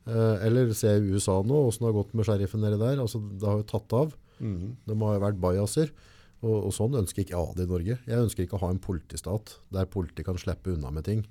Eh, 0.08 0.46
eller 0.48 0.72
se 0.74 0.88
USA 0.98 1.42
nå, 1.42 1.68
åssen 1.68 1.84
det 1.84 1.92
har 1.92 1.98
gått 2.02 2.14
med 2.14 2.24
sheriffen 2.26 2.60
nedi 2.64 2.78
der. 2.80 2.96
Altså, 2.98 3.20
det 3.38 3.46
har 3.46 3.58
jo 3.60 3.68
tatt 3.68 3.92
av. 3.92 4.14
Mm. 4.40 4.76
Det 4.86 4.96
må 4.96 5.12
ha 5.12 5.18
vært 5.20 5.38
bajaser. 5.38 5.90
Og, 6.42 6.68
og 6.68 6.72
sånn 6.74 6.94
ønsker 7.00 7.24
ikke 7.24 7.34
jeg 7.34 7.56
det 7.58 7.66
i 7.66 7.72
Norge. 7.72 7.98
Jeg 8.06 8.22
ønsker 8.22 8.44
ikke 8.44 8.58
å 8.58 8.62
ha 8.62 8.70
en 8.70 8.78
politistat 8.82 9.56
der 9.74 9.88
politiet 9.90 10.26
kan 10.28 10.38
slippe 10.38 10.74
unna 10.76 10.92
med 10.94 11.04
ting. 11.08 11.24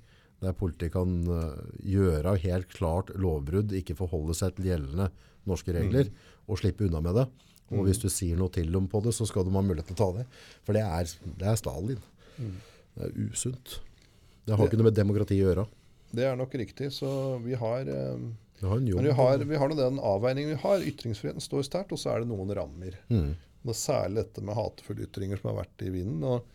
Der 0.43 0.53
politiet 0.53 0.91
kan 0.93 1.21
uh, 1.31 1.55
gjøre 1.81 2.35
helt 2.43 2.73
klart 2.75 3.13
lovbrudd, 3.17 3.71
ikke 3.73 3.95
forholde 3.97 4.35
seg 4.37 4.57
til 4.57 4.67
gjeldende 4.69 5.07
norske 5.47 5.71
regler, 5.73 6.11
og 6.45 6.59
slippe 6.59 6.85
unna 6.89 6.99
med 7.01 7.15
det. 7.21 7.25
Og 7.71 7.87
hvis 7.87 7.99
du 7.99 8.07
sier 8.11 8.37
noe 8.39 8.51
til 8.53 8.69
dem 8.71 8.85
på 8.91 9.01
det, 9.03 9.13
så 9.15 9.25
skal 9.27 9.47
de 9.47 9.51
ha 9.55 9.63
mulighet 9.63 9.89
til 9.89 9.97
å 9.97 9.99
ta 9.99 10.09
det. 10.19 10.27
For 10.67 10.75
det 10.77 10.83
er, 10.83 11.09
det 11.39 11.47
er 11.51 11.57
Stalin. 11.59 12.03
Det 12.37 13.07
er 13.07 13.15
usunt. 13.27 13.79
Det 14.47 14.55
har 14.55 14.63
Det- 14.63 14.71
ikke 14.71 14.79
noe 14.79 14.89
med 14.91 14.95
demokrati 14.95 15.39
å 15.39 15.47
gjøre. 15.47 15.67
Det 16.15 16.23
er 16.23 16.35
nok 16.39 16.53
riktig. 16.53 16.91
Så 16.95 17.09
vi 17.43 17.55
har, 17.55 17.81
eh, 17.81 18.15
vi 18.61 18.67
har 18.67 18.79
vi 18.79 19.11
har, 19.11 19.37
vi 19.37 19.55
har 19.55 19.69
den 19.69 19.99
avveiningen 19.99 20.55
vi 20.55 20.61
har. 20.61 20.79
Ytringsfriheten 20.79 21.43
står 21.43 21.63
sterkt, 21.67 21.91
og 21.91 21.99
så 21.99 22.15
er 22.15 22.19
det 22.19 22.29
noen 22.29 22.53
rammer. 22.55 22.95
Mm. 23.09 23.35
Det 23.67 23.75
særlig 23.77 24.23
dette 24.23 24.43
med 24.45 24.57
hatefulle 24.57 25.05
ytringer 25.07 25.39
som 25.39 25.51
har 25.51 25.61
vært 25.61 25.85
i 25.85 25.91
vinden. 25.93 26.23
og 26.23 26.45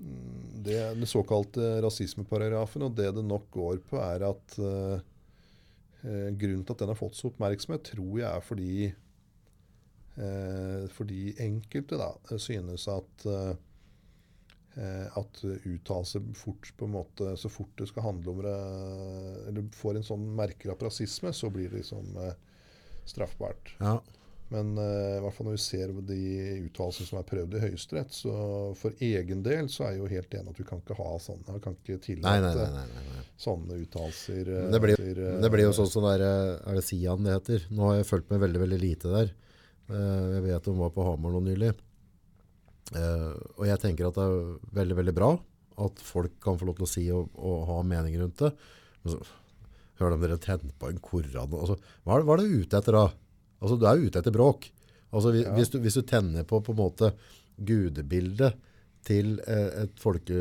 mm, 0.00 0.62
det, 0.66 0.78
Den 0.98 1.10
såkalte 1.10 1.80
rasismeparagrafen, 1.84 2.86
og 2.86 2.96
det 2.98 3.12
det 3.16 3.24
nok 3.26 3.50
går 3.54 3.82
på, 3.88 4.00
er 4.02 4.26
at 4.30 4.58
eh, 4.60 6.30
grunnen 6.34 6.64
til 6.64 6.74
at 6.74 6.84
den 6.84 6.92
har 6.92 7.00
fått 7.00 7.18
så 7.18 7.30
oppmerksomhet, 7.32 7.86
tror 7.92 8.18
jeg 8.20 8.28
er 8.30 8.48
fordi 8.48 8.74
eh, 10.16 10.88
fordi 10.94 11.22
enkelte 11.44 12.00
da, 12.00 12.10
synes 12.38 12.88
at 12.92 13.28
eh, 13.30 13.54
at 14.74 15.36
uttalelser 15.46 16.24
fort 16.34 16.72
på 16.74 16.88
en 16.88 16.96
måte, 16.96 17.36
så 17.38 17.46
fort 17.46 17.70
det 17.78 17.86
skal 17.86 18.08
handle 18.08 18.32
om 18.32 18.40
det 18.42 18.54
eller 19.46 19.68
får 19.70 20.00
en 20.00 20.06
sånn 20.08 20.24
merker 20.34 20.72
av 20.72 20.82
rasisme, 20.82 21.30
så 21.30 21.46
blir 21.54 21.70
det 21.70 21.84
liksom 21.84 22.08
straffbart. 23.06 23.70
Ja. 23.78 24.00
Men 24.52 24.74
uh, 24.76 25.16
i 25.16 25.20
hvert 25.24 25.34
fall 25.34 25.46
når 25.48 25.54
vi 25.56 25.62
ser 25.64 25.92
de 26.08 26.18
uttalelsene 26.66 27.08
som 27.08 27.18
er 27.18 27.24
prøvd 27.26 27.54
i 27.56 27.62
Høyesterett, 27.62 28.12
så 28.12 28.34
for 28.78 28.92
egen 29.02 29.40
del 29.46 29.70
så 29.72 29.86
er 29.86 29.94
jeg 29.94 30.02
jo 30.02 30.10
helt 30.12 30.36
enig 30.36 30.52
at 30.52 30.60
vi 30.60 30.66
kan 30.68 30.82
ikke 30.82 30.98
ha 30.98 31.14
sånne. 31.24 31.54
Vi 31.56 31.62
kan 31.64 31.78
ikke 31.78 31.96
tillate 32.04 32.50
nei, 32.52 32.66
nei. 32.76 32.92
nei, 33.08 33.22
sånne 33.40 33.78
uttalelser. 33.80 34.42
eh, 34.44 34.60
Men 34.66 34.76
Det 34.76 34.82
blir, 34.84 35.00
eh, 35.24 35.40
det 35.42 35.50
blir 35.54 35.64
jo 35.64 35.72
sånn 35.80 35.90
som 35.90 36.04
der, 36.06 36.26
eh, 36.26 36.52
er 36.70 36.76
det 36.78 36.84
Sian 36.84 37.24
det 37.24 37.38
heter? 37.38 37.64
Nå 37.72 37.88
har 37.88 37.96
jeg 37.96 38.10
fulgt 38.10 38.30
med 38.30 38.44
veldig, 38.44 38.60
veldig 38.66 38.80
lite 38.84 39.14
der. 39.16 39.32
Uh, 39.88 40.36
Jeg 40.36 40.44
vet 40.46 40.68
hun 40.70 40.78
var 40.80 40.92
på 40.94 41.04
Hamar 41.04 41.34
nå 41.34 41.40
nylig. 41.44 41.72
Uh, 42.94 43.32
Og 43.56 43.66
jeg 43.66 43.80
tenker 43.80 44.06
at 44.08 44.14
det 44.20 44.24
er 44.28 44.58
veldig, 44.76 44.96
veldig 45.00 45.16
bra 45.16 45.32
at 45.84 45.98
folk 46.04 46.36
kan 46.44 46.60
få 46.60 46.68
lov 46.68 46.76
til 46.78 46.86
å 46.86 46.92
si 46.92 47.08
og, 47.10 47.32
og 47.34 47.64
ha 47.66 47.80
mening 47.82 48.14
rundt 48.20 48.38
det. 48.44 48.52
Men 49.02 49.16
så 49.16 49.24
hører 49.98 50.14
de 50.14 50.28
dere 50.28 50.38
tenne 50.42 50.70
på 50.78 50.88
en 50.92 51.00
koran. 51.02 51.52
Altså, 51.58 51.76
hva, 52.04 52.18
er, 52.18 52.24
hva 52.28 52.36
er 52.36 52.44
det 52.44 52.62
ute 52.62 52.78
etter 52.78 52.96
da? 53.00 53.06
Altså, 53.64 53.78
du 53.80 53.88
er 53.88 53.98
jo 53.98 54.10
ute 54.10 54.20
etter 54.20 54.34
bråk. 54.34 54.68
Altså, 55.14 55.32
hvis, 55.32 55.48
hvis, 55.56 55.72
du, 55.72 55.80
hvis 55.82 55.98
du 55.98 56.04
tenner 56.06 56.46
på 56.48 56.60
på 56.64 56.74
en 56.74 56.80
måte 56.82 57.10
gudebildet 57.56 58.56
til 59.04 59.36
eh, 59.50 59.84
et 59.84 60.00
folke, 60.00 60.38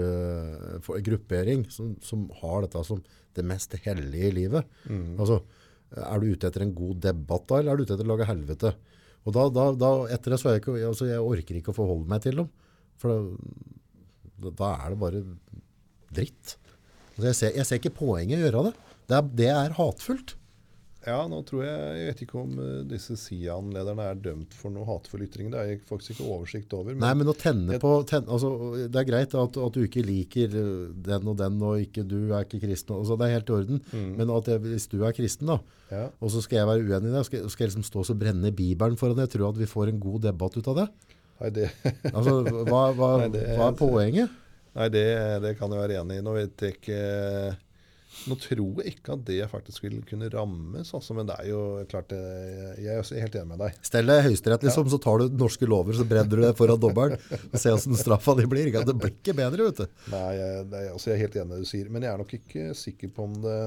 for, 0.84 0.98
en 0.98 1.06
gruppering 1.06 1.66
som, 1.72 1.94
som 2.04 2.26
har 2.42 2.64
dette 2.66 2.84
som 2.88 3.02
det 3.34 3.46
mest 3.48 3.76
hellige 3.84 4.30
i 4.30 4.36
livet. 4.36 4.68
Altså, 5.20 5.42
er 5.94 6.20
du 6.22 6.34
ute 6.34 6.50
etter 6.50 6.66
en 6.66 6.76
god 6.76 7.02
debatt 7.06 7.48
da, 7.50 7.60
eller 7.60 7.74
er 7.74 7.80
du 7.80 7.86
ute 7.86 7.96
etter 7.96 8.08
å 8.08 8.12
lage 8.14 8.30
helvete? 8.30 8.74
Og 9.24 9.36
da, 9.36 9.48
da, 9.56 9.66
da 9.80 9.92
etter 10.14 10.34
det 10.34 10.40
så 10.42 10.50
er 10.50 10.58
jeg 10.58 10.64
ikke, 10.64 10.78
altså 10.90 11.08
jeg 11.08 11.24
orker 11.24 11.60
ikke 11.60 11.72
å 11.74 11.78
forholde 11.78 12.10
meg 12.12 12.24
til 12.26 12.42
dem. 12.42 12.50
For 13.02 13.14
da, 14.44 14.52
da 14.52 14.72
er 14.84 14.94
det 14.94 15.00
bare 15.02 15.24
dritt. 16.14 16.56
Altså 17.14 17.28
jeg, 17.30 17.38
ser, 17.40 17.54
jeg 17.60 17.70
ser 17.70 17.82
ikke 17.82 17.98
poenget 18.02 18.38
i 18.38 18.42
å 18.42 18.48
gjøre 18.48 18.66
det. 18.70 18.74
Det 19.10 19.18
er, 19.18 19.30
det 19.42 19.52
er 19.54 19.78
hatfullt. 19.78 20.36
Ja, 21.04 21.18
nå 21.28 21.42
tror 21.44 21.66
jeg 21.66 21.96
Jeg 22.00 22.08
vet 22.14 22.22
ikke 22.24 22.38
om 22.40 22.52
eh, 22.64 22.84
disse 22.88 23.18
Sian-lederne 23.20 24.06
er 24.08 24.20
dømt 24.24 24.54
for 24.56 24.72
noe 24.72 24.86
hatefulle 24.88 25.26
ytringer. 25.28 25.52
Det 25.52 25.60
har 25.60 25.72
jeg 25.74 25.82
faktisk 25.90 26.14
ikke 26.16 26.28
oversikt 26.32 26.76
over. 26.78 26.96
Nei, 26.96 27.10
men 27.20 27.28
å 27.28 27.36
tenne 27.36 27.80
på 27.84 27.92
tenne, 28.08 28.30
altså, 28.32 28.52
Det 28.88 29.02
er 29.02 29.10
greit 29.10 29.36
at, 29.36 29.60
at 29.66 29.76
du 29.76 29.82
ikke 29.84 30.04
liker 30.08 30.56
øh, 30.62 30.94
den 31.10 31.28
og 31.28 31.36
den, 31.42 31.58
og 31.66 31.82
ikke, 31.84 32.06
du 32.08 32.32
er 32.32 32.46
ikke 32.48 32.62
kristen. 32.64 32.96
Altså, 33.02 33.18
det 33.20 33.28
er 33.28 33.36
helt 33.38 33.52
i 33.52 33.56
orden. 33.58 33.82
Men 34.20 34.32
at 34.38 34.48
jeg, 34.54 34.64
hvis 34.64 34.88
du 34.94 35.00
er 35.04 35.16
kristen, 35.18 35.52
da, 35.52 35.60
Ja. 35.94 36.06
og 36.24 36.32
så 36.34 36.40
skal 36.42 36.62
jeg 36.62 36.70
være 36.72 36.86
uenig 36.88 37.12
i 37.12 37.18
det, 37.18 37.26
skal, 37.28 37.50
skal 37.52 37.66
jeg 37.68 37.74
liksom 37.74 37.84
stå 37.86 38.06
og 38.08 38.18
brenne 38.24 38.50
Bibelen 38.56 38.96
foran 38.98 39.20
det, 39.20 39.28
jeg 39.28 39.36
tror 39.36 39.52
at 39.52 39.60
vi 39.60 39.68
får 39.70 39.92
en 39.92 40.00
god 40.02 40.24
debatt 40.30 40.56
ut 40.58 40.70
av 40.72 40.80
det. 40.80 40.88
Nei, 41.42 41.50
det, 41.60 41.68
Altså, 42.16 42.40
hva, 42.70 42.86
hva, 42.96 43.12
Nei, 43.26 43.28
det 43.36 43.44
hva 43.60 43.68
er 43.68 43.78
poenget? 43.78 44.40
nei 44.74 44.88
det, 44.90 45.04
det 45.44 45.52
kan 45.60 45.70
jeg 45.70 45.84
være 45.84 46.00
enig 46.02 46.16
i. 46.18 46.24
Nå 46.26 46.32
vet 46.34 46.64
jeg 46.66 46.80
ikke 46.80 47.02
Nå 48.30 48.38
tror 48.40 48.82
jeg 48.84 48.94
ikke 48.94 49.16
at 49.18 49.24
det 49.28 49.40
faktisk 49.52 49.84
vil 49.84 49.98
kunne 50.08 50.30
rammes, 50.32 50.94
altså, 50.96 51.16
men 51.18 51.28
det 51.28 51.36
er 51.42 51.50
jo 51.50 51.64
klart 51.92 52.12
det, 52.14 52.20
Jeg 52.80 52.94
er 52.94 53.02
også 53.02 53.20
helt 53.20 53.36
enig 53.40 53.52
med 53.52 53.64
deg. 53.66 53.82
Stell 53.90 54.10
deg 54.10 54.22
høyesterett, 54.28 54.68
liksom, 54.68 54.88
så 54.94 55.00
tar 55.04 55.24
du 55.24 55.38
norske 55.44 55.68
lover, 55.70 55.98
så 55.98 56.08
brenner 56.08 56.32
du 56.32 56.46
det 56.46 56.54
foran 56.60 56.80
dommeren, 56.80 57.18
og 57.18 57.58
ser 57.60 57.76
hvordan 57.76 58.00
straffa 58.00 58.38
di 58.40 58.48
blir. 58.50 58.72
Det 58.74 58.96
blir 58.96 59.16
ikke 59.16 59.36
bedre, 59.38 59.68
vet 59.70 59.84
du. 59.84 60.00
Nei, 60.14 60.30
jeg, 60.40 60.64
det 60.72 60.86
altså, 60.94 61.12
jeg 61.12 61.18
er 61.18 61.24
helt 61.26 61.38
enig 61.42 61.50
i 61.50 61.58
det 61.58 61.68
du 61.68 61.72
sier, 61.74 61.92
men 61.94 62.08
jeg 62.08 62.14
er 62.14 62.24
nok 62.24 62.38
ikke 62.40 62.70
sikker 62.78 63.14
på 63.14 63.28
om 63.28 63.38
det 63.44 63.60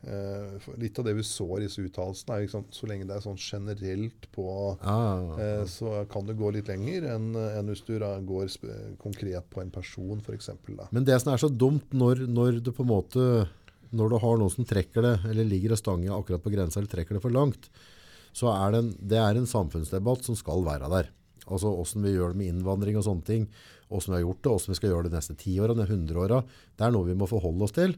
for 0.00 0.80
Litt 0.80 0.96
av 0.98 1.04
det 1.04 1.12
vi 1.18 1.24
så 1.26 1.46
i 1.58 1.64
disse 1.66 1.82
uttalelsene, 1.84 2.36
er 2.36 2.46
liksom, 2.46 2.64
så 2.72 2.88
lenge 2.88 3.04
det 3.08 3.18
er 3.18 3.24
sånn 3.24 3.36
generelt 3.40 4.28
på 4.32 4.46
Ja, 4.80 4.96
uh, 5.36 5.64
Så 5.68 5.92
kan 6.12 6.24
du 6.28 6.32
gå 6.38 6.52
litt 6.56 6.70
lenger 6.72 7.10
enn 7.14 7.34
en 7.36 7.68
hvis 7.68 7.84
du 7.84 7.94
går 8.00 8.54
konkret 9.02 9.50
på 9.52 9.60
en 9.60 9.72
person, 9.74 10.22
f.eks. 10.24 10.52
Men 10.90 11.04
det 11.04 11.20
som 11.20 11.34
er 11.34 11.42
så 11.42 11.52
dumt 11.52 11.92
når, 11.92 12.24
når 12.32 12.62
du 12.64 12.72
på 12.72 12.86
en 12.86 12.94
måte 12.94 13.26
når 13.90 14.12
du 14.12 14.18
har 14.22 14.36
noen 14.38 14.52
som 14.52 14.66
trekker 14.66 15.04
det, 15.04 15.14
eller 15.32 15.48
ligger 15.48 15.74
og 15.74 15.80
stanger 15.80 16.14
akkurat 16.14 16.42
på 16.44 16.52
grensa, 16.52 16.78
eller 16.78 16.90
trekker 16.92 17.16
det 17.16 17.24
for 17.24 17.34
langt, 17.34 17.66
så 18.36 18.52
er 18.52 18.72
det 18.72 18.82
en, 18.84 18.92
det 19.12 19.18
er 19.18 19.38
en 19.38 19.50
samfunnsdebatt 19.50 20.26
som 20.26 20.38
skal 20.38 20.62
være 20.66 20.90
der. 20.92 21.10
Altså 21.50 21.72
hvordan 21.74 22.06
vi 22.06 22.14
gjør 22.14 22.32
det 22.32 22.38
med 22.38 22.52
innvandring 22.52 22.98
og 23.00 23.06
sånne 23.06 23.26
ting, 23.26 23.48
hvordan 23.90 24.12
vi 24.12 24.18
har 24.20 24.26
gjort 24.28 24.42
det, 24.42 24.52
hvordan 24.52 24.72
vi 24.72 24.78
skal 24.78 24.92
gjøre 24.92 25.06
det 25.06 25.10
de 25.10 25.18
neste 25.18 25.38
ti 25.40 25.56
åra, 25.58 25.74
de 25.74 25.86
100 25.88 26.22
åra. 26.22 26.42
Det 26.78 26.86
er 26.86 26.94
noe 26.94 27.08
vi 27.08 27.18
må 27.18 27.26
forholde 27.30 27.66
oss 27.66 27.74
til, 27.74 27.96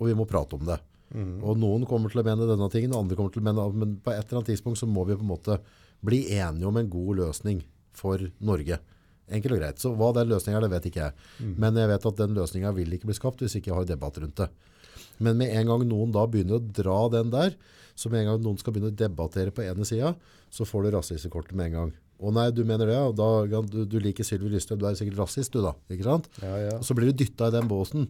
og 0.00 0.08
vi 0.08 0.16
må 0.16 0.28
prate 0.28 0.56
om 0.56 0.64
det. 0.68 0.78
Og 1.14 1.58
noen 1.60 1.86
kommer 1.86 2.10
til 2.10 2.20
å 2.20 2.26
mene 2.26 2.48
denne 2.48 2.68
tingen, 2.72 2.92
og 2.94 3.04
andre 3.04 3.18
kommer 3.18 3.34
til 3.34 3.42
å 3.42 3.46
mene 3.46 3.66
men 3.76 3.96
på 4.02 4.12
et 4.12 4.24
eller 4.24 4.40
annet 4.40 4.52
tidspunkt 4.54 4.80
så 4.80 4.88
må 4.90 5.04
vi 5.06 5.16
på 5.16 5.24
en 5.24 5.30
måte 5.30 5.60
bli 6.04 6.24
enige 6.34 6.66
om 6.68 6.76
en 6.76 6.90
god 6.90 7.22
løsning 7.22 7.62
for 7.96 8.20
Norge. 8.44 8.78
Enkelt 9.26 9.56
og 9.56 9.60
greit. 9.60 9.80
Så 9.82 9.90
hva 9.98 10.12
den 10.14 10.30
løsningen 10.30 10.58
er, 10.58 10.66
det 10.66 10.74
vet 10.74 10.88
ikke 10.90 11.06
jeg. 11.08 11.14
Men 11.58 11.78
jeg 11.78 11.90
vet 11.90 12.08
at 12.10 12.20
den 12.20 12.36
løsningen 12.36 12.74
vil 12.76 12.92
ikke 12.94 13.10
bli 13.10 13.16
skapt 13.18 13.42
hvis 13.42 13.56
ikke 13.58 13.72
jeg 13.72 13.78
har 13.80 13.88
debatt 13.88 14.18
rundt 14.22 14.42
det. 14.42 14.50
Men 15.18 15.38
med 15.40 15.54
en 15.56 15.70
gang 15.70 15.86
noen 15.88 16.12
da 16.14 16.26
begynner 16.28 16.58
å 16.58 16.66
dra 16.80 16.98
den 17.14 17.30
der, 17.32 17.56
så 17.96 18.10
med 18.12 18.22
en 18.22 18.32
gang 18.34 18.42
noen 18.44 18.58
skal 18.60 18.74
begynne 18.74 18.92
å 18.92 18.98
debattere 18.98 19.54
på 19.54 19.64
ene 19.64 19.86
sida, 19.88 20.12
så 20.52 20.66
får 20.68 20.84
du 20.84 20.90
rasistekortet 20.94 21.56
med 21.56 21.70
en 21.70 21.78
gang. 21.78 21.94
Å 22.16 22.30
nei, 22.32 22.46
du 22.54 22.62
mener 22.64 22.88
det. 22.88 22.96
Da, 23.16 23.60
du, 23.68 23.82
du 23.88 23.98
liker 24.00 24.24
Sylvi 24.24 24.52
Lysthaug, 24.52 24.78
du 24.80 24.86
er 24.88 24.96
sikkert 24.96 25.24
rasist 25.24 25.52
du 25.52 25.60
da, 25.64 25.74
ikke 25.92 26.06
sant? 26.06 26.28
Ja, 26.40 26.54
ja. 26.60 26.76
Og 26.78 26.84
så 26.86 26.96
blir 26.96 27.10
du 27.10 27.18
dytta 27.24 27.50
i 27.50 27.54
den 27.56 27.68
båsen. 27.68 28.06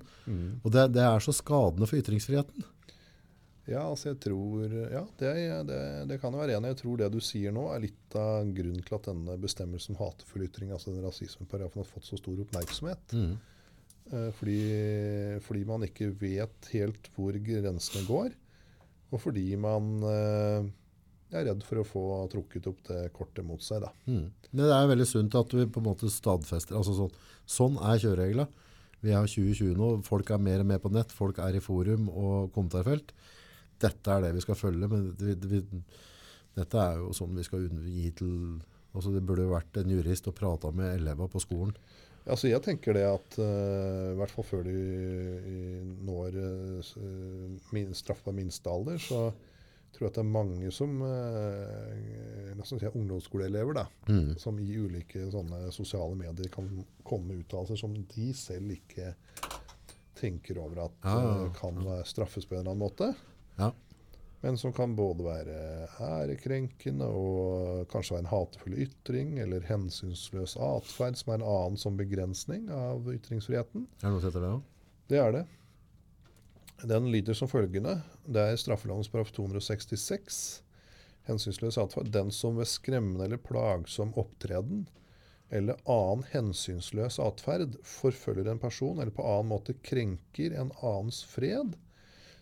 Og 0.62 0.70
det, 0.74 0.88
det 0.94 1.02
er 1.06 1.22
så 1.22 1.34
skadende 1.34 1.88
for 1.90 1.98
ytringsfriheten. 1.98 2.66
Ja, 3.66 3.82
altså 3.82 4.12
jeg 4.12 4.20
tror 4.22 4.70
Ja, 4.70 5.02
det, 5.18 5.32
det, 5.66 5.80
det 6.12 6.20
kan 6.22 6.34
jo 6.34 6.42
være 6.42 6.56
enig. 6.58 6.70
Jeg 6.74 6.80
tror 6.84 7.00
det 7.00 7.10
du 7.14 7.18
sier 7.24 7.54
nå, 7.54 7.66
er 7.74 7.82
litt 7.82 8.16
av 8.18 8.46
grunnen 8.54 8.84
til 8.86 8.96
at 8.98 9.10
denne 9.10 9.36
bestemmelsen 9.42 9.96
om 9.96 10.00
hatefull 10.04 10.46
ytring, 10.46 10.70
altså 10.74 10.94
den 10.94 11.04
rasismeparagrafen, 11.06 11.82
har 11.82 11.90
fått 11.90 12.06
så 12.06 12.18
stor 12.20 12.44
oppmerksomhet. 12.46 13.16
Mm. 13.16 13.36
Fordi, 14.38 14.60
fordi 15.42 15.64
man 15.66 15.82
ikke 15.82 16.12
vet 16.20 16.68
helt 16.70 17.08
hvor 17.16 17.34
grensene 17.42 18.06
går, 18.06 18.36
og 19.10 19.22
fordi 19.22 19.48
man 19.58 19.88
eh, 20.06 20.68
er 21.34 21.48
redd 21.48 21.64
for 21.66 21.80
å 21.80 21.86
få 21.86 22.04
trukket 22.32 22.68
opp 22.70 22.82
det 22.88 23.00
kortet 23.16 23.46
mot 23.46 23.62
seg. 23.62 23.82
Da. 23.82 23.92
Mm. 24.06 24.28
Det 24.50 24.68
er 24.76 24.90
veldig 24.92 25.08
sunt 25.08 25.34
at 25.38 25.54
vi 25.56 25.66
på 25.66 25.82
en 25.82 25.88
måte 25.88 26.10
stadfester. 26.12 26.78
Altså 26.78 26.94
sånn, 26.96 27.18
sånn 27.50 27.80
er 27.82 28.02
kjøreregler. 28.02 28.50
Vi 29.04 29.14
har 29.14 29.26
2020 29.28 29.74
nå, 29.78 29.90
folk 30.06 30.30
er 30.32 30.42
mer 30.42 30.62
og 30.62 30.70
mer 30.70 30.80
på 30.82 30.90
nett, 30.94 31.12
folk 31.14 31.38
er 31.42 31.58
i 31.58 31.62
forum 31.62 32.08
og 32.10 32.52
kommentarfelt. 32.54 33.12
Dette 33.82 34.12
er 34.12 34.24
det 34.24 34.34
vi 34.36 34.44
skal 34.44 34.58
følge, 34.58 34.88
men 34.88 35.10
det, 35.20 35.36
vi, 35.50 35.60
dette 36.56 36.80
er 36.80 37.02
jo 37.02 37.12
sånn 37.16 37.36
vi 37.36 37.44
skal 37.46 37.68
gi 37.68 38.10
til 38.16 38.34
altså 38.96 39.10
Det 39.12 39.20
burde 39.28 39.44
jo 39.44 39.52
vært 39.52 39.76
en 39.76 39.90
jurist 39.92 40.28
og 40.30 40.32
prata 40.38 40.70
med 40.72 40.94
elevene 40.94 41.28
på 41.28 41.40
skolen. 41.42 41.74
Altså 42.26 42.48
jeg 42.48 42.62
tenker 42.64 42.96
det 42.96 43.04
at 43.06 43.36
uh, 43.38 44.14
i 44.14 44.16
hvert 44.16 44.32
fall 44.32 44.46
før 44.48 44.64
de 44.64 44.78
når 46.08 46.38
uh, 46.40 46.94
min, 47.76 47.92
straffbar 47.94 48.34
minstealder, 48.34 48.96
så 48.96 49.20
tror 49.92 50.06
jeg 50.06 50.10
at 50.10 50.16
det 50.16 50.24
er 50.24 50.32
mange 50.32 50.72
som 50.74 50.96
uh, 51.04 52.64
si 52.66 52.88
ungdomsskoleelever 52.88 53.76
da, 53.78 53.84
som 54.40 54.58
i 54.64 54.72
ulike 54.74 55.28
sånne 55.30 55.68
sosiale 55.76 56.16
medier 56.18 56.50
kan 56.52 56.72
komme 57.04 57.30
med 57.34 57.44
uttalelser 57.44 57.78
som 57.84 57.94
de 57.94 58.32
selv 58.34 58.74
ikke 58.74 59.12
tenker 60.16 60.58
over 60.58 60.86
at 60.86 61.08
eh, 61.12 61.46
kan 61.56 61.78
straffes 62.08 62.46
på 62.48 62.56
en 62.56 62.62
eller 62.62 62.72
annen 62.72 62.80
måte. 62.80 63.10
Ja. 63.58 63.72
Men 64.44 64.58
som 64.60 64.72
kan 64.76 64.94
både 64.96 65.24
være 65.26 65.60
ærekrenkende 66.06 67.06
og 67.08 67.86
kanskje 67.90 68.14
være 68.14 68.24
en 68.26 68.30
hatefull 68.30 68.76
ytring 68.84 69.38
eller 69.42 69.64
hensynsløs 69.66 70.58
atferd, 70.62 71.16
som 71.18 71.32
er 71.32 71.40
en 71.40 71.46
annen 71.50 71.80
som 71.80 71.96
begrensning 71.98 72.68
av 72.70 73.08
ytringsfriheten. 73.10 73.88
Er 73.98 74.04
det 74.04 74.12
noe 74.12 74.20
som 74.20 74.30
heter 74.30 74.44
det 74.44 74.52
òg? 74.52 74.66
Det 75.10 75.22
er 75.22 75.34
det. 75.38 75.46
Den 76.84 77.08
lyder 77.10 77.34
som 77.38 77.48
følgende. 77.48 77.96
Det 78.28 78.42
er 78.42 78.60
straffelovens 78.60 79.08
paragraf 79.08 79.32
266. 79.34 80.42
Hensynsløs 81.26 81.80
atferd. 81.80 82.12
Den 82.14 82.30
som 82.34 82.60
ved 82.60 82.68
skremmende 82.70 83.26
eller 83.26 83.40
plagsom 83.42 84.12
opptreden 84.20 84.84
eller 85.48 85.78
annen 85.90 86.24
hensynsløs 86.32 87.20
atferd 87.22 87.76
forfølger 87.86 88.48
en 88.50 88.62
person 88.62 88.98
eller 88.98 89.14
på 89.14 89.26
annen 89.26 89.50
måte 89.52 89.76
krenker 89.86 90.56
en 90.58 90.72
annens 90.82 91.22
fred, 91.26 91.76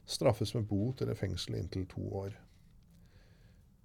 straffes 0.07 0.55
med 0.55 0.67
bot 0.69 1.01
eller 1.03 1.15
fengsel 1.17 1.55
inntil 1.59 1.87
to 1.89 2.03
år. 2.25 2.35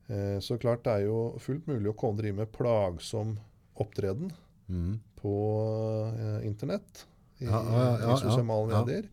Eh, 0.09 0.39
så 0.41 0.57
klart 0.57 0.83
det 0.83 0.91
er 0.97 1.05
jo 1.07 1.19
fullt 1.39 1.67
mulig 1.69 1.91
å 1.91 1.97
komme 1.97 2.17
drive 2.19 2.41
med 2.41 2.51
plagsom 2.55 3.37
opptreden 3.79 4.31
Mm. 4.69 4.99
på 5.17 5.31
eh, 6.19 6.45
internett, 6.47 7.05
i, 7.39 7.45
Ja, 7.45 7.63
ja, 7.63 7.85
ja, 7.99 8.13
i 8.13 8.17
sosiale 8.21 8.67
medier, 8.69 9.07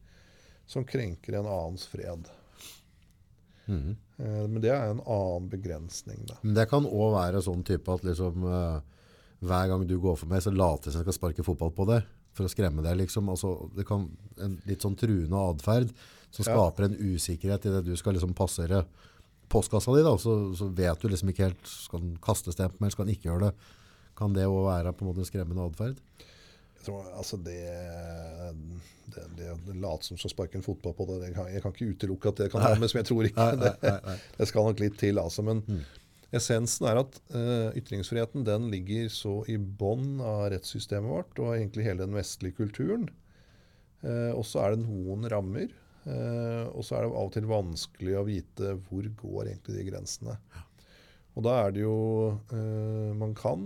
som 0.66 0.84
krenker 0.84 1.38
en 1.38 1.46
annens 1.46 1.86
fred. 1.88 2.28
Mm. 3.66 3.96
Eh, 4.18 4.42
men 4.48 4.60
det 4.60 4.70
er 4.74 4.90
en 4.90 5.00
annen 5.00 5.48
begrensning, 5.48 6.26
da. 6.28 6.36
Men 6.42 6.54
det 6.58 6.68
kan 6.68 6.84
òg 6.84 7.14
være 7.14 7.40
sånn 7.42 7.64
type 7.64 7.88
at 7.94 8.04
liksom 8.04 8.44
eh, 8.44 8.80
hver 9.46 9.68
gang 9.72 9.86
du 9.88 9.96
går 10.00 10.16
for 10.20 10.26
meg, 10.30 10.42
så 10.44 10.52
later 10.52 10.90
jeg 10.90 10.92
som 10.96 11.00
jeg 11.02 11.08
skal 11.08 11.18
sparke 11.20 11.46
fotball 11.46 11.72
på 11.76 11.86
deg. 11.88 12.04
For 12.36 12.44
å 12.44 12.52
skremme 12.52 12.84
deg, 12.84 12.98
liksom. 13.00 13.30
Altså, 13.32 13.54
det 13.76 13.86
kan 13.88 14.06
En 14.42 14.58
litt 14.68 14.84
sånn 14.84 14.96
truende 15.00 15.38
atferd 15.54 15.88
som 16.30 16.44
Ja. 16.44 16.52
skaper 16.52 16.84
en 16.90 16.96
usikkerhet 17.00 17.64
i 17.64 17.70
det 17.72 17.84
du 17.86 17.94
skal 17.96 18.12
liksom 18.18 18.34
passere 18.36 18.82
postkassa 19.48 19.94
di. 19.96 20.02
da, 20.04 20.12
Så, 20.20 20.34
så 20.58 20.68
vet 20.74 21.00
du 21.00 21.08
liksom 21.08 21.30
ikke 21.32 21.46
helt 21.48 21.66
Skal 21.70 22.00
den 22.02 22.16
kaste 22.20 22.52
stempel, 22.52 22.90
skal 22.92 23.06
den 23.06 23.14
ikke 23.16 23.30
gjøre 23.30 23.48
det? 23.48 23.54
Kan 24.16 24.32
det 24.36 24.44
òg 24.48 24.64
være 24.66 24.92
på 24.92 25.04
en 25.06 25.12
måte 25.14 25.24
skremmende 25.28 25.64
atferd? 25.64 25.96
Jeg 26.76 26.84
tror, 26.92 27.06
altså 27.18 27.36
det, 27.42 27.56
det, 29.14 29.24
det, 29.36 29.48
det 29.66 29.76
late 29.82 30.06
som 30.06 30.18
så 30.20 30.28
sparker 30.30 30.60
en 30.60 30.64
fotball 30.66 30.94
på 30.94 31.06
det, 31.08 31.16
det 31.24 31.30
kan, 31.34 31.48
jeg 31.50 31.62
kan 31.64 31.72
ikke 31.74 31.88
utelukke 31.94 32.30
at 32.30 32.42
det 32.42 32.50
kan 32.52 32.62
være 32.62 32.78
men 32.82 32.90
som 32.92 33.00
jeg 33.00 33.08
tror 33.08 33.26
ikke. 33.28 33.46
Nei, 33.56 33.70
nei, 33.82 33.94
nei. 34.06 34.16
Det, 34.36 34.46
skal 34.50 34.68
nok 34.68 34.82
litt 34.84 34.98
til, 35.00 35.18
altså. 35.22 35.42
Men 35.46 35.64
essensen 36.38 36.86
er 36.90 37.00
at 37.00 37.18
uh, 37.34 37.74
ytringsfriheten 37.78 38.44
den 38.46 38.68
ligger 38.72 39.08
så 39.12 39.38
i 39.50 39.56
bånn 39.58 40.20
av 40.24 40.50
rettssystemet 40.54 41.10
vårt 41.10 41.40
og 41.42 41.54
egentlig 41.54 41.86
hele 41.86 42.04
den 42.06 42.16
vestlige 42.16 42.58
kulturen. 42.60 43.08
Uh, 44.04 44.32
og 44.36 44.44
så 44.46 44.62
er 44.62 44.74
det 44.74 44.84
noen 44.84 45.26
rammer. 45.32 45.72
Uh, 46.06 46.70
og 46.70 46.84
så 46.86 46.96
er 46.96 47.06
det 47.06 47.10
av 47.10 47.28
og 47.28 47.32
til 47.34 47.48
vanskelig 47.50 48.14
å 48.18 48.26
vite 48.28 48.76
hvor 48.86 49.08
går 49.22 49.50
egentlig 49.50 49.78
de 49.80 49.86
grensene. 49.90 50.36
Og 51.36 51.44
da 51.44 51.52
er 51.66 51.72
det 51.76 51.82
jo 51.82 51.96
Man 53.20 53.34
kan, 53.36 53.60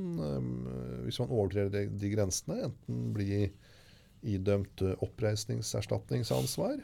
hvis 1.05 1.21
man 1.23 1.31
overtrer 1.31 1.69
de, 1.71 1.85
de 2.03 2.09
grensene, 2.11 2.57
enten 2.67 3.13
bli 3.15 3.45
idømt 4.27 4.83
oppreisningserstatningsansvar, 5.07 6.81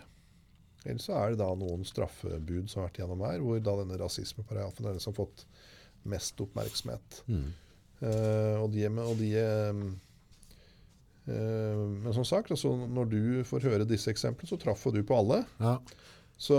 eller 0.87 1.03
så 1.03 1.17
er 1.19 1.33
det 1.33 1.41
da 1.41 1.49
noen 1.59 1.85
straffebud 1.87 2.71
som 2.71 2.81
har 2.81 2.91
vært 2.91 3.01
gjennom 3.03 3.25
her, 3.27 3.41
hvor 3.43 3.59
da 3.63 3.75
denne 3.81 3.99
rasismeparagrafen 4.01 4.87
er 4.87 4.95
den 4.95 5.03
som 5.03 5.15
har 5.15 5.25
fått 5.25 5.47
mest 6.11 6.41
oppmerksomhet. 6.43 7.23
Mm. 7.31 7.47
Uh, 8.03 8.57
og 8.61 8.75
de, 8.75 8.85
og 9.01 9.15
de 9.17 9.31
uh, 9.41 9.79
Men 11.27 12.13
som 12.13 12.27
sagt, 12.29 12.51
altså, 12.53 12.75
når 12.77 13.09
du 13.11 13.23
får 13.49 13.65
høre 13.67 13.89
disse 13.89 14.13
eksemplene, 14.13 14.51
så 14.51 14.59
traff 14.61 14.85
du 14.93 15.01
på 15.07 15.17
alle. 15.17 15.41
Ja. 15.59 15.79
Så 16.39 16.59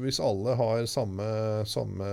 hvis 0.00 0.18
alle 0.24 0.56
har 0.56 0.86
samme, 0.88 1.26
samme 1.68 2.08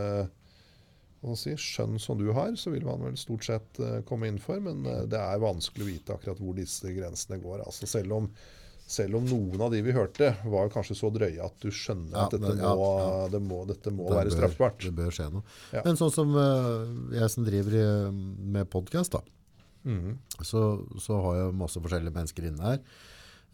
si, 1.39 1.55
skjønn 1.57 1.95
som 1.99 2.19
du 2.19 2.27
har, 2.35 2.51
så 2.59 2.73
vil 2.75 2.85
man 2.85 3.01
vel 3.07 3.17
stort 3.17 3.47
sett 3.47 3.79
eh, 3.79 4.01
komme 4.05 4.27
innenfor. 4.27 4.59
Men 4.61 4.83
det 4.83 5.17
er 5.17 5.41
vanskelig 5.41 5.85
å 5.85 5.89
vite 5.89 6.17
akkurat 6.17 6.43
hvor 6.43 6.53
disse 6.59 6.91
grensene 6.93 7.39
går. 7.41 7.63
Altså 7.63 7.89
selv, 7.89 8.13
om, 8.19 8.29
selv 8.87 9.17
om 9.19 9.25
noen 9.27 9.61
av 9.65 9.71
de 9.73 9.81
vi 9.83 9.91
hørte, 9.91 10.29
var 10.47 10.69
kanskje 10.71 10.95
så 10.95 11.09
drøye 11.11 11.43
at 11.43 11.57
du 11.59 11.67
skjønner 11.75 12.13
Ja, 12.15 12.25
at 12.25 12.31
dette, 12.37 12.47
men- 12.53 12.61
ja, 12.63 12.73
må, 12.75 12.87
ja. 13.01 13.27
Det 13.33 13.41
må, 13.43 13.57
dette 13.67 13.91
må 13.91 14.07
Det 14.07 14.15
være 14.15 14.29
bør- 14.31 14.37
straffbart. 14.37 14.79
Det 14.85 14.95
bør 14.95 15.11
skje 15.11 15.27
noe. 15.33 15.43
Men 15.83 15.99
sånn 15.99 16.13
som 16.15 16.31
eh, 16.39 17.19
jeg 17.19 17.29
som 17.33 17.43
driver 17.45 18.11
med 18.13 18.69
podkast. 18.71 19.19
Mhm. 19.87 20.17
så, 20.43 20.61
så 20.99 21.21
har 21.23 21.35
jeg 21.37 21.53
masse 21.55 21.79
forskjellige 21.79 22.11
mennesker 22.15 22.47
inne 22.49 22.59
her. 22.65 22.79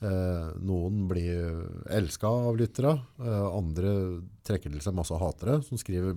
Eh, 0.04 0.48
noen 0.66 1.08
blir 1.08 1.68
elska 1.94 2.28
av 2.28 2.58
lyttere, 2.58 2.94
eh, 3.22 3.46
andre 3.58 4.22
trekker 4.44 4.72
til 4.74 4.82
seg 4.82 4.94
masse 4.98 5.14
hatere, 5.18 5.60
som 5.64 5.78
skriver 5.78 6.14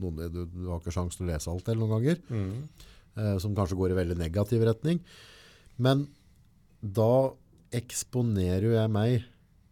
noen, 0.00 0.20
du, 0.32 0.44
du 0.46 0.68
har 0.68 0.80
ikke 0.80 0.92
sjans 0.92 1.16
til 1.16 1.26
å 1.26 1.30
lese 1.32 1.48
alt 1.50 1.64
det 1.64 1.76
noen 1.78 1.90
ganger, 1.96 2.20
Mm. 2.30 2.68
eh, 3.16 3.38
som 3.38 3.54
kanskje 3.56 3.76
går 3.80 3.90
i 3.94 3.98
veldig 4.04 4.18
negativ 4.20 4.62
retning. 4.68 5.00
Men 5.78 6.06
da 6.82 7.32
eksponerer 7.80 8.62
jo 8.68 8.72
jeg 8.76 8.90
meg, 8.94 9.24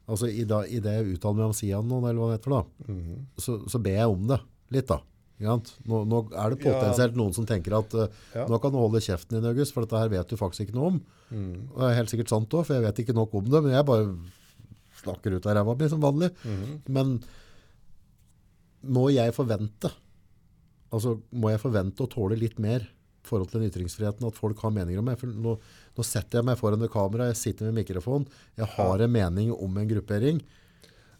altså 0.09 0.28
i, 0.28 0.44
da, 0.48 0.62
i 0.66 0.80
det 0.82 0.92
jeg 0.98 1.14
uttaler 1.16 1.38
meg 1.40 1.50
om 1.50 1.57
Sian 1.57 1.88
nå, 1.88 2.00
eller 2.03 2.18
hva 2.20 2.28
det 2.32 2.40
heter 2.40 2.55
da, 2.57 2.62
Mhm. 2.92 3.16
så, 3.38 3.57
så 3.70 3.80
ber 3.82 3.96
jeg 4.00 4.09
om 4.12 4.26
det 4.30 4.40
litt 4.72 4.86
da. 4.90 5.00
Nå, 5.42 5.57
nå 6.07 6.18
er 6.38 6.50
det 6.55 6.61
potensielt 6.62 7.16
noen 7.18 7.32
som 7.34 7.44
tenker 7.48 7.74
at 7.74 7.94
uh, 7.98 8.05
Ja. 8.34 8.44
nå 8.46 8.61
kan 8.62 8.70
du 8.70 8.76
holde 8.78 9.00
kjeften 9.03 9.34
din, 9.40 9.48
August, 9.50 9.72
for 9.74 9.82
dette 9.82 9.98
her 9.98 10.09
vet 10.12 10.28
du 10.30 10.36
faktisk 10.38 10.68
ikke 10.68 10.76
noe 10.76 10.92
om. 10.92 11.00
Mm. 11.32 11.68
Og 11.72 11.80
det 11.80 11.88
er 11.88 11.96
helt 11.98 12.12
sikkert 12.12 12.30
sant 12.30 12.55
òg, 12.55 12.62
for 12.68 12.74
jeg 12.76 12.84
vet 12.84 13.00
ikke 13.03 13.16
nok 13.16 13.34
om 13.34 13.48
det, 13.50 13.62
men 13.64 13.72
jeg 13.74 13.84
bare 13.88 14.12
snakker 15.03 15.34
ut 15.34 15.46
av 15.50 15.57
ræva 15.59 15.74
mi 15.80 15.88
som 15.90 16.00
vanlig. 16.05 16.30
Mhm. 16.46 16.76
Men 16.94 17.16
må 18.86 19.09
jeg 19.14 19.34
forvente, 19.34 19.90
altså 20.92 21.16
må 21.32 21.50
jeg 21.53 21.61
forvente 21.62 22.03
å 22.07 22.11
tåle 22.11 22.38
litt 22.38 22.59
mer 22.62 22.86
forhold 23.26 23.50
til 23.50 23.60
den 23.60 23.70
ytringsfriheten, 23.70 24.26
at 24.28 24.38
folk 24.38 24.60
har 24.64 24.74
meninger 24.74 25.02
om 25.02 25.08
meg. 25.10 25.22
Nå, 25.22 25.56
nå 25.96 26.06
setter 26.06 26.40
jeg 26.40 26.48
meg 26.48 26.58
foran 26.60 26.82
det 26.82 26.90
kamera, 26.92 27.30
jeg 27.30 27.40
sitter 27.40 27.70
med 27.70 27.82
mikrofon, 27.82 28.26
jeg 28.58 28.68
har 28.76 29.04
en 29.04 29.16
mening 29.16 29.52
om 29.54 29.78
en 29.78 29.90
gruppering. 29.90 30.42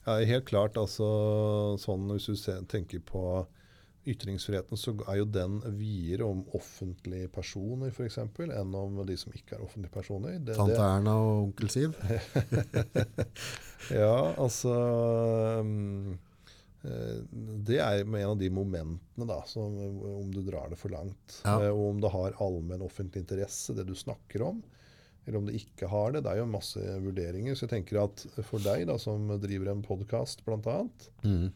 Ja, 0.03 0.19
helt 0.27 0.49
klart. 0.49 0.79
altså 0.81 1.07
sånn 1.79 2.09
Hvis 2.11 2.27
du 2.27 2.63
tenker 2.71 3.03
på 3.07 3.45
ytringsfriheten, 4.03 4.79
så 4.79 4.97
er 5.07 5.21
jo 5.21 5.27
den 5.31 5.61
videre 5.79 6.27
om 6.27 6.43
offentlige 6.59 7.29
personer 7.31 7.93
f.eks. 7.93 8.19
enn 8.19 8.75
om 8.75 8.99
de 9.07 9.17
som 9.19 9.35
ikke 9.37 9.55
er 9.57 9.63
offentlige 9.63 9.95
personer. 9.95 10.41
Det, 10.43 10.57
Tante 10.59 10.75
det, 10.75 10.89
Erna 10.89 11.15
og 11.23 11.45
onkel 11.45 11.71
Siv. 11.71 11.95
ja, 14.03 14.17
altså 14.43 14.75
eh, 15.63 15.71
Det 16.83 17.77
er 17.79 18.01
en 18.03 18.17
av 18.33 18.37
de 18.41 18.49
momentene, 18.51 19.27
da, 19.29 19.37
som, 19.47 19.77
om 20.19 20.31
du 20.35 20.41
drar 20.43 20.73
det 20.73 20.79
for 20.81 20.91
langt. 20.91 21.37
Ja. 21.45 21.59
Eh, 21.63 21.71
Og 21.71 21.93
om 21.93 22.01
det 22.03 22.11
har 22.11 22.35
allmenn 22.43 22.83
offentlig 22.83 23.23
interesse, 23.23 23.75
det 23.79 23.85
du 23.87 23.95
snakker 23.95 24.43
om. 24.49 24.63
Eller 25.25 25.39
om 25.39 25.47
det 25.47 25.55
ikke 25.61 25.87
har 25.87 26.11
det. 26.17 26.25
Det 26.27 26.33
er 26.33 26.41
jo 26.43 26.49
masse 26.51 26.83
vurderinger. 27.05 27.55
Så 27.55 27.69
jeg 27.69 27.75
tenker 27.77 28.01
at 28.03 28.25
for 28.49 28.59
deg, 28.65 28.89
da, 28.91 28.97
som 28.99 29.29
driver 29.43 29.71
en 29.75 29.85
podkast 29.87 30.43
bl.a., 30.47 30.81
Mm. 31.23 31.53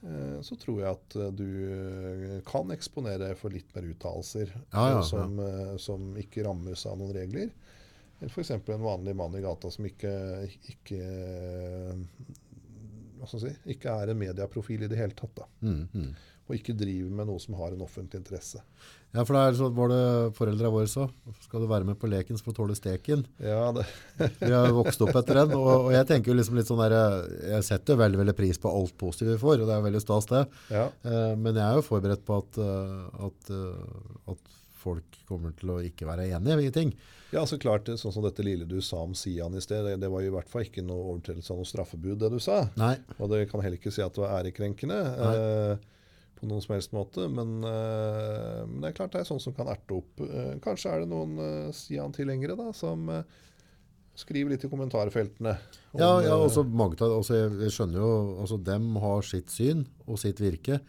Eh, 0.00 0.36
så 0.40 0.56
tror 0.56 0.78
jeg 0.80 0.96
at 0.96 1.14
eh, 1.20 1.32
du 1.36 1.48
eh, 1.68 2.36
kan 2.48 2.70
eksponere 2.72 3.34
for 3.36 3.52
litt 3.52 3.68
mer 3.76 3.84
uttalelser 3.90 4.48
Ja, 4.72 4.84
ja, 4.94 4.98
eh, 4.98 5.02
som, 5.04 5.34
eh, 5.44 5.74
som 5.76 6.06
ikke 6.16 6.44
rammes 6.46 6.86
av 6.88 6.96
noen 7.00 7.12
regler. 7.12 7.50
Eller 8.20 8.32
f.eks. 8.32 8.50
en 8.56 8.80
vanlig 8.84 9.12
mann 9.16 9.36
i 9.36 9.42
gata 9.44 9.68
som 9.72 9.84
ikke, 9.88 10.12
ikke, 10.72 11.00
eh, 11.04 11.92
hva 11.96 11.98
skal 12.00 12.16
jeg 12.20 13.09
si, 13.28 13.54
ikke 13.74 13.92
er 14.02 14.12
en 14.12 14.20
mediaprofil 14.20 14.86
i 14.86 14.90
det 14.90 14.98
hele 14.98 15.16
tatt. 15.16 15.42
Da. 15.42 15.48
Mm, 15.66 15.86
mm. 15.92 16.10
Og 16.50 16.56
ikke 16.56 16.74
driver 16.74 17.12
med 17.14 17.28
noe 17.28 17.38
som 17.38 17.54
har 17.60 17.74
en 17.74 17.82
offentlig 17.84 18.18
interesse. 18.18 18.58
Ja, 19.10 19.24
for 19.26 19.34
det 19.34 19.42
er 19.42 19.56
sånn 19.58 19.74
var 19.74 19.90
det 19.90 20.02
foreldre 20.38 20.70
våre 20.70 20.88
så. 20.90 21.08
Skal 21.44 21.62
du 21.62 21.68
være 21.70 21.86
med 21.86 21.98
på 21.98 22.10
leken 22.10 22.38
så 22.38 22.46
får 22.46 22.54
du 22.54 22.58
tåle 22.60 22.76
steken. 22.78 23.24
Ja, 23.42 23.70
det, 23.74 23.84
Vi 24.42 24.50
har 24.50 24.70
vokst 24.74 25.02
opp 25.02 25.14
etter 25.18 25.42
den, 25.42 25.54
og, 25.58 25.70
og 25.88 25.90
jeg 25.94 26.06
tenker 26.10 26.32
jo 26.32 26.36
liksom 26.38 26.58
litt 26.58 26.70
sånn 26.70 26.82
der, 26.82 26.96
jeg 27.56 27.66
setter 27.66 27.98
veldig, 27.98 28.20
veldig 28.22 28.36
pris 28.38 28.58
på 28.62 28.70
alt 28.70 28.94
positivt 28.98 29.34
vi 29.34 29.40
får, 29.42 29.62
og 29.62 29.70
det 29.70 29.76
er 29.76 29.86
veldig 29.88 30.02
stas 30.04 30.30
det. 30.30 30.44
ja, 30.74 30.86
Eh, 31.10 31.34
men 31.38 31.56
jeg 31.56 31.64
er 31.64 31.78
jo 31.78 31.86
forberedt 31.86 32.22
på 32.26 32.38
at, 32.42 32.58
eh, 32.62 33.26
at, 33.26 33.50
eh, 33.54 34.32
at 34.34 34.58
folk 34.80 35.20
kommer 35.28 35.52
til 35.58 35.70
å 35.74 35.78
ikke 35.84 36.08
være 36.08 36.28
enige 36.32 36.66
i 36.66 36.72
ting. 36.74 36.90
ja, 37.34 37.44
så 37.46 37.58
klart, 37.60 37.86
sånn 38.00 38.12
som 38.16 38.24
dette 38.24 38.42
lille 38.46 38.64
du 38.66 38.78
sa 38.82 39.02
om 39.04 39.12
Sian 39.14 39.54
i 39.54 39.60
sted, 39.62 39.84
det, 39.86 39.98
det 40.02 40.08
var 40.10 40.24
jo 40.24 40.32
i 40.32 40.34
hvert 40.38 40.48
fall 40.50 40.64
ikke 40.66 40.82
noe 40.86 41.12
overtredelse 41.12 41.52
av 41.54 41.60
noe 41.60 41.68
straffebud, 41.68 42.16
det 42.22 42.32
du 42.32 42.40
sa. 42.42 42.62
Nei, 42.80 42.96
Og 43.18 43.30
det 43.32 43.44
kan 43.52 43.62
heller 43.62 43.78
ikke 43.78 43.92
si 43.94 44.02
at 44.02 44.16
det 44.16 44.24
var 44.24 44.38
ærekrenkende 44.40 44.98
eh, 45.28 45.84
på 46.40 46.48
noen 46.48 46.64
som 46.64 46.72
helst 46.74 46.94
måte. 46.96 47.28
Men, 47.28 47.60
eh, 47.68 48.64
men 48.66 48.80
det 48.82 48.90
er 48.90 48.96
klart 48.96 49.12
det 49.14 49.20
er 49.22 49.28
sånn 49.30 49.42
som 49.44 49.54
kan 49.56 49.68
erte 49.70 50.00
opp. 50.00 50.24
Eh, 50.24 50.56
kanskje 50.64 50.90
er 50.96 51.04
det 51.04 51.10
noen 51.12 51.36
eh, 51.44 51.70
Sian-tilhengere 51.76 52.56
da, 52.58 52.70
som 52.76 53.04
eh, 53.12 53.22
skriver 54.20 54.52
litt 54.56 54.64
i 54.66 54.70
kommentarfeltene. 54.72 55.52
om, 55.92 56.00
ja, 56.00 56.10
ja 56.26 56.32
eh, 56.34 56.46
også 56.48 56.64
Magda, 56.66 57.06
av- 57.06 57.20
altså 57.20 57.36
jeg, 57.38 57.52
jeg 57.66 57.76
skjønner 57.76 58.00
jo, 58.02 58.10
altså 58.42 58.58
dem 58.72 58.90
har 59.04 59.22
sitt 59.28 59.52
syn 59.54 59.84
og 60.06 60.18
sitt 60.20 60.40
virke, 60.42 60.80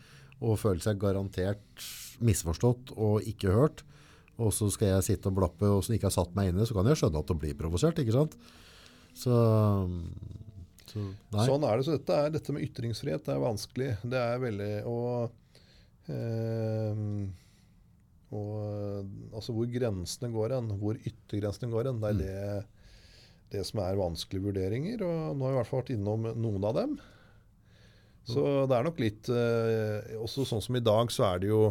og 0.41 0.57
føler 0.57 0.81
seg 0.81 0.97
garantert 1.03 1.83
misforstått 2.25 2.93
og 2.95 3.27
ikke 3.27 3.53
hørt. 3.55 3.83
Og 4.41 4.53
så 4.55 4.69
skal 4.73 4.95
jeg 4.95 5.07
sitte 5.11 5.29
og 5.29 5.37
blappe, 5.37 5.67
og 5.69 5.83
som 5.85 5.95
ikke 5.95 6.09
har 6.09 6.15
satt 6.15 6.33
meg 6.37 6.49
inne, 6.49 6.65
så 6.65 6.77
kan 6.77 6.87
jeg 6.89 6.97
skjønne 7.01 7.21
at 7.21 7.29
det 7.29 7.37
blir 7.43 7.57
provosert, 7.59 7.99
ikke 8.01 8.15
sant? 8.15 8.37
Så, 9.11 9.35
så. 10.87 11.03
Sånn 11.35 11.67
er 11.67 11.77
det. 11.77 11.85
Så 11.85 11.97
dette, 11.97 12.17
er, 12.17 12.33
dette 12.33 12.55
med 12.55 12.65
ytringsfrihet 12.65 13.27
det 13.27 13.35
er 13.35 13.43
vanskelig. 13.43 13.91
Det 14.07 14.21
er 14.21 14.41
veldig 14.41 14.73
Og, 14.89 15.55
eh, 16.09 17.05
og 18.31 19.33
altså 19.35 19.53
hvor 19.53 19.67
grensene 19.69 20.31
går 20.31 20.55
hen, 20.55 20.71
hvor 20.79 20.95
yttergrensene 20.97 21.71
går 21.73 21.91
hen, 21.91 21.99
det 22.01 22.13
er 22.13 22.21
det 22.21 22.37
det 23.51 23.65
som 23.67 23.81
er 23.83 23.99
vanskelige 23.99 24.47
vurderinger. 24.47 25.03
Og 25.03 25.35
nå 25.35 25.45
har 25.45 25.51
vi 25.51 25.57
i 25.57 25.59
hvert 25.59 25.69
fall 25.69 25.81
vært 25.83 25.95
innom 25.97 26.27
noen 26.39 26.67
av 26.67 26.77
dem. 26.77 26.97
Så 28.31 28.43
det 28.69 28.77
er 28.77 28.85
nok 28.85 28.99
litt 29.01 29.29
eh, 29.33 30.11
Også 30.21 30.43
sånn 30.45 30.61
som 30.61 30.75
i 30.77 30.83
dag, 30.85 31.09
så 31.09 31.25
er 31.31 31.41
det 31.41 31.49
jo 31.49 31.61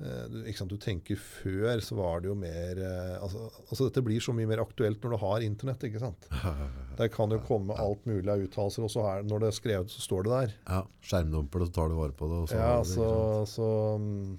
du, 0.00 0.36
ikke 0.48 0.62
sant, 0.62 0.72
du 0.72 0.80
tenker 0.80 1.18
Før 1.20 1.82
så 1.84 1.96
var 1.98 2.22
det 2.22 2.30
jo 2.30 2.36
mer 2.38 2.78
eh, 2.80 3.16
altså, 3.20 3.50
altså 3.66 3.88
Dette 3.88 4.02
blir 4.06 4.22
så 4.24 4.32
mye 4.36 4.48
mer 4.48 4.62
aktuelt 4.62 5.02
når 5.04 5.14
du 5.14 5.18
har 5.24 5.44
Internett. 5.44 5.84
ikke 5.88 6.00
sant? 6.02 6.28
Der 7.00 7.10
kan 7.12 7.32
jo 7.32 7.40
komme 7.44 7.76
alt 7.80 8.04
mulig 8.08 8.28
av 8.32 8.42
uttalelser, 8.44 8.84
og 8.86 8.92
så 8.92 9.04
er, 9.08 9.24
når 9.28 9.44
det 9.44 9.50
er 9.50 9.56
skrevet, 9.56 9.92
så 9.92 10.04
står 10.04 10.26
det 10.26 10.32
der. 10.34 10.54
Ja, 10.68 10.80
skjermdumper 11.08 11.62
det, 11.62 11.70
så 11.70 11.76
tar 11.78 11.92
du 11.92 11.96
vare 11.96 12.16
på 12.16 12.28
det. 12.28 12.40
Og 12.44 12.50
så, 12.50 12.58
Ja, 12.60 12.70
har 12.74 12.84
det, 12.84 12.92
så, 12.92 13.10
så 13.48 13.68
mm, 14.00 14.38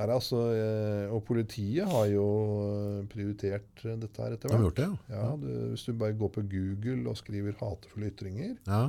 her 0.00 0.08
er 0.08 0.16
altså, 0.16 0.40
eh, 0.56 1.12
Og 1.12 1.22
politiet 1.28 1.88
har 1.88 2.06
jo 2.10 2.26
eh, 2.64 3.02
prioritert 3.12 3.84
eh, 3.84 3.98
dette 4.00 4.24
her 4.24 4.36
etter 4.36 4.48
hvert. 4.48 4.56
De 4.56 4.58
har 4.58 4.66
gjort 4.68 4.80
det, 4.80 4.88
ja. 4.88 5.18
Ja, 5.18 5.28
du, 5.38 5.48
Hvis 5.74 5.84
du 5.86 5.92
bare 6.00 6.16
går 6.18 6.32
på 6.38 6.44
Google 6.54 7.10
og 7.12 7.18
skriver 7.20 7.56
'hatefulle 7.60 8.10
ytringer', 8.12 8.56
ja. 8.66 8.84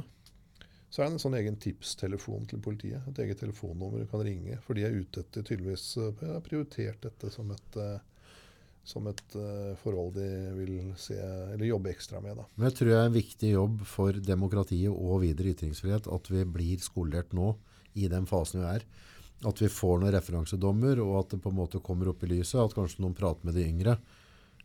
Så 0.94 1.02
er 1.02 1.08
det 1.08 1.16
en 1.16 1.22
sånn 1.24 1.39
egen 1.39 1.56
tipstelefon 1.58 2.44
til 2.46 2.60
politiet. 2.62 3.02
Et 3.10 3.20
eget 3.24 3.39
telefonnummer 3.41 4.04
du 4.04 4.10
kan 4.12 4.22
ringe. 4.22 4.60
For 4.62 4.78
de 4.78 4.84
er 4.86 4.94
ute 4.94 5.24
etter 5.24 5.41
tydeligvis 5.41 5.88
eh, 5.98 6.20
har 6.30 6.44
prioritert 6.46 7.00
dette 7.02 7.32
som 7.34 7.50
et, 7.56 7.78
eh, 7.82 8.36
som 8.86 9.08
et 9.10 9.38
eh, 9.41 9.72
forhold 9.82 10.14
de 10.20 10.28
vil 10.54 10.91
se, 11.02 11.18
eller 11.18 11.66
jobbe 11.66 11.89
ekstra 11.96 12.22
med. 12.22 12.38
Da. 12.38 12.46
Men 12.54 12.70
jeg 12.70 12.78
tror 12.78 12.91
det 12.91 13.00
er 13.00 13.10
en 13.10 13.18
viktig 13.18 13.52
jobb 13.56 13.82
for 13.89 14.22
demokratiet 14.28 14.94
og 14.94 15.24
videre 15.24 15.56
ytringsfrihet 15.56 16.12
at 16.14 16.30
vi 16.30 16.46
blir 16.60 16.86
skolert 16.86 17.34
nå 17.34 17.56
i 17.98 18.06
den 18.12 18.30
fasen 18.30 18.62
vi 18.62 18.70
er. 18.76 18.86
At 19.50 19.66
vi 19.66 19.74
får 19.74 19.98
noen 19.98 20.14
referansedommer, 20.14 21.02
og 21.02 21.24
at 21.24 21.34
det 21.34 21.41
på 21.41 21.50
en 21.50 21.58
måte 21.58 21.82
kommer 21.82 22.14
opp 22.14 22.22
i 22.22 22.36
lyset. 22.36 22.62
At 22.62 22.78
kanskje 22.78 23.02
noen 23.02 23.18
prater 23.18 23.50
med 23.50 23.58
de 23.58 23.66
yngre 23.66 23.98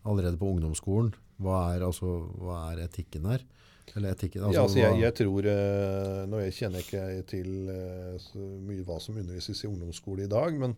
allerede 0.04 0.36
på 0.36 0.52
ungdomsskolen. 0.52 1.14
Hva 1.40 1.70
er, 1.72 1.88
altså, 1.88 2.18
hva 2.36 2.66
er 2.74 2.84
etikken 2.84 3.32
her? 3.32 3.48
Eller 3.96 4.14
etikken, 4.14 4.44
altså, 4.44 4.58
ja, 4.58 4.62
altså 4.66 4.78
jeg, 4.80 5.00
jeg 5.02 5.16
tror 5.20 5.48
uh, 5.48 6.22
Nå 6.28 6.40
jeg 6.44 6.56
kjenner 6.58 6.84
ikke 6.84 7.02
til 7.30 7.50
uh, 7.70 8.14
så 8.22 8.44
mye 8.68 8.86
hva 8.86 8.98
som 9.02 9.18
undervises 9.20 9.64
i 9.64 9.70
ungdomsskole 9.70 10.26
i 10.26 10.30
dag, 10.30 10.58
men 10.60 10.74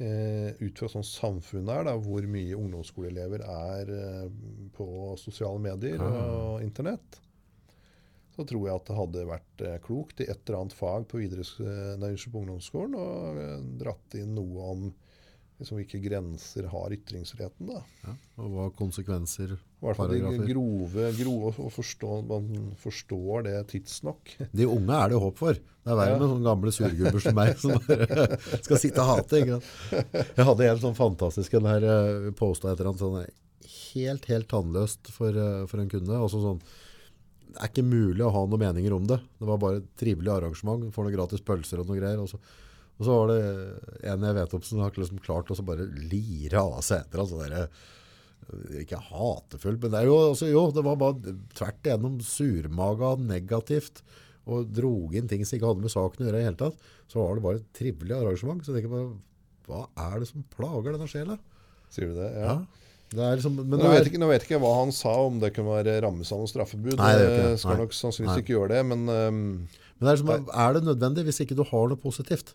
uh, 0.00 0.50
ut 0.60 0.80
fra 0.80 0.90
sånn 0.92 1.06
samfunnet 1.06 1.74
er, 1.76 1.90
da, 1.90 1.96
hvor 2.06 2.26
mye 2.30 2.58
ungdomsskoleelever 2.58 3.44
er 3.44 3.92
på 4.74 4.88
sosiale 5.20 5.62
medier 5.62 6.02
og 6.02 6.64
internett, 6.64 7.20
så 8.34 8.42
tror 8.48 8.66
jeg 8.66 8.80
at 8.80 8.88
det 8.88 8.98
hadde 8.98 9.28
vært 9.30 9.64
klokt 9.84 10.24
i 10.24 10.26
et 10.26 10.40
eller 10.42 10.64
annet 10.64 10.74
fag 10.74 11.06
på, 11.10 11.20
videre, 11.22 11.46
nei, 12.02 12.14
på 12.18 12.40
ungdomsskolen 12.40 12.96
og 12.98 13.42
dratt 13.78 14.18
inn 14.18 14.34
noe 14.34 14.70
om 14.74 14.88
liksom, 15.60 15.78
hvilke 15.78 16.00
grenser 16.02 16.66
har 16.72 16.94
ytringsfriheten. 16.96 17.68
da. 17.70 17.82
ja, 18.06 18.14
og 18.42 18.50
hva 18.54 18.64
konsekvenser, 18.78 19.54
I 19.54 19.84
hvert 19.86 19.98
fall 19.98 20.12
de 20.14 20.48
grove, 20.48 21.06
grove 21.18 21.52
og 21.62 21.70
forstå, 21.74 22.10
man 22.28 22.48
forstår 22.80 23.44
det 23.46 23.56
tidsnok. 23.74 24.34
De 24.52 24.66
unge 24.66 24.98
er 25.04 25.12
det 25.14 25.20
håp 25.22 25.38
for. 25.38 25.54
Det 25.54 25.92
er 25.92 25.98
verre 26.00 26.14
Ja. 26.14 26.18
med 26.18 26.30
sånne 26.32 26.48
gamle 26.48 26.72
surgubber 26.72 27.20
som 27.20 27.34
meg, 27.36 27.56
som 27.60 27.76
bare 27.76 28.38
skal 28.64 28.80
sitte 28.80 29.02
og 29.04 29.10
hate. 29.12 29.42
Ikke 29.42 29.58
sant? 29.60 30.14
Jeg 30.38 30.48
hadde 30.48 30.70
en 30.70 30.82
sånn 30.86 30.96
fantastisk 30.98 31.54
en 31.60 31.68
her, 31.68 31.84
eh, 31.84 32.30
posta 32.38 32.72
et 32.72 32.80
eller 32.80 32.92
annet 32.94 33.04
sånn 33.04 33.20
eh, 33.22 33.34
helt, 33.94 34.24
helt 34.32 34.48
tannløst 34.50 35.12
for, 35.12 35.28
eh, 35.36 35.66
for 35.70 35.80
en 35.84 35.92
kunde. 35.92 36.16
Også 36.24 36.40
sånn, 36.42 36.62
det 37.54 37.60
er 37.62 37.68
ikke 37.70 37.84
mulig 37.86 38.24
å 38.24 38.32
ha 38.34 38.40
noen 38.48 38.64
meninger 38.64 38.96
om 38.96 39.04
det. 39.06 39.20
Det 39.38 39.46
var 39.46 39.60
bare 39.62 39.76
et 39.82 39.90
trivelig 40.00 40.32
arrangement. 40.32 40.88
Får 40.90 41.04
noen 41.06 41.14
gratis 41.14 41.44
pølser 41.46 41.78
og 41.84 41.86
noe 41.92 42.00
greier. 42.00 42.18
Og 42.24 42.32
så, 42.32 42.40
og 42.94 43.06
så 43.06 43.14
var 43.18 43.30
det 43.32 43.38
en 44.12 44.24
jeg 44.28 44.36
vet 44.38 44.54
om 44.54 44.62
som 44.62 44.82
har 44.84 44.94
liksom 44.94 45.22
klart 45.24 45.50
å 45.50 45.56
bare 45.66 45.86
lire 46.12 46.60
av 46.62 46.80
seg 46.86 47.02
etter. 47.02 47.22
Altså 47.24 47.40
der, 47.40 47.68
ikke 48.82 49.00
hatefullt, 49.08 49.80
men 49.82 49.94
det 49.94 50.02
er 50.02 50.10
jo, 50.10 50.18
altså, 50.30 50.50
jo, 50.50 50.66
det 50.74 50.84
var 50.86 51.00
bare 51.00 51.34
tvert 51.56 51.88
igjennom 51.88 52.20
surmaga, 52.22 53.14
negativt, 53.18 54.04
og 54.44 54.68
drog 54.76 55.14
inn 55.16 55.28
ting 55.30 55.42
som 55.46 55.56
ikke 55.56 55.70
hadde 55.72 55.84
med 55.86 55.94
saken 55.94 56.22
å 56.22 56.28
gjøre 56.28 56.42
i 56.42 56.46
hele 56.46 56.60
tatt. 56.60 56.88
Så 57.08 57.18
var 57.22 57.34
det 57.38 57.44
bare 57.46 57.60
et 57.62 57.68
trivelig 57.76 58.14
arrangement. 58.18 58.60
Så 58.62 58.72
jeg 58.74 58.82
tenker 58.82 58.92
bare, 58.92 59.12
hva 59.66 59.84
er 60.12 60.18
det 60.20 60.28
som 60.28 60.44
plager 60.52 60.94
denne 60.94 61.08
sjela? 61.08 61.38
Sier 61.94 62.10
du 62.12 62.18
det? 62.18 62.30
Ja. 62.36 62.56
Ja. 62.58 62.82
Det 63.14 63.22
er 63.22 63.36
liksom, 63.38 63.56
men 63.60 63.78
Nå 63.78 63.84
det 63.84 63.90
vet, 63.92 64.00
er, 64.02 64.08
ikke, 64.10 64.20
nå 64.20 64.28
vet 64.30 64.44
ikke 64.44 64.56
jeg 64.56 64.62
hva 64.64 64.72
han 64.80 64.92
sa, 64.94 65.12
om 65.28 65.36
det 65.42 65.52
kunne 65.54 65.76
være 65.76 65.96
rammes 66.02 66.32
av 66.34 66.40
noe 66.42 66.50
straffebud. 66.50 66.96
Nei, 66.98 67.10
det 67.14 67.24
ikke 67.28 67.40
Eh, 67.44 67.50
det. 67.52 67.60
skal 67.62 67.80
nok 67.80 67.94
sannsynligvis 67.94 68.42
ikke 68.42 68.54
gjøre 68.56 68.70
det, 68.74 68.80
men 68.90 69.04
um, 69.06 69.40
men 69.94 70.08
det 70.08 70.10
er, 70.10 70.16
liksom, 70.18 70.48
er 70.64 70.74
det 70.74 70.82
nødvendig 70.88 71.24
hvis 71.28 71.40
ikke 71.44 71.56
du 71.56 71.62
har 71.68 71.90
noe 71.92 72.00
positivt? 72.00 72.54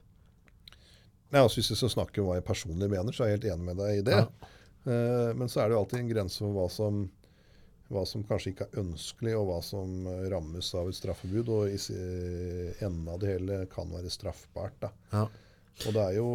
Nei, 1.30 1.42
altså, 1.42 1.60
hvis 1.60 1.72
vi 1.74 1.80
skal 1.82 1.94
snakke 1.94 2.22
om 2.22 2.30
hva 2.30 2.40
jeg 2.40 2.48
personlig 2.48 2.90
mener, 2.92 3.16
så 3.16 3.26
er 3.26 3.32
jeg 3.32 3.40
helt 3.40 3.52
enig 3.54 3.68
med 3.70 3.80
deg 3.82 4.00
i 4.00 4.06
det. 4.10 4.20
Eh, 4.88 5.32
men 5.36 5.50
så 5.52 5.62
er 5.62 5.70
det 5.70 5.76
jo 5.76 5.82
alltid 5.84 6.00
en 6.00 6.12
grense 6.14 6.40
for 6.42 6.56
hva 6.56 6.68
som, 6.72 7.02
hva 7.92 8.06
som 8.08 8.24
kanskje 8.30 8.54
ikke 8.54 8.70
er 8.70 8.82
ønskelig, 8.84 9.36
og 9.38 9.50
hva 9.50 9.60
som 9.66 10.08
eh, 10.08 10.26
rammes 10.32 10.72
av 10.80 10.90
et 10.90 10.98
straffebud. 10.98 11.52
Og 11.56 11.76
i 11.76 11.80
enden 12.86 13.12
av 13.12 13.22
det 13.22 13.36
hele 13.36 13.62
kan 13.74 13.92
være 13.94 14.14
straffbart. 14.14 14.80
Da. 14.86 14.94
Ja. 15.14 15.28
Og 15.88 15.96
det 15.96 16.04
er 16.04 16.18
jo, 16.18 16.30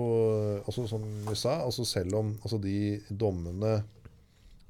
altså, 0.64 0.86
som 0.88 1.02
vi 1.28 1.36
sa, 1.36 1.58
altså 1.64 1.84
selv 1.88 2.16
om 2.20 2.32
altså, 2.40 2.60
de 2.62 3.00
dommene 3.10 3.76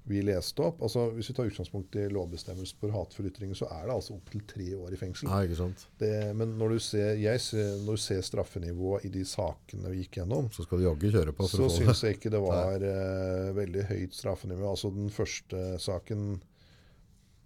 vi 0.05 0.21
leste 0.21 0.61
opp 0.61 0.83
altså 0.85 1.07
Hvis 1.17 1.31
vi 1.31 1.35
tar 1.39 1.47
utgangspunkt 1.49 1.97
i 1.97 2.03
lovbestemmelsen 2.13 2.77
for 2.81 2.93
hatefulle 2.93 3.31
ytringer, 3.33 3.57
så 3.57 3.71
er 3.73 3.87
det 3.89 3.95
altså 3.95 4.17
opptil 4.19 4.43
tre 4.51 4.67
år 4.77 4.93
i 4.93 4.99
fengsel. 5.01 5.31
ja, 5.33 5.39
ikke 5.47 5.57
sant? 5.63 5.87
Det, 6.01 6.11
men 6.37 6.53
når 6.61 6.75
du, 6.77 6.79
ser, 6.85 7.15
jeg 7.23 7.41
ser, 7.41 7.71
når 7.87 7.97
du 7.97 8.03
ser 8.05 8.21
straffenivået 8.27 9.07
i 9.09 9.13
de 9.15 9.25
sakene 9.25 9.93
vi 9.95 10.03
gikk 10.05 10.21
gjennom, 10.21 10.51
Så 10.53 10.67
skal 10.67 10.83
du 10.83 10.85
jaggu 10.91 11.09
kjøre 11.15 11.33
på 11.33 11.47
for 11.49 11.57
så 11.57 11.65
å 11.65 11.71
få 11.71 11.79
det. 11.79 11.87
syns 11.87 12.05
jeg 12.05 12.19
ikke 12.19 12.35
det 12.37 12.43
var 12.45 12.85
uh, 12.85 13.53
veldig 13.57 13.87
høyt 13.95 14.19
straffenivå. 14.21 14.69
Altså 14.75 14.93
Den 14.93 15.09
første 15.15 15.65
saken 15.81 16.27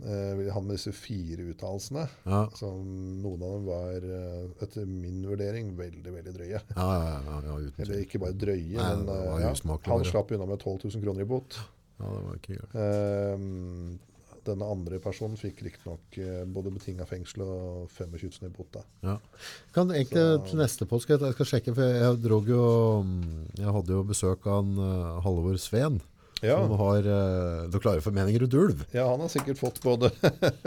uh, 0.03 0.53
Han 0.55 0.67
med 0.67 0.75
disse 0.77 0.93
fire 0.95 1.47
uttalelsene, 1.53 2.05
Ja, 2.27 2.43
som 2.59 2.83
noen 3.23 3.43
av 3.47 3.55
dem 3.57 3.67
var 3.71 4.11
uh, 4.11 4.63
etter 4.67 4.87
min 4.91 5.23
vurdering 5.31 5.75
veldig 5.79 6.19
veldig 6.19 6.35
drøye. 6.37 6.61
ja, 6.75 6.91
ja, 6.99 7.41
ja, 7.49 7.59
Eller 7.79 8.03
ikke 8.03 8.19
bare 8.23 8.35
drøye, 8.35 8.77
Nei, 8.79 8.93
men 9.05 9.09
eh, 9.15 9.51
han 9.87 10.07
slapp 10.11 10.33
unna 10.35 10.47
med 10.47 10.59
12 10.59 10.89
000 10.91 11.05
kroner 11.07 11.23
i 11.23 11.29
bot. 11.37 11.59
Ja, 11.99 12.13
det 12.13 12.21
var 12.27 12.39
ikke 12.39 12.59
gøy. 12.59 12.69
Ehm, 12.83 13.97
denne 14.49 14.69
andre 14.73 15.01
personen 15.03 15.37
fikk 15.37 15.61
riktignok 15.67 16.19
uh, 16.23 16.45
både 16.49 16.73
betinga 16.73 17.05
fengsel 17.09 17.43
og 17.45 17.89
25 17.93 18.31
000 18.41 18.49
i 18.49 18.55
bot. 18.55 18.79
Ja. 19.05 19.19
Kan 19.75 19.93
egentlig 19.93 20.25
til 20.49 20.63
neste 20.63 20.89
påske, 20.89 21.19
jeg 21.19 21.37
skal 21.37 21.51
sjekke, 21.53 21.75
for 21.77 21.85
jeg, 21.85 21.99
jeg 22.05 22.21
drog 22.25 22.49
jo, 22.49 22.63
jeg 23.59 23.75
hadde 23.77 23.99
jo 23.99 24.07
besøk 24.09 24.49
av 24.49 24.63
en 24.63 24.79
uh, 24.81 25.19
Halvor 25.27 25.59
Sveen, 25.61 26.01
Ja, 26.45 26.59
som 26.63 26.75
har 26.79 27.03
uh, 27.03 27.65
noen 27.67 27.83
klare 27.83 28.03
formeninger 28.05 28.45
rundt 28.45 28.55
ulv. 28.55 28.83
ja, 28.95 29.09
han 29.11 29.19
har 29.25 29.31
sikkert 29.33 29.59
fått 29.59 29.81
både 29.83 30.11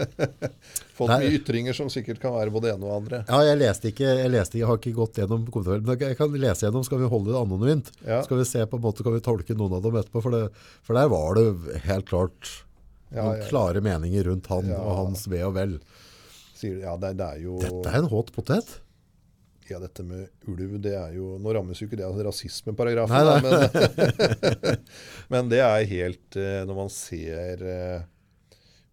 Fått 0.98 1.08
Nei. 1.14 1.20
mye 1.22 1.38
ytringer 1.38 1.78
som 1.78 1.88
sikkert 1.92 2.20
kan 2.20 2.36
være 2.36 2.52
både 2.52 2.74
ene 2.74 2.90
og 2.90 2.98
andre. 2.98 3.22
Ja, 3.30 3.40
jeg 3.48 3.60
leste 3.62 3.92
ikke, 3.94 4.10
jeg 4.20 4.34
leste 4.34 4.60
jeg 4.60 4.68
har 4.68 4.82
ikke 4.82 4.94
gått 4.98 5.22
gjennom 5.22 5.46
kommentarfeltet, 5.48 5.88
men 5.88 6.04
jeg 6.12 6.20
kan 6.20 6.36
lese 6.44 6.68
gjennom, 6.68 6.84
skal 6.88 7.00
vi 7.02 7.10
holde 7.14 7.32
det 7.32 7.40
anonymt? 7.40 7.94
Ja. 8.04 8.20
Skal 8.28 8.42
vi 8.42 8.50
se 8.52 8.66
på 8.68 8.82
en 8.82 8.84
måte, 8.84 9.06
kan 9.08 9.16
vi 9.16 9.24
tolke 9.24 9.56
noen 9.56 9.78
av 9.80 9.86
dem 9.86 9.96
etterpå, 10.02 10.26
for, 10.28 10.36
det, 10.36 10.68
for 10.84 11.00
der 11.00 11.10
var 11.14 11.40
det 11.40 11.80
helt 11.88 12.10
klart 12.12 12.52
Ja, 13.12 13.24
noen 13.24 13.40
ja. 13.40 13.48
klare 13.48 13.82
meninger 13.86 14.28
rundt 14.28 14.52
han 14.52 14.72
og 14.76 14.94
hans 15.00 15.24
ve 15.32 15.42
og 15.48 15.56
vel. 15.56 15.80
Sier, 16.60 16.82
ja, 16.84 16.98
det, 17.00 17.16
det 17.18 17.32
er 17.38 17.44
jo 17.48 17.58
Dette 17.64 17.90
er 17.90 18.04
en 18.04 18.12
hot 18.12 18.36
potet. 18.36 18.76
Ja, 19.72 19.80
dette 19.80 20.04
med 20.04 20.28
ulv, 20.52 20.78
det 20.84 20.96
er 21.00 21.14
jo 21.16 21.38
Nå 21.40 21.54
rammes 21.56 21.80
jo 21.80 21.88
ikke 21.88 22.00
det 22.00 22.08
av 22.08 22.18
rasismeparagrafen, 22.28 23.16
Nei, 23.16 23.24
da, 23.28 23.36
men, 23.42 24.82
men 25.34 25.52
det 25.52 25.62
er 25.64 25.86
helt 25.92 26.38
eh, 26.40 26.64
Når 26.68 26.78
man 26.84 26.92
ser 26.94 27.64
eh, 27.64 28.02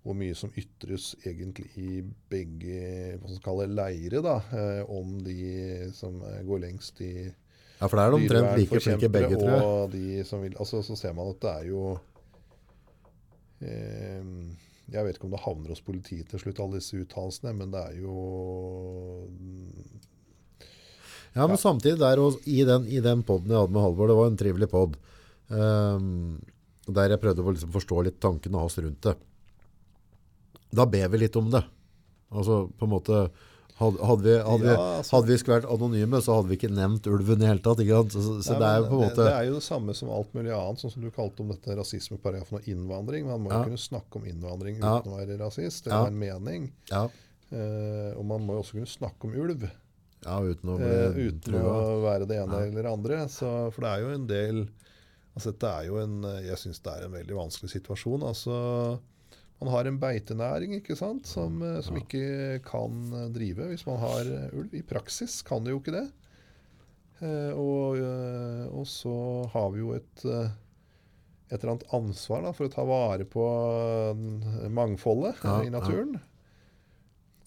hvor 0.08 0.16
mye 0.16 0.36
som 0.38 0.52
ytres 0.56 1.10
egentlig 1.26 1.66
i 1.76 1.98
begge 2.32 2.78
hva 3.18 3.26
skal 3.28 3.34
man 3.34 3.42
kalle 3.44 3.66
leire, 3.74 4.22
da, 4.24 4.36
eh, 4.56 4.82
om 4.88 5.18
de 5.20 5.90
som 5.92 6.16
går 6.46 6.62
lengst 6.62 7.02
i 7.04 7.10
Ja, 7.26 7.88
for 7.88 7.98
det 7.98 8.04
er 8.04 8.14
de 8.14 8.20
omtrent 8.22 8.54
like 8.56 8.80
flinke 8.80 9.10
begge, 9.12 9.34
tror 9.36 9.52
jeg. 9.52 9.66
og 9.66 9.92
de 9.92 10.22
som 10.24 10.40
vil 10.46 10.56
altså, 10.56 10.80
Så 10.86 10.96
ser 10.96 11.12
man 11.18 11.28
at 11.34 11.42
det 11.42 11.52
er 11.52 11.68
jo 11.68 11.82
eh, 13.60 14.32
Jeg 14.94 15.04
vet 15.04 15.18
ikke 15.18 15.28
om 15.28 15.36
det 15.36 15.44
havner 15.44 15.74
hos 15.74 15.84
politiet 15.84 16.30
til 16.32 16.40
slutt, 16.40 16.62
alle 16.64 16.80
disse 16.80 17.02
uttalelsene, 17.02 17.52
men 17.58 17.74
det 17.74 17.84
er 17.90 18.00
jo 18.00 18.16
Ja, 21.34 21.46
men 21.46 21.56
samtidig 21.60 21.98
der 22.00 22.18
og 22.22 22.38
i 22.46 22.62
den, 22.64 22.86
i 22.88 23.00
den 23.04 23.22
podden 23.22 23.50
jeg 23.52 23.58
hadde 23.60 23.72
med 23.74 23.82
Halvor, 23.82 24.08
det 24.08 24.16
var 24.16 24.26
en 24.30 24.38
trivelig 24.40 24.68
podd, 24.72 24.96
um, 25.50 26.40
der 26.88 27.10
jeg 27.14 27.20
prøvde 27.22 27.44
å 27.44 27.52
liksom 27.54 27.72
forstå 27.74 28.04
litt 28.06 28.20
tankene 28.20 28.58
hans 28.62 28.78
rundt 28.80 29.02
det. 29.02 29.14
Da 30.74 30.84
ber 30.88 31.08
vi 31.12 31.18
litt 31.24 31.36
om 31.40 31.50
det. 31.52 31.62
Altså 32.32 32.66
på 32.76 32.84
en 32.88 32.92
måte, 32.92 33.20
hadde, 33.78 34.02
hadde, 34.04 34.24
vi, 34.26 34.34
hadde, 34.42 34.64
vi, 34.64 34.72
Ja, 34.74 34.86
altså- 34.98 35.14
hadde 35.16 35.30
vi 35.30 35.38
skulle 35.38 35.60
vært 35.60 35.70
anonyme, 35.72 36.20
så 36.24 36.34
hadde 36.36 36.48
vi 36.50 36.56
ikke 36.58 36.72
nevnt 36.74 37.06
ulven 37.06 37.42
i 37.44 37.46
hele 37.48 37.62
tatt. 37.64 37.78
Så, 38.12 38.42
så, 38.42 38.56
Nei, 38.56 38.58
det 38.58 38.68
er 38.68 38.90
måte... 38.90 39.14
det, 39.16 39.28
det 39.28 39.36
er 39.36 39.44
jo 39.48 39.54
det 39.54 39.62
samme 39.68 39.94
som 39.94 40.10
alt 40.10 40.34
mulig 40.34 40.52
annet, 40.52 40.82
sånn 40.82 40.92
som 40.92 41.02
du 41.06 41.10
kalte 41.14 41.40
om 41.44 41.48
dette 41.54 41.76
rasismeparagrafen 41.78 42.58
og 42.60 42.68
innvandring. 42.68 43.26
Man 43.30 43.44
må 43.46 43.52
jo 43.52 43.58
Ja. 43.60 43.64
kunne 43.64 43.80
snakke 43.80 44.16
om 44.20 44.24
innvandring 44.28 44.80
Ja. 44.82 44.98
uten 44.98 45.12
å 45.14 45.20
være 45.22 45.38
rasist. 45.38 45.84
Det 45.84 45.92
Ja. 45.92 46.02
er 46.04 46.06
en 46.08 46.18
mening. 46.18 46.72
Ja, 46.90 47.08
Eh, 47.50 48.12
og 48.18 48.26
man 48.26 48.42
må 48.44 48.52
jo 48.52 48.60
også 48.60 48.72
kunne 48.76 48.84
snakke 48.84 49.24
om 49.24 49.32
ulv 49.32 49.70
ja 50.24 50.36
uten 50.42 50.72
å 50.74 50.78
eh, 50.82 51.18
uten 51.28 51.54
å 51.60 51.76
være 52.02 52.26
det 52.30 52.40
ene 52.42 52.58
Ja. 52.62 52.66
eller 52.66 52.82
det 52.88 52.92
andre. 52.92 53.20
Så, 53.32 53.52
for 53.74 53.84
det 53.86 53.92
er 53.94 54.04
jo 54.04 54.14
en 54.16 54.26
del 54.30 54.68
Altså, 55.38 55.52
dette 55.52 55.68
er 55.70 55.84
jo 55.86 55.98
en, 56.02 56.14
jeg 56.42 56.58
syns 56.58 56.80
det 56.82 56.90
er 56.96 57.04
en 57.06 57.12
veldig 57.14 57.36
vanskelig 57.36 57.68
situasjon. 57.70 58.24
Altså, 58.26 58.54
man 59.60 59.68
har 59.70 59.86
en 59.86 60.00
beitenæring 60.02 60.72
ikke 60.80 60.96
sant, 60.98 61.28
som, 61.30 61.60
som 61.86 61.94
ja. 61.94 62.02
ikke 62.02 62.58
kan 62.66 63.04
drive 63.30 63.68
hvis 63.70 63.84
man 63.86 64.00
har 64.02 64.26
ulv. 64.50 64.74
I 64.74 64.82
praksis 64.82 65.36
kan 65.46 65.62
det 65.62 65.76
jo 65.76 65.78
ikke 65.78 65.94
det. 65.94 66.08
Eh, 67.22 67.52
og, 67.54 67.98
eh, 68.02 68.64
og 68.74 68.82
så 68.90 69.14
har 69.54 69.70
vi 69.74 69.84
jo 69.84 69.92
et, 69.94 70.24
eh, 70.26 70.50
et 71.52 71.56
eller 71.60 71.76
annet 71.76 71.94
ansvar 72.00 72.42
da, 72.46 72.52
for 72.58 72.66
å 72.66 72.74
ta 72.74 72.84
vare 72.86 73.26
på 73.26 73.46
eh, 74.18 74.68
mangfoldet 74.74 75.38
Ja, 75.46 75.60
i 75.62 75.70
naturen. 75.70 76.18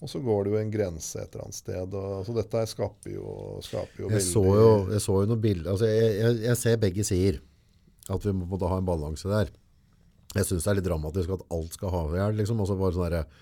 Og 0.02 0.10
så 0.10 0.18
går 0.18 0.44
det 0.44 0.52
jo 0.52 0.58
en 0.58 0.72
grense 0.72 1.20
et 1.22 1.30
eller 1.30 1.44
annet 1.46 1.54
sted. 1.60 1.92
Og, 1.94 2.24
så 2.26 2.34
dette 2.34 2.62
skaper 2.72 3.12
jo, 3.14 3.34
skaper 3.62 4.02
jo 4.04 4.08
Jeg 4.10 4.24
så 4.26 4.42
jo, 4.42 4.70
jeg 4.90 5.02
så 5.04 5.18
jo 5.22 5.28
noen 5.30 5.42
bilder, 5.44 5.70
altså 5.76 5.86
jeg, 5.90 6.08
jeg, 6.18 6.38
jeg 6.48 6.58
ser 6.58 6.80
begge 6.82 7.04
sider, 7.06 7.38
at 8.10 8.26
vi 8.26 8.32
må 8.34 8.58
da 8.58 8.70
ha 8.72 8.80
en 8.82 8.88
balanse 8.88 9.30
der. 9.30 9.52
Jeg 10.34 10.48
synes 10.48 10.64
det 10.64 10.72
er 10.72 10.78
litt 10.80 10.88
dramatisk 10.88 11.34
at 11.36 11.44
alt 11.54 11.76
skal 11.76 11.92
ha 11.94 12.02
ihjel, 12.16 12.34
liksom. 12.40 12.60
Altså 12.64 12.74
bare 12.80 12.96
sånn 12.96 13.12
der, 13.12 13.38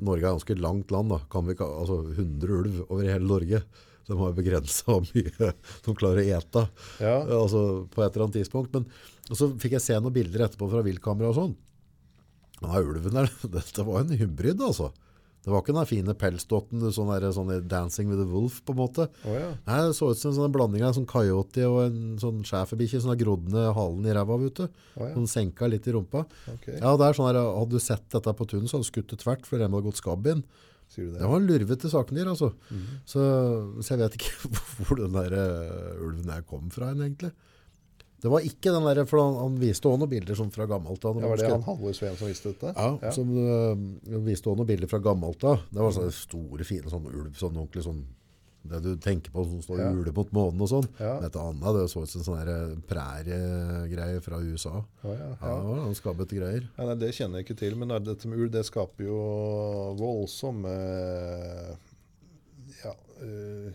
Norge 0.00 0.24
er 0.24 0.34
ganske 0.34 0.56
langt 0.58 0.90
land, 0.94 1.12
da. 1.14 1.20
Kan 1.30 1.46
vi 1.46 1.54
altså 1.60 2.00
100 2.16 2.50
ulv 2.56 2.80
over 2.88 3.06
hele 3.06 3.28
Norge. 3.30 3.62
De 4.10 4.16
har 4.18 4.34
begrenset 4.34 4.88
hvor 4.88 5.04
mye 5.06 5.50
de 5.84 5.94
klarer 5.94 6.24
å 6.24 6.38
ete, 6.40 6.62
Ja. 7.04 7.14
altså 7.36 7.60
på 7.92 8.02
et 8.02 8.10
eller 8.16 8.26
annet 8.26 8.40
tidspunkt. 8.40 8.74
Men 8.74 8.88
og 9.30 9.38
så 9.38 9.46
fikk 9.62 9.76
jeg 9.76 9.84
se 9.84 9.98
noen 10.02 10.16
bilder 10.16 10.48
etterpå 10.48 10.66
fra 10.72 10.82
viltkamera 10.82 11.30
og 11.30 11.36
sånn. 11.36 11.52
Ja, 12.64 12.80
ulven 12.82 13.14
der, 13.20 13.30
dette 13.60 13.84
var 13.86 14.02
en 14.02 14.16
hybrid, 14.18 14.58
altså. 14.66 14.90
Det 15.40 15.48
var 15.48 15.62
ikke 15.62 15.72
den 15.72 15.88
fine 15.88 16.14
pelsdotten, 16.20 16.82
sånn, 16.92 17.10
der, 17.14 17.30
sånn 17.32 17.52
Dancing 17.68 18.10
with 18.12 18.20
a 18.20 18.26
Wolf, 18.28 18.58
på 18.66 18.74
en 18.74 18.80
måte. 18.82 19.06
Oh, 19.24 19.32
ja. 19.32 19.48
Nei, 19.64 19.78
det 19.88 19.94
så 19.96 20.10
ut 20.12 20.20
som 20.20 20.34
en 20.34 20.36
sånn 20.36 20.52
blanding 20.52 20.84
av 20.84 20.90
en 20.90 20.98
sånn 20.98 21.08
coyote 21.08 21.64
og 21.64 21.78
en 21.86 22.02
sånn 22.20 22.42
schæferbikkje 22.44 23.00
som 23.00 23.14
har 23.14 23.20
grodd 23.22 23.48
ned 23.48 23.70
halen 23.76 24.04
i 24.04 24.16
ræva, 24.16 24.36
vet 24.42 24.60
du. 24.60 24.66
Å 25.00 25.06
ja. 25.08 25.14
Sånn 25.14 25.30
senka 25.32 25.70
litt 25.72 25.88
i 25.88 25.94
rumpa. 25.96 26.26
Okay. 26.58 26.76
Ja, 26.76 26.92
det 27.00 27.08
er 27.08 27.16
sånn 27.16 27.30
der, 27.30 27.40
hadde 27.56 27.80
du 27.80 27.84
sett 27.84 28.04
dette 28.12 28.36
på 28.36 28.48
tunet, 28.52 28.68
så 28.68 28.76
hadde 28.76 28.88
du 28.88 28.92
skutt 28.92 29.14
det 29.14 29.20
tvert, 29.24 29.48
for 29.48 29.56
det 29.56 29.70
hadde 29.70 29.86
gått 29.88 30.02
skabb 30.02 30.28
inn. 30.34 30.44
Det? 30.90 31.06
Det 31.16 31.26
var 31.30 31.38
en 31.38 31.46
lurvete 31.46 31.88
sakendyr, 31.88 32.28
altså. 32.34 32.50
Mhm. 32.68 33.00
Så, 33.08 33.24
så 33.80 33.94
jeg 33.94 34.02
vet 34.02 34.20
ikke 34.20 34.50
hvor 34.84 35.00
den 35.00 35.16
der 35.16 35.36
uh, 35.38 36.04
ulven 36.04 36.28
der 36.28 36.44
kom 36.44 36.68
fra, 36.74 36.92
en, 36.92 37.06
egentlig. 37.06 37.32
Det 38.20 38.28
var 38.28 38.44
ikke 38.44 38.72
den 38.74 38.84
der, 38.84 39.02
for 39.08 39.22
han, 39.24 39.54
viste 39.60 39.88
også 39.88 40.00
noen 40.02 40.10
bilder 40.12 40.36
sånn 40.36 40.50
fra 40.52 40.66
gammelt. 40.68 41.04
av. 41.08 41.16
Ja, 41.22 41.28
var 41.32 41.40
det 41.40 41.48
han 41.50 41.62
Halvor 41.64 41.94
Sveen 41.96 42.16
som 42.20 42.28
viste 42.28 42.52
dette? 42.52 42.72
Ja, 42.76 43.12
som 43.16 43.30
uh, 43.32 44.20
viste 44.26 44.50
også 44.50 44.58
noen 44.60 44.68
bilder 44.68 44.90
fra 44.92 45.00
gammelt 45.04 45.44
av. 45.48 45.62
Det 45.72 45.80
var 45.80 45.94
sånne 45.96 46.12
store, 46.12 46.66
fine 46.68 46.92
sånne 46.92 47.12
ulv, 47.16 47.32
sånn 47.40 47.56
ordentlig 47.56 47.84
sånn, 47.86 48.02
det 48.70 48.82
du 48.84 48.90
tenker 49.00 49.32
på 49.32 49.40
som 49.48 49.62
står 49.64 49.78
Ja. 49.80 49.88
ule 49.96 50.12
mot 50.12 50.32
månen 50.36 50.60
og 50.60 50.68
sånn. 50.68 50.88
Ja. 51.00 51.14
Dette 51.24 51.40
annet, 51.40 51.64
det 51.78 51.86
så 51.88 52.02
ut 52.04 52.12
som 52.12 52.26
sånne 52.26 52.44
der 52.44 52.74
præriegreier 52.90 54.20
fra 54.20 54.36
USA. 54.44 54.82
Ja, 55.02 55.14
Ja, 55.16 55.30
ja. 55.40 55.54
noen 55.80 55.96
skabbete 55.96 56.36
greier. 56.36 56.66
Ja, 56.76 56.84
nei, 56.90 56.98
det 57.00 57.14
kjenner 57.16 57.40
jeg 57.40 57.48
ikke 57.48 57.56
til, 57.62 57.74
men 57.80 57.88
dette 58.04 58.28
med 58.28 58.36
ulv 58.38 58.52
det 58.52 58.66
skaper 58.68 59.06
jo 59.08 59.16
voldsomme 59.96 60.76
ja, 62.84 62.92
eh, 63.24 63.72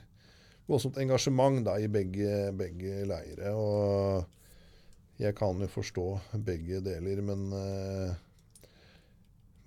voldsomt 0.67 0.97
engasjement 1.01 1.63
da, 1.65 1.77
i 1.79 1.89
begge, 1.91 2.51
begge 2.57 3.05
leire. 3.09 3.53
Og 3.55 5.21
jeg 5.21 5.35
kan 5.37 5.61
jo 5.61 5.69
forstå 5.71 6.05
begge 6.45 6.81
deler, 6.83 7.21
men, 7.23 7.47
eh, 7.55 8.69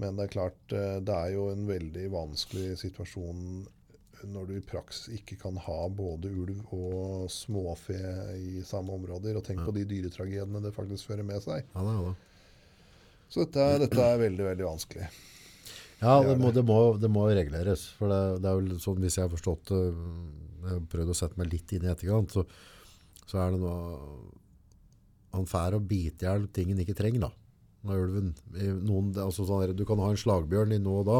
men 0.02 0.18
det 0.18 0.26
er 0.28 0.34
klart 0.34 0.76
eh, 0.76 0.98
det 1.00 1.14
er 1.16 1.34
jo 1.36 1.48
en 1.52 1.66
veldig 1.68 2.06
vanskelig 2.12 2.76
situasjon 2.82 3.66
når 4.28 4.48
du 4.48 4.54
i 4.58 4.64
praksis 4.66 5.12
ikke 5.14 5.36
kan 5.44 5.58
ha 5.62 5.76
både 5.94 6.30
ulv 6.34 6.72
og 6.74 7.28
småfe 7.30 7.98
i 8.34 8.64
samme 8.66 8.96
områder. 8.96 9.38
Og 9.38 9.44
tenk 9.46 9.62
på 9.62 9.74
de 9.76 9.84
dyretragediene 9.86 10.62
det 10.64 10.74
faktisk 10.74 11.12
fører 11.12 11.26
med 11.26 11.38
seg. 11.44 11.62
Ja, 11.74 11.84
det 11.86 11.94
det. 12.08 12.16
Så 13.28 13.44
dette, 13.44 13.64
dette 13.84 14.02
er 14.02 14.18
veldig, 14.18 14.44
veldig 14.50 14.66
vanskelig. 14.66 15.06
Ja, 16.00 16.16
Det 16.24 16.34
må, 16.38 16.50
det. 16.54 16.62
må, 16.66 16.78
det 16.98 17.10
må 17.10 17.26
reguleres. 17.28 17.88
For 17.98 18.10
det, 18.10 18.42
det 18.42 18.50
er 18.50 18.58
jo 18.58 18.78
sånn, 18.82 19.00
hvis 19.02 19.18
jeg 19.18 19.26
har 19.26 19.32
forstått 19.32 19.70
det, 19.70 19.82
jeg 20.68 20.86
prøvd 20.92 21.12
å 21.14 21.16
sette 21.16 21.40
meg 21.40 21.50
litt 21.52 21.74
inn 21.74 21.86
i 21.86 21.90
etterkant, 21.92 22.34
så, 22.34 22.44
så 23.28 23.42
er 23.42 23.54
det 23.54 23.60
noe, 23.62 23.98
han 25.34 25.48
fær 25.48 25.76
å 25.76 25.84
bite 25.84 26.24
i 26.24 26.28
hjel 26.28 26.48
ting 26.54 26.72
han 26.72 26.82
ikke 26.84 26.96
trenger 26.98 27.26
da. 27.28 27.32
Av 27.88 27.94
ulven, 27.94 28.32
noen, 28.84 29.12
altså 29.22 29.46
sånn 29.48 29.76
du 29.76 29.84
kan 29.88 30.00
ha 30.02 30.10
en 30.12 30.20
slagbjørn 30.20 30.74
i 30.76 30.80
nå 30.82 31.00
og 31.02 31.08
da, 31.08 31.18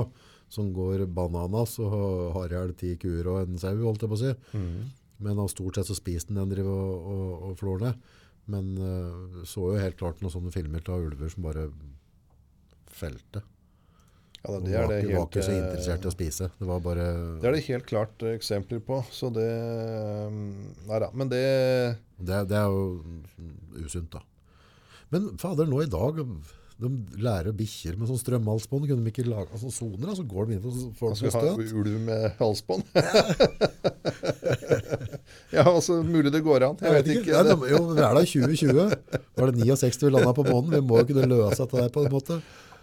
som 0.53 0.71
går 0.73 1.05
bananas 1.13 1.77
og 1.85 1.93
har 2.37 2.53
i 2.53 2.57
hjel 2.57 2.73
ti 2.79 2.95
kuer 3.01 3.29
og 3.29 3.43
en 3.43 3.61
sau, 3.61 3.75
holdt 3.85 4.05
jeg 4.05 4.13
på 4.13 4.19
å 4.19 4.23
si. 4.23 4.33
Men 5.25 5.41
han 5.43 5.51
stort 5.51 5.79
sett 5.79 5.91
så 5.91 5.97
spiser 5.99 6.31
den 6.31 6.41
den 6.41 6.55
driver 6.55 6.73
og, 6.73 7.13
og, 7.13 7.31
og 7.51 7.61
flår 7.61 7.85
ned. 7.85 8.09
Men 8.49 8.73
uh, 8.81 9.45
så 9.49 9.67
jo 9.73 9.81
helt 9.83 9.99
klart 10.01 10.23
noen 10.23 10.33
sånne 10.33 10.53
filmer 10.55 10.85
av 10.89 11.05
ulver 11.05 11.33
som 11.33 11.45
bare 11.45 11.67
felte. 12.99 13.43
Ja, 14.49 14.61
det, 14.65 14.73
er 14.73 14.87
var, 14.87 14.93
ikke, 14.97 15.13
var 15.13 15.19
helt, 15.19 15.37
ikke 15.37 15.45
så 15.45 15.53
eh, 15.53 15.59
interessert 15.61 16.05
i 16.05 16.09
å 16.09 16.13
spise. 16.15 16.47
Det 16.59 16.67
var 16.69 16.81
bare 16.85 17.07
det 17.43 17.49
er 17.51 17.55
det 17.57 17.65
helt 17.67 17.87
klart 17.89 18.23
eh, 18.25 18.37
eksempler 18.39 18.81
på. 18.85 18.97
Så 19.13 19.27
det 19.35 19.49
eh, 19.49 20.29
Nei 20.89 20.99
da. 21.05 21.09
Men 21.13 21.27
det 21.33 21.45
det, 22.19 22.49
det 22.51 22.57
er 22.59 22.67
jo 22.73 22.83
usunt, 23.85 24.11
da. 24.17 24.21
Men 25.13 25.21
fader, 25.41 25.67
nå 25.69 25.79
i 25.85 25.91
dag 25.91 26.15
de 26.79 26.87
lærer 27.19 27.51
bikkjer 27.59 27.97
med 27.99 28.07
sånn 28.07 28.21
strømhalsbånd. 28.21 28.87
Kunne 28.87 29.03
de 29.03 29.11
ikke 29.11 29.25
lage 29.27 29.51
altså, 29.51 29.67
soner? 29.75 30.07
Altså, 30.13 30.23
går 30.31 30.47
de 30.47 30.53
inn 30.55 30.63
for 30.63 30.71
folk 31.01 31.19
med 31.25 31.33
støt? 31.35 31.59
ulv 31.81 31.97
med 32.07 32.23
halsbånd. 32.39 32.83
ja, 35.57 35.65
altså 35.65 35.93
mulig 36.07 36.31
det 36.35 36.43
går 36.47 36.61
an. 36.69 36.77
Jeg 36.85 36.93
vet 37.01 37.07
ikke. 37.17 37.25
ikke. 37.25 37.35
Nei, 37.35 37.43
de, 37.51 37.55
jo, 37.73 37.79
vi 37.91 37.99
er 38.07 38.13
da 38.15 38.23
2020. 38.23 38.79
Var 39.43 39.47
det 39.51 39.55
69 39.67 40.07
vi 40.07 40.11
landa 40.15 40.33
på 40.39 40.47
månen? 40.47 40.71
Vi 40.77 40.83
må 40.87 40.95
jo 41.03 41.07
kunne 41.11 41.27
løse 41.35 41.59
dette 41.65 41.77
der 41.83 41.91
på 41.95 42.01
en 42.07 42.15
måte. 42.15 42.35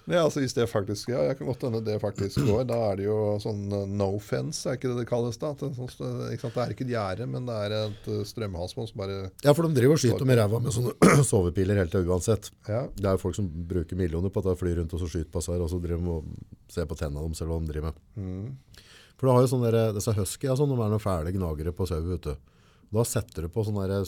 Nei, 0.05 0.19
altså 0.21 0.41
Hvis 0.43 0.53
det 0.53 0.67
faktisk 0.69 1.09
Ja, 1.09 1.23
jeg 1.25 1.39
kan 1.39 1.47
godt 1.49 1.63
hende 1.65 1.81
det 1.85 1.95
faktisk 2.01 2.41
går. 2.45 2.65
Da 2.69 2.77
er 2.91 2.99
det 2.99 3.07
jo 3.07 3.17
sånn 3.41 3.63
eh, 3.73 3.85
no 3.89 4.11
fence, 4.21 4.63
er 4.69 4.77
ikke 4.77 4.91
det 4.91 4.99
det 5.01 5.07
kalles 5.09 5.39
da? 5.41 5.53
Det, 5.57 5.71
er 5.71 5.91
sånn, 5.95 6.19
ikke 6.35 6.51
det 6.53 6.63
er 6.63 6.75
ikke 6.75 6.85
et 6.85 6.93
gjerde, 6.93 7.27
men 7.31 7.49
det 7.49 7.57
er 7.65 7.75
et 7.79 8.09
eh, 8.13 8.21
strømhalsbånd 8.29 8.91
som 8.91 9.01
bare 9.01 9.19
Ja, 9.45 9.53
for 9.53 9.65
de 9.65 9.77
driver 9.77 9.97
og 9.97 10.03
skyter 10.03 10.29
med 10.29 10.39
ræva 10.41 10.61
med 10.61 10.75
sånne 10.75 10.93
sovepiler 11.31 11.81
helt 11.81 11.93
tida 11.95 12.05
uansett. 12.05 12.51
Ja. 12.69 12.85
Det 12.93 13.09
er 13.09 13.17
jo 13.17 13.23
folk 13.25 13.39
som 13.39 13.49
bruker 13.49 13.99
millioner 13.99 14.33
på 14.33 14.43
at 14.43 14.51
de 14.51 14.57
flyr 14.61 14.81
rundt 14.81 14.93
og 14.93 15.01
så 15.01 15.09
skyter 15.09 15.45
seg, 15.47 15.61
og 15.61 15.71
så 15.73 15.81
driver 15.81 16.05
de 16.05 16.17
og 16.19 16.73
ser 16.75 16.89
på 16.89 16.97
tennene 16.99 17.25
deres 17.25 17.41
eller 17.41 17.55
hva 17.55 17.61
de 17.63 17.73
driver 17.73 17.89
med. 17.93 18.03
Mm. 18.19 18.83
For 19.15 19.27
du 19.27 19.31
har 19.33 19.45
jo 19.45 19.51
sånne 19.53 19.71
der, 19.71 19.95
disse 19.95 20.13
husky, 20.13 20.49
ja, 20.49 20.57
sånn, 20.59 20.69
de 20.69 20.77
er 20.77 20.91
noen 20.91 21.01
fæle 21.01 21.33
gnagere 21.33 21.73
på 21.73 21.87
sau, 21.89 22.01
vet 22.05 22.27
du. 22.27 22.53
Da 22.93 23.05
setter 23.07 23.47
du 23.47 23.51
på 23.51 23.63
sånne 23.65 24.03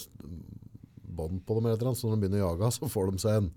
bånd 1.17 1.41
på 1.47 1.57
dem 1.57 1.69
eller 1.69 1.89
annet, 1.89 1.97
så 1.99 2.09
når 2.09 2.17
de 2.17 2.25
begynner 2.25 2.43
å 2.43 2.51
jage, 2.51 2.69
så 2.75 2.89
får 2.91 3.09
de 3.11 3.23
seg 3.23 3.39
en. 3.41 3.47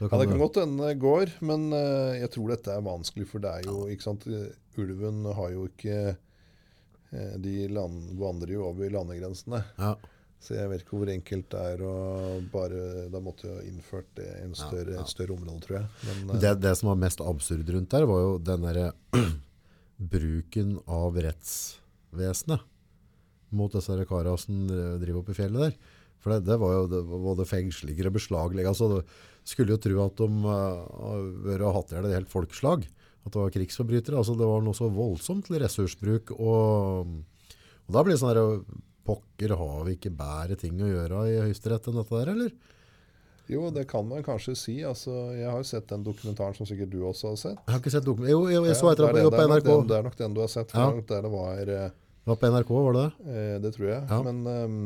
Så 0.00 0.08
Ja, 0.08 0.16
Det 0.18 0.28
kan 0.30 0.38
du- 0.38 0.44
godt 0.48 0.56
hende 0.56 0.94
går, 0.98 1.30
men 1.44 1.72
eh, 1.76 2.20
jeg 2.22 2.30
tror 2.32 2.48
dette 2.54 2.72
er 2.72 2.80
vanskelig. 2.80 3.26
For 3.28 3.38
det 3.44 3.50
er 3.52 3.66
jo 3.68 3.82
ikke 3.92 4.02
sant, 4.06 4.26
eh, 4.26 4.46
Ulven 4.80 5.26
har 5.36 5.50
jo 5.52 5.66
ikke 5.68 6.16
eh, 7.12 7.34
De 7.42 7.68
land, 7.68 8.16
vandrer 8.16 8.54
jo 8.54 8.64
over 8.70 8.88
landegrensene. 8.88 9.60
Ja, 9.78 9.94
Så 10.40 10.54
jeg 10.56 10.70
vet 10.70 10.80
ikke 10.86 10.96
hvor 10.96 11.10
enkelt 11.12 11.50
det 11.52 11.60
er 11.74 11.82
å 11.84 12.40
bare 12.50 13.10
Da 13.12 13.20
måtte 13.20 13.44
jeg 13.50 13.74
innført 13.74 14.06
det 14.16 14.24
i 14.38 14.44
en 14.46 14.54
større, 14.56 14.96
et 15.02 15.10
større 15.12 15.36
område, 15.36 15.60
tror 15.66 15.76
jeg. 15.82 15.86
Men, 16.24 16.40
det, 16.40 16.54
det 16.62 16.72
som 16.78 16.88
var 16.88 16.96
mest 17.02 17.20
absurd 17.20 17.68
rundt 17.68 17.90
der, 17.92 18.06
var 18.08 18.20
jo 18.24 18.38
den 18.38 18.62
der 18.62 18.92
bruken 20.00 20.78
av 20.88 21.12
rettsvesenet 21.20 22.60
mot 23.52 23.72
disse 23.74 24.04
karene 24.08 24.38
som 24.38 24.66
driver 24.70 25.18
opp 25.20 25.28
i 25.28 25.36
fjellet 25.36 25.66
der. 25.66 25.76
For 26.20 26.34
det, 26.34 26.44
det 26.48 26.58
var 26.60 26.74
jo 26.76 26.86
det 26.92 27.02
både 27.08 27.46
fengslinger 27.48 28.10
og 28.10 28.16
beslaglegg. 28.18 28.68
Altså, 28.70 29.02
skulle 29.48 29.72
jo 29.74 29.80
tro 29.80 30.02
at 30.04 30.20
de 30.20 30.28
uh, 30.44 31.50
har 31.50 31.76
hatt 31.78 31.92
i 31.92 31.96
ihjel 31.96 32.10
et 32.10 32.18
helt 32.18 32.32
folkeslag. 32.32 32.84
At 33.24 33.32
det 33.34 33.40
var 33.40 33.52
krigsforbrytere. 33.54 34.20
Altså, 34.20 34.36
det 34.38 34.48
var 34.48 34.62
noe 34.64 34.76
så 34.76 34.90
voldsomt 34.92 35.48
til 35.48 35.60
ressursbruk. 35.62 36.34
Og, 36.36 37.14
og 37.86 37.92
da 37.96 38.04
blir 38.04 38.16
det 38.16 38.22
sånn 38.22 38.34
her 38.34 38.44
Pokker, 39.10 39.54
har 39.56 39.86
vi 39.88 39.94
ikke 39.96 40.12
bedre 40.14 40.54
ting 40.60 40.76
å 40.84 40.86
gjøre 40.86 41.22
i 41.32 41.38
Høyesterett 41.40 41.88
enn 41.88 41.96
dette 41.98 42.18
der, 42.20 42.28
eller? 42.34 42.52
jo, 43.50 43.70
det 43.74 43.82
kan 43.90 44.06
man 44.06 44.22
kanskje 44.22 44.54
si. 44.54 44.76
Altså, 44.86 45.10
jeg 45.34 45.48
har 45.50 45.58
jo 45.58 45.66
sett 45.66 45.88
den 45.90 46.04
dokumentaren 46.06 46.54
som 46.54 46.68
sikkert 46.68 46.92
du 46.92 47.00
også 47.08 47.32
har 47.32 47.40
sett. 47.40 47.62
Jeg 47.64 47.74
har 47.74 47.80
ikke 47.82 47.92
sett 47.96 48.06
dokumentaren. 48.06 48.36
Jo, 48.36 48.44
jeg, 48.52 48.66
jeg 48.70 48.78
så 48.78 48.86
Ja, 48.86 48.92
etter 48.94 49.08
er 49.08 49.16
på, 49.16 49.46
NRK. 49.48 49.64
den, 49.66 49.88
det 49.90 49.96
er 49.96 50.04
nok 50.06 50.18
den 50.20 50.36
du 50.36 50.42
har 50.44 50.52
sett. 50.52 50.74
Ja. 50.76 50.84
det 51.10 51.32
var 51.32 51.72
eh, 51.78 51.88
Det 51.90 52.30
var 52.30 52.38
på 52.44 52.50
NRK, 52.54 52.70
var 52.76 52.98
det 52.98 53.02
det? 53.06 53.34
eh, 53.34 53.56
Det 53.64 53.72
tror 53.74 53.88
jeg. 53.90 54.02
Ja. 54.12 54.20
Men 54.28 54.38
ehm, 54.54 54.84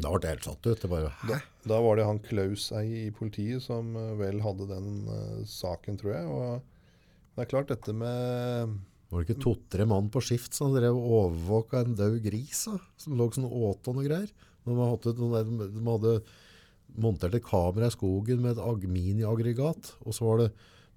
Da 0.00 0.10
ble 0.12 0.20
jeg 0.24 0.36
helt 0.38 0.46
satt 0.48 0.66
ut. 0.66 0.80
Det 0.82 0.90
bare, 0.90 1.10
Da, 1.28 1.38
da 1.68 1.80
var 1.84 1.98
det 1.98 2.06
han 2.08 2.20
Klaus 2.24 2.70
ei 2.76 3.06
i 3.06 3.10
politiet 3.14 3.62
som 3.64 3.92
eh, 3.98 4.14
vel 4.20 4.40
hadde 4.44 4.68
den 4.70 4.90
uh, 5.08 5.40
saken, 5.48 5.98
tror 6.00 6.14
jeg. 6.14 6.26
Og 6.30 7.36
det 7.36 7.44
er 7.44 7.50
klart, 7.52 7.72
dette 7.72 7.94
med 7.96 8.78
var 9.10 9.24
det 9.24 9.26
ikke 9.34 9.42
to-tre 9.42 9.84
mann 9.90 10.06
på 10.14 10.20
skift 10.22 10.54
som 10.54 10.70
drev 10.70 10.94
overvåka 10.94 11.80
en 11.82 11.96
død 11.98 12.20
gris, 12.22 12.60
da, 12.70 12.76
som 13.00 13.16
lå 13.18 13.26
sånn 13.34 13.48
åt 13.50 13.88
og 13.90 13.96
noe 13.96 14.06
greier? 14.06 14.30
De 14.62 14.76
hadde, 14.78 15.14
de, 15.18 15.68
de 15.74 15.82
hadde 15.88 16.12
montert 17.00 17.34
et 17.34 17.42
kamera 17.42 17.88
i 17.90 17.94
skogen 17.94 18.38
med 18.44 18.52
et 18.54 18.62
ag- 18.62 18.86
mini-aggregat, 18.86 19.94
og 20.04 20.14
så 20.14 20.28
var 20.28 20.44
det 20.44 20.50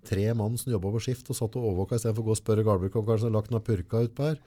tre 0.05 0.27
mann 0.37 0.59
som 0.61 0.69
jobba 0.75 0.91
på 0.93 1.01
skift 1.07 1.31
og 1.33 1.37
satt 1.39 1.57
og 1.57 1.65
overvåka 1.71 1.97
istedenfor 1.97 2.21
å 2.25 2.27
gå 2.27 2.35
og 2.35 2.41
spørre 2.43 2.65
Galbruk 2.67 2.99
om 2.99 3.07
kanskje 3.07 3.25
han 3.25 3.33
har 3.33 3.39
lagt 3.39 3.53
noen 3.55 3.65
purka 3.65 4.03
utpå 4.05 4.29
her. 4.29 4.39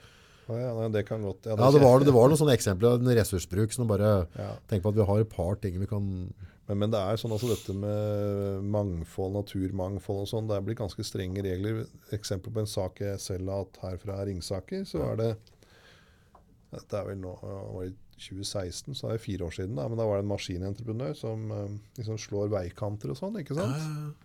Ja, 0.49 0.89
det 0.95 1.03
kan 1.09 1.23
godt. 1.27 1.47
Ja, 1.49 1.57
det 1.59 1.81
var, 1.83 2.05
det 2.07 2.13
var 2.15 2.29
noen 2.31 2.39
sånne 2.39 2.55
eksempler 2.55 3.01
en 3.01 3.09
ressursbruk 3.19 3.73
som 3.75 3.89
bare 3.91 4.27
Ja. 4.39 4.53
tenker 4.71 4.85
på 4.87 4.93
at 4.95 5.01
vi 5.01 5.07
har 5.09 5.21
et 5.25 5.33
par 5.33 5.57
ting 5.59 5.79
vi 5.81 5.87
kan 5.91 6.05
Men, 6.69 6.79
men 6.79 6.91
det 6.91 6.99
er 6.99 7.19
sånn 7.19 7.31
altså 7.31 7.47
dette 7.53 7.75
med 7.79 8.63
mangfold, 8.75 9.37
naturmangfold 9.37 10.25
og 10.25 10.29
sånn, 10.31 10.49
det 10.51 10.57
blir 10.67 10.75
ganske 10.75 11.05
strenge 11.07 11.43
regler. 11.47 11.85
Eksempel 12.15 12.51
på 12.53 12.59
en 12.65 12.67
sak 12.67 12.99
jeg 13.05 13.21
selv 13.23 13.51
har 13.53 13.61
hatt 13.65 13.79
her 13.85 13.99
fra 14.03 14.17
Ringsaker, 14.27 14.83
så 14.85 15.05
er 15.13 15.17
det 15.21 15.29
Dette 16.75 16.99
er 16.99 17.07
vel 17.07 17.21
nå 17.23 17.37
var 17.43 17.85
det 17.87 17.95
2016, 18.19 18.95
så 18.99 19.07
er 19.11 19.13
det 19.17 19.23
fire 19.23 19.47
år 19.47 19.55
siden, 19.55 19.77
da, 19.79 19.87
men 19.89 19.99
da 20.01 20.07
var 20.09 20.19
det 20.19 20.25
en 20.25 20.33
maskinentreprenør 20.33 21.15
som 21.15 21.51
eh, 21.55 21.75
liksom 22.01 22.19
slår 22.19 22.51
veikanter 22.51 23.13
og 23.15 23.19
sånn, 23.21 23.37
ikke 23.43 23.55
sant? 23.55 24.17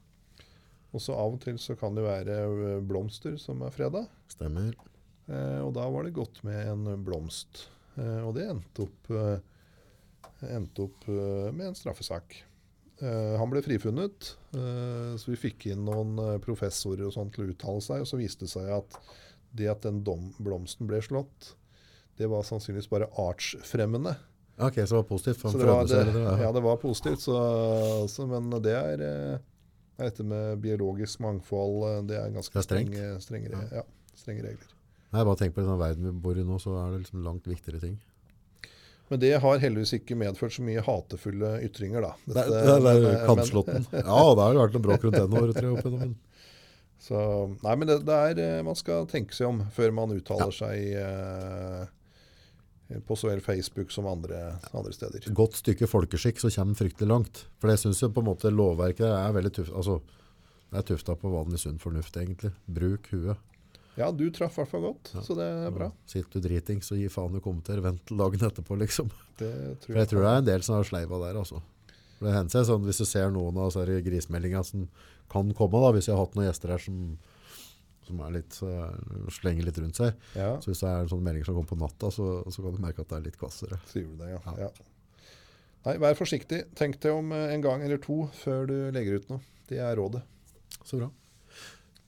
Og 0.92 1.00
så 1.04 1.14
av 1.16 1.36
og 1.38 1.42
til 1.44 1.60
så 1.62 1.76
kan 1.80 1.94
det 1.96 2.04
være 2.08 2.38
eh, 2.42 2.80
blomster 2.84 3.38
som 3.40 3.62
er 3.68 3.72
freda. 3.76 4.06
Stemmer. 4.34 4.74
Eh, 5.32 5.60
og 5.64 5.74
da 5.78 5.88
var 5.94 6.04
det 6.08 6.16
godt 6.18 6.42
med 6.48 6.60
en 6.74 7.04
blomst. 7.06 7.66
Eh, 7.96 8.22
og 8.26 8.36
det 8.36 8.50
endte 8.52 8.86
opp, 8.88 9.12
eh, 9.16 10.48
endte 10.52 10.88
opp 10.88 11.08
med 11.08 11.70
en 11.72 11.78
straffesak. 11.78 12.42
Eh, 13.02 13.36
han 13.40 13.50
ble 13.50 13.64
frifunnet, 13.66 14.36
eh, 14.54 15.14
så 15.18 15.32
vi 15.32 15.40
fikk 15.40 15.72
inn 15.72 15.86
noen 15.88 16.20
professorer 16.44 17.08
og 17.08 17.16
sånt 17.16 17.34
til 17.34 17.48
å 17.48 17.54
uttale 17.54 17.82
seg. 17.82 18.04
Og 18.04 18.10
så 18.10 18.20
viste 18.20 18.46
det 18.46 18.54
seg 18.54 18.70
at 18.76 19.00
det 19.58 19.70
at 19.72 19.82
den 19.88 20.04
dom, 20.08 20.30
blomsten 20.40 20.88
ble 20.88 21.02
slått, 21.04 21.56
det 22.20 22.28
var 22.30 22.46
sannsynligvis 22.46 22.92
bare 22.92 23.10
artsfremmende. 23.20 24.14
Ok, 24.62 24.78
så 24.84 24.94
det 24.94 25.00
var 25.00 25.08
positivt. 25.10 25.40
for 25.42 25.50
Så 25.56 25.58
det 25.58 25.66
var, 25.72 25.88
det, 25.90 26.44
ja, 26.44 26.52
det 26.54 26.62
var 26.62 26.78
positivt. 26.78 27.24
Så, 27.24 27.38
så, 28.12 28.28
men 28.30 28.52
det 28.62 28.76
er 28.78 29.02
dette 29.98 30.26
med 30.28 30.62
biologisk 30.62 31.24
mangfold, 31.24 32.06
det 32.10 32.20
er 32.20 32.30
ganske 32.36 32.54
Det 32.54 32.62
er 32.62 32.68
strengt. 32.68 33.02
strengere, 33.26 33.64
ja. 33.72 33.82
ja, 33.82 34.16
strenge 34.18 34.46
regler. 34.46 34.70
Nei, 35.12 35.24
bare 35.28 35.36
tenk 35.42 35.54
på 35.56 35.64
den 35.66 35.80
verden 35.80 36.08
vi 36.08 36.14
bor 36.24 36.38
i 36.40 36.44
nå, 36.48 36.58
så 36.64 36.74
er 36.80 36.94
det 36.94 37.02
liksom 37.04 37.24
langt 37.26 37.48
viktigere 37.52 37.82
ting. 37.84 37.98
Men 39.12 39.20
det 39.20 39.34
har 39.44 39.60
heldigvis 39.60 39.92
ikke 39.98 40.16
medført 40.16 40.54
så 40.56 40.64
mye 40.64 40.80
hatefulle 40.86 41.58
ytringer, 41.68 42.06
da. 42.06 42.12
Det, 42.24 42.36
Dette- 42.38 42.60
det, 42.64 42.76
det 42.86 42.92
er 42.94 43.08
men- 43.10 43.26
kantslåtten. 43.28 43.88
Ja, 43.92 44.20
det 44.36 44.44
har 44.46 44.54
jo 44.56 44.62
vært 44.62 44.78
noe 44.78 44.86
bråk 44.86 45.04
rundt 45.04 45.18
den 45.20 45.36
året, 45.42 45.58
tror 45.58 45.66
jeg. 45.68 45.74
opp 45.74 45.86
igjennom, 45.86 46.00
men- 46.06 46.20
Så, 47.02 47.18
nei, 47.66 47.74
men 47.82 47.90
det, 47.90 47.96
det 48.06 48.14
er, 48.14 48.40
eh, 48.40 48.62
man 48.64 48.76
skal 48.78 49.08
tenke 49.10 49.34
seg 49.34 49.48
om 49.50 49.64
før 49.74 49.90
man 49.98 50.12
uttaler 50.14 50.54
seg 50.54 50.92
eh, 51.02 51.88
på 53.08 53.16
så 53.18 53.32
vel 53.32 53.42
Facebook 53.42 53.90
som 53.92 54.06
andre, 54.06 54.60
andre 54.72 54.94
steder. 54.94 55.26
Godt 55.34 55.58
stykke 55.58 55.90
folkeskikk 55.90 56.40
så 56.44 56.52
kommer 56.54 56.78
fryktelig 56.78 57.10
langt. 57.10 57.46
For 57.60 57.74
jeg 57.74 58.14
på 58.14 58.22
en 58.22 58.30
måte 58.30 58.52
lovverket 58.54 59.08
er 59.10 59.34
veldig 59.34 59.54
tøft. 59.58 59.74
Altså, 59.74 59.98
det 60.72 60.78
er 60.84 60.88
tufta 60.92 61.16
på 61.20 61.32
vanlig 61.34 61.60
sunn 61.64 61.82
fornuft, 61.82 62.16
egentlig. 62.22 62.54
Bruk 62.70 63.10
huet. 63.16 63.42
Ja, 64.02 64.10
du 64.12 64.24
traff 64.34 64.58
i 64.58 64.62
hvert 64.62 64.72
fall 64.72 64.86
godt, 64.88 65.12
så 65.26 65.36
det 65.38 65.46
er 65.46 65.74
bra. 65.76 65.92
Sitter 66.10 66.42
du 66.42 66.48
driting, 66.48 66.82
så 66.86 66.98
gi 66.98 67.10
faen 67.12 67.38
i 67.38 67.42
kommenter. 67.44 67.82
Vent 67.86 68.04
til 68.10 68.20
dagen 68.22 68.46
etterpå, 68.48 68.78
liksom. 68.82 69.12
Det 69.40 69.52
For 69.52 69.84
tror 69.86 70.00
jeg 70.02 70.10
tror 70.12 70.26
det 70.26 70.32
er 70.32 70.42
en 70.42 70.48
del 70.48 70.66
som 70.66 70.78
har 70.80 70.88
sleiva 70.90 71.20
der, 71.26 71.40
altså. 71.42 71.62
For 72.18 72.30
det 72.30 72.36
hender 72.38 72.54
seg 72.54 72.68
sånn, 72.70 72.86
Hvis 72.86 73.02
du 73.02 73.08
ser 73.10 73.34
noen 73.34 73.58
av 73.58 73.72
disse 73.72 74.00
grismeldingene 74.06 74.68
som 74.68 74.88
kan 75.32 75.54
komme, 75.58 75.82
da, 75.82 75.94
hvis 75.96 76.10
jeg 76.10 76.18
har 76.18 76.26
hatt 76.26 76.36
noen 76.38 76.50
gjester 76.50 76.74
her 76.74 76.84
som, 76.84 76.98
som 78.08 78.20
er 78.28 78.36
litt, 78.36 78.58
uh, 78.62 79.30
slenger 79.32 79.70
litt 79.70 79.80
rundt 79.80 80.02
seg 80.02 80.12
Ja, 80.36 80.58
Så 80.62 80.74
Hvis 80.74 80.84
det 80.84 80.92
er 80.92 81.10
sånne 81.10 81.30
meldinger 81.30 81.50
som 81.50 81.58
kommer 81.58 81.72
på 81.72 81.80
natta, 81.82 82.12
så, 82.14 82.28
så 82.52 82.66
kan 82.66 82.76
du 82.76 82.82
merke 82.84 83.06
at 83.06 83.14
det 83.14 83.20
er 83.22 83.28
litt 83.30 83.40
kvassere. 83.42 83.80
sier 83.90 84.10
du 84.10 84.20
det, 84.20 84.34
ja. 84.34 84.42
Ja. 84.50 84.68
ja. 84.68 85.30
Nei, 85.88 85.96
vær 85.98 86.14
forsiktig. 86.20 86.60
Tenk 86.78 87.00
deg 87.02 87.16
om 87.16 87.32
en 87.34 87.64
gang 87.64 87.82
eller 87.82 87.98
to 88.02 88.28
før 88.38 88.68
du 88.70 88.76
legger 88.94 89.18
ut 89.18 89.32
noe. 89.32 89.42
Det 89.72 89.80
er 89.82 89.96
rådet. 89.98 90.22
Så 90.86 91.00
bra. 91.00 91.08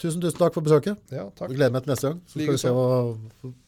Tusen, 0.02 0.22
tusen 0.24 0.40
takk 0.40 0.56
for 0.56 0.66
besøket. 0.66 1.00
Ja, 1.14 1.28
takk. 1.38 1.52
Jeg 1.52 1.60
gleder 1.60 1.74
meg 1.76 1.86
til 1.86 1.94
neste 1.94 2.10
gang. 2.10 2.22
Så 2.26 2.40
skal 2.40 2.56
vi 2.56 2.62
se 2.64 2.72
hva, 2.74 2.86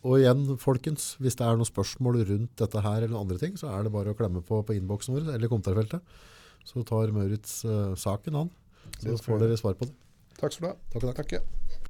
og 0.09 0.15
igjen, 0.17 0.45
folkens, 0.61 1.11
hvis 1.21 1.38
det 1.38 1.45
er 1.45 1.59
noen 1.59 1.69
spørsmål 1.69 2.23
rundt 2.32 2.55
dette 2.61 2.82
her 2.82 3.05
eller 3.05 3.19
andre 3.19 3.38
ting, 3.41 3.53
så 3.61 3.69
er 3.71 3.86
det 3.86 3.93
bare 3.93 4.15
å 4.15 4.17
klemme 4.17 4.41
på 4.45 4.63
på 4.65 4.76
innboksen 4.76 5.15
vår 5.15 5.36
eller 5.36 5.51
kommentarfeltet. 5.51 6.17
Så 6.65 6.82
tar 6.88 7.13
Mauritz 7.13 7.59
uh, 7.69 7.93
saken 7.99 8.41
an. 8.41 8.51
Så 8.97 9.19
får 9.21 9.45
dere 9.45 9.59
svar 9.61 9.78
på 9.78 9.88
det. 9.89 9.93
Takk 10.39 10.55
skal 10.55 10.65
du 10.65 10.71
ha. 10.71 10.76
Takk 10.93 11.05
takk. 11.05 11.19
Takk, 11.21 11.38
ja. 11.38 11.64